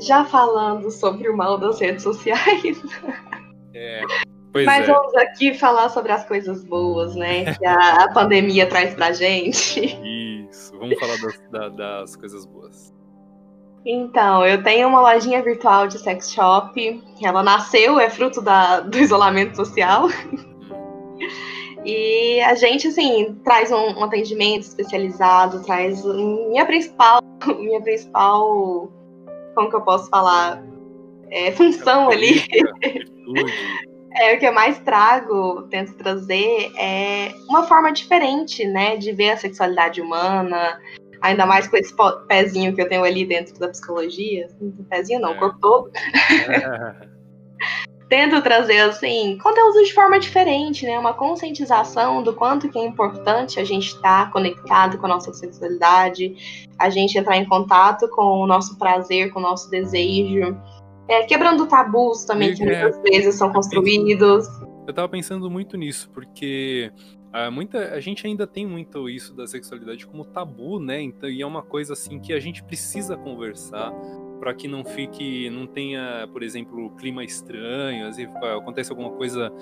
Já 0.00 0.24
falando 0.24 0.90
sobre 0.90 1.28
o 1.28 1.36
mal 1.36 1.56
das 1.56 1.80
redes 1.80 2.02
sociais. 2.02 2.82
É, 3.72 4.02
Mas 4.52 4.88
é. 4.88 4.92
vamos 4.92 5.14
aqui 5.14 5.54
falar 5.54 5.90
sobre 5.90 6.10
as 6.10 6.26
coisas 6.26 6.64
boas, 6.64 7.14
né? 7.14 7.54
Que 7.54 7.64
a, 7.64 8.04
a 8.04 8.12
pandemia 8.12 8.68
traz 8.68 8.94
pra 8.94 9.12
gente. 9.12 9.96
Isso, 10.50 10.76
vamos 10.76 10.98
falar 10.98 11.16
das, 11.20 11.40
da, 11.52 11.68
das 11.68 12.16
coisas 12.16 12.44
boas. 12.46 12.92
Então, 13.84 14.44
eu 14.44 14.62
tenho 14.62 14.88
uma 14.88 15.00
lojinha 15.00 15.42
virtual 15.42 15.86
de 15.86 15.98
sex 15.98 16.32
shop. 16.32 17.02
Ela 17.22 17.42
nasceu, 17.42 17.98
é 17.98 18.10
fruto 18.10 18.42
da, 18.42 18.80
do 18.80 18.98
isolamento 18.98 19.56
social. 19.56 20.08
E 21.84 22.40
a 22.42 22.54
gente, 22.54 22.88
assim, 22.88 23.40
traz 23.42 23.72
um, 23.72 23.98
um, 23.98 24.04
atendimento 24.04 24.62
especializado, 24.62 25.64
traz 25.64 26.04
minha 26.04 26.66
principal, 26.66 27.22
minha 27.58 27.80
principal, 27.80 28.92
como 29.54 29.70
que 29.70 29.76
eu 29.76 29.80
posso 29.80 30.10
falar, 30.10 30.62
é, 31.30 31.50
função 31.52 32.10
ali. 32.10 32.44
é, 34.12 34.34
o 34.34 34.38
que 34.38 34.46
eu 34.46 34.52
mais 34.52 34.78
trago, 34.80 35.62
tento 35.70 35.94
trazer, 35.94 36.70
é 36.76 37.32
uma 37.48 37.62
forma 37.62 37.90
diferente, 37.92 38.66
né, 38.66 38.98
de 38.98 39.12
ver 39.12 39.30
a 39.30 39.36
sexualidade 39.38 40.02
humana, 40.02 40.78
Ainda 41.20 41.44
mais 41.44 41.68
com 41.68 41.76
esse 41.76 41.94
pezinho 42.26 42.74
que 42.74 42.80
eu 42.80 42.88
tenho 42.88 43.04
ali 43.04 43.26
dentro 43.26 43.58
da 43.58 43.68
psicologia. 43.68 44.48
Pezinho 44.88 45.20
não, 45.20 45.32
o 45.32 45.34
é. 45.34 45.38
corpo 45.38 45.58
todo. 45.60 45.90
Tento 48.08 48.42
trazer, 48.42 48.80
assim, 48.80 49.38
conteúdos 49.38 49.86
de 49.86 49.94
forma 49.94 50.18
diferente, 50.18 50.84
né? 50.84 50.98
Uma 50.98 51.14
conscientização 51.14 52.24
do 52.24 52.32
quanto 52.32 52.68
que 52.68 52.76
é 52.76 52.84
importante 52.84 53.60
a 53.60 53.64
gente 53.64 53.86
estar 53.86 54.24
tá 54.24 54.32
conectado 54.32 54.98
com 54.98 55.06
a 55.06 55.10
nossa 55.10 55.32
sexualidade, 55.32 56.66
a 56.76 56.90
gente 56.90 57.16
entrar 57.16 57.36
em 57.36 57.44
contato 57.44 58.08
com 58.08 58.40
o 58.40 58.48
nosso 58.48 58.76
prazer, 58.78 59.30
com 59.32 59.38
o 59.38 59.42
nosso 59.42 59.70
desejo. 59.70 60.58
É, 61.06 61.22
quebrando 61.22 61.68
tabus 61.68 62.24
também, 62.24 62.52
que 62.52 62.64
muitas 62.64 63.00
vezes 63.00 63.36
são 63.36 63.52
construídos. 63.52 64.48
Eu 64.88 64.92
tava 64.92 65.08
pensando 65.08 65.48
muito 65.48 65.76
nisso, 65.76 66.10
porque 66.12 66.90
Uh, 67.32 67.50
muita, 67.50 67.94
a 67.94 68.00
gente 68.00 68.26
ainda 68.26 68.44
tem 68.44 68.66
muito 68.66 69.08
isso 69.08 69.32
da 69.34 69.46
sexualidade 69.46 70.04
como 70.04 70.24
tabu, 70.24 70.80
né? 70.80 71.00
Então, 71.00 71.30
e 71.30 71.40
é 71.40 71.46
uma 71.46 71.62
coisa 71.62 71.92
assim 71.92 72.18
que 72.18 72.32
a 72.32 72.40
gente 72.40 72.62
precisa 72.64 73.16
conversar 73.16 73.92
para 74.40 74.52
que 74.52 74.66
não 74.66 74.84
fique, 74.84 75.48
não 75.48 75.66
tenha, 75.66 76.28
por 76.32 76.42
exemplo, 76.42 76.90
clima 76.96 77.22
estranho, 77.22 78.08
assim, 78.08 78.24
acontece 78.24 78.90
alguma 78.90 79.10
coisa, 79.12 79.52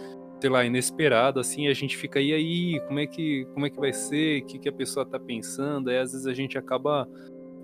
sei 0.41 0.49
lá, 0.49 0.64
inesperada, 0.64 1.41
assim, 1.41 1.66
a 1.66 1.75
gente 1.75 1.97
fica 1.97 2.21
e 2.21 2.33
aí, 2.33 2.81
como 2.87 3.01
é 3.01 3.07
que, 3.07 3.45
como 3.53 3.66
é 3.66 3.71
que 3.71 3.79
vai 3.79 3.93
ser, 3.93 4.43
o 4.43 4.47
que, 4.47 4.59
que 4.59 4.69
a 4.69 4.73
pessoa 4.73 5.05
tá 5.05 5.19
pensando, 5.19 5.91
aí 5.91 5.99
às 5.99 6.12
vezes 6.12 6.27
a 6.27 6.33
gente 6.33 6.57
acaba, 6.57 7.07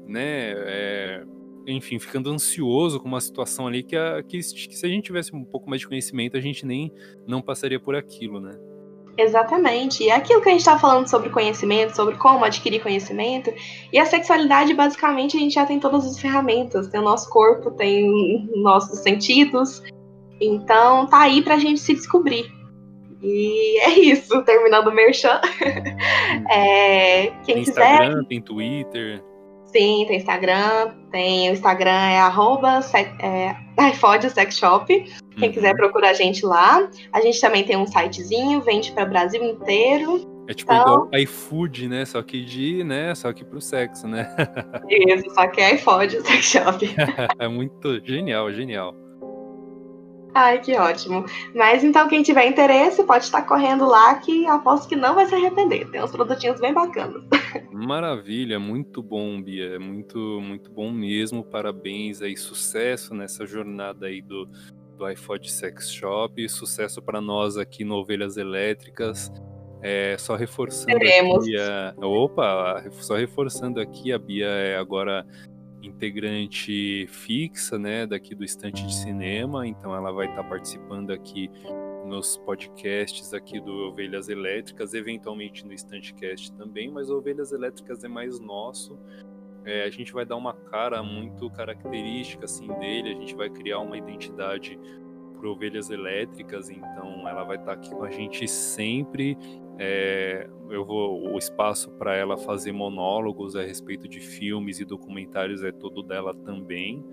né, 0.07 0.53
é, 0.57 1.25
enfim, 1.67 1.99
ficando 1.99 2.31
ansioso 2.31 3.01
com 3.01 3.07
uma 3.07 3.21
situação 3.21 3.67
ali 3.69 3.83
que, 3.83 3.97
a, 3.97 4.23
que, 4.23 4.39
que 4.39 4.77
se 4.77 4.85
a 4.85 4.89
gente 4.89 5.05
tivesse 5.05 5.35
um 5.35 5.45
pouco 5.45 5.71
mais 5.71 5.81
de 5.81 5.89
conhecimento, 5.89 6.37
a 6.37 6.41
gente 6.41 6.67
nem 6.67 6.93
não 7.27 7.41
passaria 7.41 7.81
por 7.81 7.95
aquilo, 7.95 8.41
né? 8.41 8.59
Exatamente. 9.17 10.05
E 10.05 10.11
aquilo 10.11 10.41
que 10.41 10.49
a 10.49 10.53
gente 10.53 10.61
está 10.61 10.79
falando 10.79 11.09
sobre 11.09 11.31
conhecimento, 11.31 11.95
sobre 11.95 12.17
como 12.17 12.45
adquirir 12.45 12.83
conhecimento, 12.83 13.53
e 13.93 13.99
a 13.99 14.05
sexualidade, 14.05 14.75
basicamente, 14.75 15.37
a 15.37 15.41
gente 15.41 15.55
já 15.55 15.65
tem 15.65 15.79
todas 15.79 16.05
as 16.05 16.19
ferramentas. 16.19 16.89
Tem 16.89 17.01
o 17.01 17.05
nosso 17.05 17.31
corpo, 17.31 17.71
tem 17.71 18.49
nossos 18.57 19.01
sentidos. 19.01 19.83
Então, 20.41 21.07
tá 21.07 21.23
aí 21.23 21.43
pra 21.43 21.59
gente 21.59 21.81
se 21.81 21.95
descobrir. 21.95 22.53
E 23.23 23.79
é 23.81 23.99
isso, 24.01 24.43
terminando 24.43 24.89
o 24.89 24.95
merchan. 24.95 25.41
é, 26.51 27.29
quem 27.45 27.55
tem 27.55 27.65
quiser. 27.65 27.93
Instagram, 27.93 28.25
tem 28.25 28.43
Twitter. 28.43 29.23
Sim, 29.75 30.05
tem 30.07 30.19
Instagram, 30.19 30.93
tem 31.11 31.51
o 31.51 31.53
Instagram 31.53 31.91
é 31.91 32.21
arroba 32.21 32.79
é, 33.19 33.57
iFod 33.91 34.31
Sex 34.31 34.57
Shop. 34.57 34.87
Quem 34.87 35.49
uhum. 35.49 35.53
quiser 35.53 35.75
procurar 35.75 36.11
a 36.11 36.15
gente 36.15 36.47
lá. 36.47 36.89
A 37.13 37.21
gente 37.21 37.41
também 37.41 37.65
tem 37.65 37.77
um 37.77 37.85
sitezinho, 37.85 38.61
vende 38.61 38.93
para 38.93 39.03
o 39.03 39.09
Brasil 39.09 39.43
inteiro. 39.43 40.45
É 40.47 40.55
tipo 40.55 40.73
então... 40.73 41.09
igual 41.09 41.09
iFood, 41.13 41.89
né? 41.89 42.05
Só 42.05 42.23
que 42.23 42.45
de, 42.45 42.85
né? 42.85 43.17
Só 43.17 43.33
que 43.33 43.45
pro 43.45 43.61
sexo, 43.61 44.07
né? 44.07 44.33
Isso, 44.89 45.35
só 45.35 45.49
que 45.49 45.61
é 45.61 45.75
iFod 45.75 46.21
Sex 46.21 46.45
Shop. 46.45 46.95
é 47.41 47.49
muito 47.49 48.01
genial, 48.05 48.53
genial. 48.53 48.95
Ai, 50.35 50.61
que 50.61 50.77
ótimo. 50.77 51.25
Mas 51.53 51.83
então, 51.83 52.07
quem 52.07 52.23
tiver 52.23 52.47
interesse, 52.47 53.03
pode 53.03 53.25
estar 53.25 53.43
correndo 53.43 53.87
lá, 53.87 54.15
que 54.17 54.47
aposto 54.47 54.89
que 54.89 54.97
não 54.97 55.17
vai 55.17 55.27
se 55.27 55.35
arrepender. 55.35 55.89
Tem 55.91 56.03
uns 56.03 56.13
produtinhos 56.13 56.61
bem 56.61 56.73
bacanas. 56.73 57.23
Maravilha, 57.73 58.59
muito 58.59 59.03
bom, 59.03 59.41
Bia. 59.43 59.75
É 59.75 59.79
muito, 59.79 60.19
muito 60.41 60.71
bom 60.71 60.91
mesmo. 60.91 61.45
Parabéns 61.45 62.23
aí, 62.23 62.37
sucesso 62.37 63.15
nessa 63.15 63.47
jornada 63.47 64.07
aí 64.07 64.21
do, 64.23 64.49
do 64.97 65.05
iPod 65.05 65.51
Sex 65.51 65.91
Shop. 65.91 66.49
Sucesso 66.49 67.03
para 67.03 67.21
nós 67.21 67.57
aqui 67.57 67.85
no 67.85 67.97
Ovelhas 67.97 68.37
Elétricas. 68.37 69.33
É, 69.83 70.17
só 70.19 70.35
reforçando 70.35 70.99
Teremos. 70.99 71.45
aqui 71.45 71.57
a... 71.59 71.95
Opa, 71.99 72.85
só 72.93 73.17
reforçando 73.17 73.81
aqui, 73.81 74.13
a 74.13 74.19
Bia 74.19 74.47
é 74.47 74.77
agora 74.79 75.27
integrante 75.83 77.07
fixa, 77.09 77.79
né, 77.79 78.07
daqui 78.07 78.35
do 78.35 78.43
Estante 78.43 78.87
de 78.87 78.95
Cinema, 78.95 79.67
então 79.67 79.95
ela 79.95 80.11
vai 80.11 80.27
estar 80.27 80.43
tá 80.43 80.49
participando 80.49 81.11
aqui 81.11 81.51
nos 82.05 82.37
podcasts 82.37 83.33
aqui 83.33 83.61
do 83.61 83.89
Ovelhas 83.89 84.29
Elétricas, 84.29 84.95
eventualmente 84.95 85.65
no 85.65 85.73
Estantecast 85.73 86.53
também, 86.53 86.91
mas 86.91 87.11
Ovelhas 87.11 87.53
Elétricas 87.53 88.05
é 88.05 88.09
mais 88.09 88.39
nosso. 88.39 88.99
É, 89.65 89.85
a 89.85 89.91
gente 89.91 90.13
vai 90.13 90.27
dar 90.27 90.37
uma 90.37 90.53
cara 90.53 91.03
muito 91.03 91.51
característica 91.51 92.45
assim 92.45 92.67
dele, 92.79 93.11
a 93.11 93.15
gente 93.15 93.35
vai 93.35 93.49
criar 93.49 93.81
uma 93.81 93.97
identidade 93.97 94.79
para 95.39 95.49
Ovelhas 95.49 95.91
Elétricas, 95.91 96.71
então 96.71 97.27
ela 97.29 97.45
vai 97.45 97.57
estar 97.57 97.67
tá 97.67 97.73
aqui 97.73 97.91
com 97.91 98.05
a 98.05 98.11
gente 98.11 98.47
sempre 98.47 99.37
é, 99.79 100.49
eu 100.71 100.85
vou 100.85 101.33
o 101.33 101.39
espaço 101.39 101.91
para 101.93 102.15
ela 102.15 102.37
fazer 102.37 102.73
monólogos 102.73 103.57
a 103.57 103.63
respeito 103.63 104.09
de 104.09 104.21
filmes 104.21 104.79
e 104.79 104.85
documentários 104.85 105.65
é 105.65 105.73
todo 105.73 106.03
dela 106.03 106.33
também. 106.33 107.05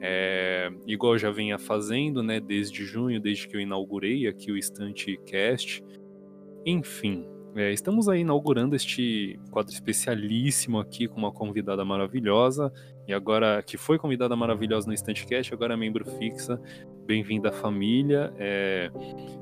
É, 0.00 0.70
igual 0.86 1.14
eu 1.14 1.18
já 1.18 1.30
venha 1.30 1.58
fazendo, 1.58 2.22
né, 2.22 2.40
desde 2.40 2.84
junho, 2.84 3.20
desde 3.20 3.48
que 3.48 3.56
eu 3.56 3.60
inaugurei 3.60 4.26
aqui 4.26 4.52
o 4.52 4.56
Estante 4.56 5.18
Cast. 5.26 5.82
Enfim, 6.64 7.26
é, 7.56 7.72
estamos 7.72 8.06
aí 8.06 8.20
inaugurando 8.20 8.76
este 8.76 9.40
quadro 9.50 9.72
especialíssimo 9.72 10.78
aqui 10.78 11.08
com 11.08 11.16
uma 11.16 11.32
convidada 11.32 11.84
maravilhosa 11.86 12.70
e 13.08 13.14
agora 13.14 13.62
que 13.62 13.78
foi 13.78 13.98
convidada 13.98 14.36
maravilhosa 14.36 14.86
no 14.86 14.92
Estante 14.92 15.26
Cast, 15.26 15.54
agora 15.54 15.72
é 15.72 15.76
membro 15.76 16.04
fixa. 16.04 16.60
Bem-vinda 17.06 17.48
à 17.48 17.52
família. 17.52 18.30
É, 18.36 18.90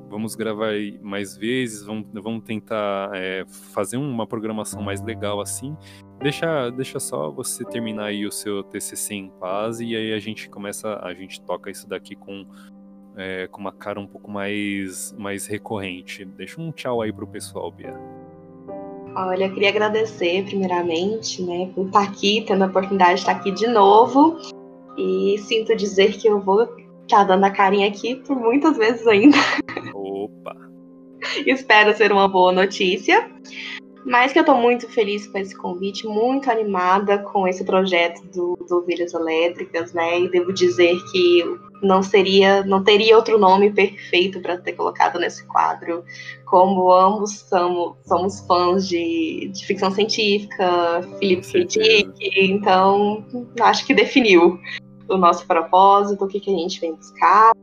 vamos 0.07 0.35
gravar 0.35 0.71
mais 1.01 1.35
vezes, 1.35 1.83
vamos, 1.83 2.07
vamos 2.13 2.43
tentar 2.45 3.11
é, 3.15 3.43
fazer 3.73 3.97
uma 3.97 4.25
programação 4.25 4.81
mais 4.81 5.01
legal 5.01 5.41
assim. 5.41 5.75
Deixa, 6.19 6.69
deixa 6.71 6.99
só 6.99 7.29
você 7.29 7.63
terminar 7.65 8.05
aí 8.05 8.25
o 8.25 8.31
seu 8.31 8.63
TCC 8.63 9.15
em 9.15 9.29
paz 9.39 9.79
e 9.79 9.95
aí 9.95 10.13
a 10.13 10.19
gente 10.19 10.49
começa, 10.49 10.99
a 11.03 11.13
gente 11.13 11.41
toca 11.41 11.69
isso 11.69 11.87
daqui 11.87 12.15
com, 12.15 12.45
é, 13.15 13.47
com 13.47 13.61
uma 13.61 13.71
cara 13.71 13.99
um 13.99 14.07
pouco 14.07 14.31
mais, 14.31 15.13
mais 15.17 15.45
recorrente. 15.45 16.25
Deixa 16.25 16.59
um 16.59 16.71
tchau 16.71 17.01
aí 17.01 17.11
pro 17.11 17.27
pessoal, 17.27 17.69
Bia. 17.71 17.93
Olha, 19.15 19.49
queria 19.49 19.69
agradecer 19.69 20.43
primeiramente, 20.45 21.41
né, 21.41 21.71
por 21.73 21.85
estar 21.85 22.03
aqui, 22.03 22.43
tendo 22.45 22.63
a 22.63 22.67
oportunidade 22.67 23.15
de 23.15 23.19
estar 23.19 23.31
aqui 23.31 23.51
de 23.51 23.67
novo. 23.67 24.37
E 24.97 25.37
sinto 25.39 25.75
dizer 25.75 26.17
que 26.17 26.27
eu 26.27 26.39
vou 26.39 26.67
estar 27.03 27.23
dando 27.23 27.43
a 27.45 27.49
carinha 27.49 27.87
aqui 27.87 28.15
por 28.15 28.35
muitas 28.35 28.77
vezes 28.77 29.05
ainda. 29.07 29.37
Opa! 29.93 30.55
Espero 31.45 31.95
ser 31.95 32.11
uma 32.11 32.27
boa 32.27 32.51
notícia. 32.51 33.29
Mas 34.05 34.31
que 34.31 34.37
eu 34.37 34.43
estou 34.43 34.55
muito 34.55 34.87
feliz 34.87 35.25
com 35.25 35.39
esse 35.39 35.57
convite, 35.57 36.07
muito 36.07 36.51
animada 36.51 37.17
com 37.17 37.47
esse 37.47 37.63
projeto 37.63 38.21
do, 38.27 38.55
do 38.67 38.77
Ovelhas 38.77 39.15
Elétricas, 39.15 39.93
né? 39.93 40.19
E 40.19 40.29
devo 40.29 40.53
dizer 40.53 40.95
que 41.11 41.43
não 41.81 42.03
seria, 42.03 42.63
não 42.63 42.83
teria 42.83 43.15
outro 43.15 43.39
nome 43.39 43.71
perfeito 43.71 44.39
para 44.39 44.57
ter 44.57 44.73
colocado 44.73 45.19
nesse 45.19 45.43
quadro. 45.47 46.03
Como 46.45 46.91
ambos 46.93 47.45
somos, 47.49 47.97
somos 48.05 48.39
fãs 48.41 48.87
de, 48.87 49.49
de 49.51 49.65
ficção 49.65 49.89
científica, 49.89 51.01
Philip 51.17 51.41
K. 51.51 51.65
Dick, 51.65 52.29
então 52.39 53.25
acho 53.59 53.87
que 53.87 53.93
definiu 53.93 54.59
o 55.09 55.17
nosso 55.17 55.45
propósito, 55.47 56.25
o 56.25 56.27
que, 56.27 56.39
que 56.39 56.53
a 56.53 56.57
gente 56.57 56.79
vem 56.79 56.93
buscar. 56.93 57.53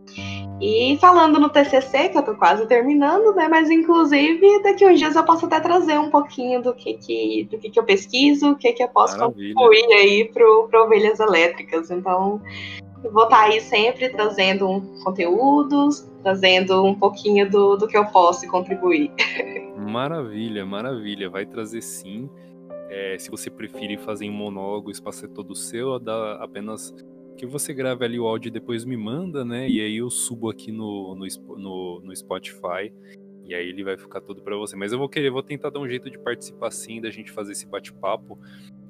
E 0.61 0.96
falando 1.00 1.40
no 1.40 1.48
TCC, 1.48 2.11
que 2.11 2.18
eu 2.18 2.22
tô 2.22 2.36
quase 2.36 2.66
terminando, 2.66 3.34
né? 3.34 3.48
Mas 3.48 3.68
inclusive 3.68 4.62
daqui 4.62 4.86
uns 4.86 4.98
dias 4.98 5.16
eu 5.16 5.24
posso 5.24 5.46
até 5.46 5.59
trazer 5.59 5.98
um 5.98 6.11
pouquinho 6.11 6.62
do 6.62 6.72
que 6.72 6.94
que, 6.94 7.48
do 7.50 7.59
que, 7.59 7.70
que 7.70 7.78
eu 7.78 7.84
pesquiso, 7.84 8.53
o 8.53 8.57
que 8.57 8.72
que 8.72 8.82
eu 8.82 8.88
posso 8.88 9.18
Maravilha. 9.18 9.55
contribuir 9.55 9.92
aí 9.92 10.30
para 10.32 10.84
ovelhas 10.84 11.18
elétricas. 11.18 11.90
Então, 11.90 12.40
vou 13.03 13.24
estar 13.24 13.36
tá 13.36 13.42
aí 13.44 13.61
sempre 13.61 14.09
trazendo 14.11 14.68
um 14.68 14.80
conteúdos, 15.03 16.09
trazendo 16.22 16.84
um 16.84 16.94
pouquinho 16.94 17.50
do, 17.50 17.76
do 17.76 17.88
que 17.88 17.96
eu 17.96 18.05
posso 18.07 18.46
contribuir. 18.48 19.11
Maravilha, 19.76 20.64
maravilha. 20.64 21.28
Vai 21.28 21.44
trazer 21.44 21.82
sim. 21.82 22.30
É, 22.88 23.16
se 23.18 23.30
você 23.30 23.50
preferir 23.50 23.98
fazer 23.98 24.26
em 24.26 24.30
monólogo, 24.30 24.88
o 24.88 24.90
espaço 24.92 25.24
é 25.24 25.28
todo 25.28 25.57
seu, 25.57 25.98
dá 25.98 26.34
apenas 26.34 26.94
que 27.37 27.47
você 27.47 27.72
grave 27.72 28.05
ali 28.05 28.18
o 28.18 28.26
áudio 28.26 28.49
e 28.49 28.53
depois 28.53 28.85
me 28.85 28.97
manda, 28.97 29.45
né? 29.45 29.68
E 29.68 29.80
aí 29.80 29.97
eu 29.97 30.11
subo 30.11 30.51
aqui 30.51 30.70
no, 30.70 31.14
no, 31.14 31.26
no, 31.57 32.01
no 32.01 32.16
Spotify 32.16 32.93
e 33.45 33.55
aí 33.55 33.68
ele 33.68 33.83
vai 33.83 33.97
ficar 33.97 34.20
tudo 34.20 34.43
para 34.43 34.57
você. 34.57 34.76
Mas 34.76 34.93
eu 34.93 34.99
vou 34.99 35.09
querer, 35.09 35.30
vou 35.30 35.43
tentar 35.43 35.70
dar 35.70 35.80
um 35.80 35.89
jeito 35.89 36.11
de 36.11 36.18
participar 36.18 36.70
sim, 36.70 37.01
da 37.01 37.11
gente 37.11 37.30
fazer 37.30 37.53
esse 37.53 37.66
bate-papo, 37.66 38.39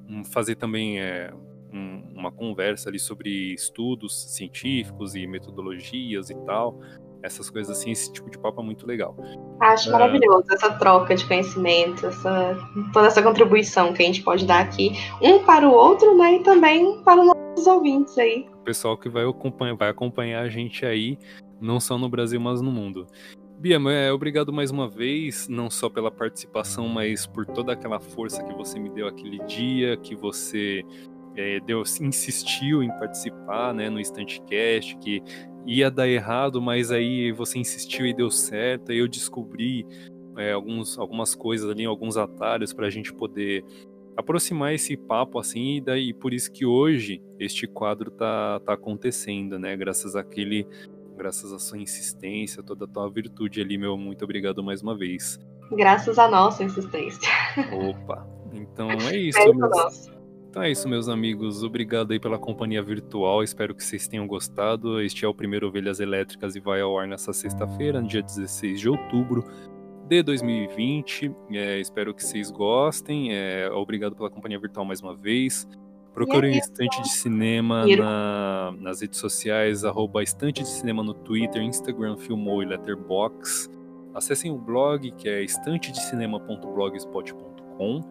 hum, 0.07 0.23
fazer 0.23 0.55
também 0.55 1.01
é, 1.01 1.33
um, 1.73 2.03
uma 2.15 2.31
conversa 2.31 2.89
ali 2.89 2.99
sobre 2.99 3.53
estudos 3.53 4.35
científicos 4.35 5.15
e 5.15 5.25
metodologias 5.25 6.29
e 6.29 6.35
tal. 6.45 6.79
Essas 7.23 7.49
coisas 7.49 7.77
assim, 7.77 7.91
esse 7.91 8.11
tipo 8.11 8.29
de 8.29 8.37
papo 8.37 8.61
é 8.61 8.63
muito 8.65 8.85
legal. 8.85 9.15
Acho 9.61 9.89
é... 9.89 9.91
maravilhoso 9.93 10.45
essa 10.51 10.71
troca 10.73 11.15
de 11.15 11.25
conhecimento, 11.25 12.05
essa, 12.05 12.57
toda 12.91 13.07
essa 13.07 13.23
contribuição 13.23 13.93
que 13.93 14.03
a 14.03 14.05
gente 14.05 14.21
pode 14.21 14.45
dar 14.45 14.59
aqui, 14.59 14.91
um 15.21 15.39
para 15.39 15.67
o 15.67 15.71
outro, 15.71 16.17
né? 16.17 16.35
E 16.35 16.43
também 16.43 17.01
para 17.01 17.21
os 17.57 17.67
ouvintes 17.67 18.17
aí. 18.17 18.47
O 18.53 18.63
pessoal 18.63 18.97
que 18.97 19.09
vai 19.09 19.25
acompanhar, 19.25 19.75
vai 19.75 19.89
acompanhar 19.89 20.41
a 20.41 20.49
gente 20.49 20.85
aí, 20.85 21.17
não 21.59 21.79
só 21.79 21.97
no 21.97 22.09
Brasil, 22.09 22.39
mas 22.39 22.61
no 22.61 22.71
mundo. 22.71 23.07
Bia, 23.59 23.77
é, 23.91 24.11
obrigado 24.11 24.51
mais 24.51 24.71
uma 24.71 24.89
vez, 24.89 25.47
não 25.47 25.69
só 25.69 25.89
pela 25.89 26.11
participação, 26.11 26.89
mas 26.89 27.25
por 27.25 27.45
toda 27.45 27.71
aquela 27.71 27.99
força 27.99 28.43
que 28.43 28.53
você 28.53 28.77
me 28.77 28.89
deu 28.89 29.07
aquele 29.07 29.39
dia, 29.45 29.95
que 29.95 30.15
você 30.15 30.83
é, 31.35 31.59
deu, 31.61 31.81
insistiu 32.01 32.83
em 32.83 32.89
participar 32.89 33.73
né, 33.73 33.89
no 33.89 33.99
Instantcast, 33.99 34.97
que 34.97 35.23
ia 35.65 35.89
dar 35.89 36.09
errado, 36.09 36.61
mas 36.61 36.91
aí 36.91 37.31
você 37.31 37.57
insistiu 37.57 38.05
e 38.05 38.13
deu 38.13 38.29
certo, 38.29 38.91
aí 38.91 38.97
eu 38.97 39.07
descobri 39.07 39.87
é, 40.37 40.51
alguns, 40.51 40.97
algumas 40.97 41.35
coisas 41.35 41.69
ali, 41.69 41.85
alguns 41.85 42.17
atalhos 42.17 42.73
para 42.73 42.87
a 42.87 42.89
gente 42.89 43.13
poder 43.13 43.63
aproximar 44.15 44.73
esse 44.73 44.95
papo 44.95 45.39
assim, 45.39 45.77
e 45.77 45.81
daí 45.81 46.13
por 46.13 46.33
isso 46.33 46.51
que 46.51 46.65
hoje 46.65 47.21
este 47.39 47.67
quadro 47.67 48.11
tá, 48.11 48.59
tá 48.59 48.73
acontecendo, 48.73 49.57
né? 49.57 49.75
Graças 49.75 50.15
àquele, 50.15 50.67
graças 51.15 51.51
à 51.51 51.59
sua 51.59 51.77
insistência, 51.77 52.63
toda 52.63 52.85
a 52.85 52.87
tua 52.87 53.09
virtude 53.09 53.61
ali, 53.61 53.77
meu, 53.77 53.97
muito 53.97 54.23
obrigado 54.23 54.63
mais 54.63 54.81
uma 54.81 54.95
vez. 54.97 55.39
Graças 55.71 56.19
à 56.19 56.27
nossa 56.27 56.63
insistência. 56.63 57.29
Opa, 57.71 58.27
então 58.53 58.89
é 59.09 59.17
isso. 59.17 59.39
É 59.39 59.51
meus, 59.51 60.11
então 60.49 60.61
é 60.61 60.69
isso, 60.69 60.87
meus 60.87 61.09
amigos. 61.09 61.63
Obrigado 61.63 62.11
aí 62.11 62.19
pela 62.19 62.37
companhia 62.37 62.83
virtual. 62.83 63.41
Espero 63.41 63.73
que 63.73 63.83
vocês 63.83 64.07
tenham 64.07 64.27
gostado. 64.27 65.01
Este 65.01 65.25
é 65.25 65.27
o 65.27 65.33
primeiro 65.33 65.67
Ovelhas 65.67 65.99
Elétricas 65.99 66.55
e 66.55 66.59
vai 66.59 66.79
ao 66.79 66.95
ar 66.95 67.07
nessa 67.07 67.33
sexta-feira, 67.33 67.99
no 67.99 68.07
dia 68.07 68.21
16 68.21 68.79
de 68.79 68.87
outubro 68.87 69.43
de 70.07 70.23
2020. 70.23 71.31
É, 71.51 71.79
espero 71.79 72.13
que 72.13 72.23
vocês 72.23 72.51
gostem. 72.51 73.33
É, 73.33 73.69
obrigado 73.71 74.15
pela 74.15 74.29
companhia 74.29 74.59
virtual 74.59 74.85
mais 74.85 75.01
uma 75.01 75.15
vez. 75.15 75.67
Procure 76.13 76.47
um 76.47 76.51
Estante 76.51 77.01
de 77.01 77.09
Cinema 77.09 77.87
na, 77.87 78.71
nas 78.79 79.01
redes 79.01 79.19
sociais, 79.19 79.83
arroba 79.83 80.21
Estante 80.21 80.61
de 80.61 80.69
Cinema 80.69 81.03
no 81.03 81.13
Twitter, 81.13 81.61
Instagram, 81.61 82.17
Filmou 82.17 82.61
e 82.61 82.67
Letterbox. 82.67 83.69
Acessem 84.13 84.51
o 84.51 84.57
blog, 84.57 85.11
que 85.13 85.27
é 85.27 85.43
estantedecinema.blogspot.com 85.43 88.01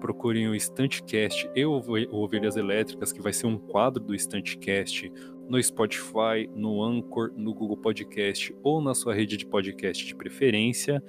procurem 0.00 0.48
o 0.48 0.54
Estantecast 0.54 1.48
e 1.54 1.64
o 1.64 1.82
Ovelhas 2.12 2.56
Elétricas, 2.56 3.12
que 3.12 3.20
vai 3.20 3.32
ser 3.32 3.46
um 3.46 3.58
quadro 3.58 4.02
do 4.02 4.14
Estantecast 4.14 5.10
no 5.48 5.62
Spotify, 5.62 6.48
no 6.54 6.82
Anchor, 6.82 7.32
no 7.36 7.54
Google 7.54 7.76
Podcast 7.76 8.54
ou 8.62 8.80
na 8.80 8.94
sua 8.94 9.14
rede 9.14 9.36
de 9.36 9.46
podcast 9.46 10.04
de 10.04 10.14
preferência. 10.14 11.02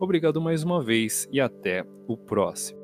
Obrigado 0.00 0.40
mais 0.40 0.62
uma 0.62 0.82
vez 0.82 1.28
e 1.32 1.40
até 1.40 1.84
o 2.06 2.16
próximo. 2.16 2.77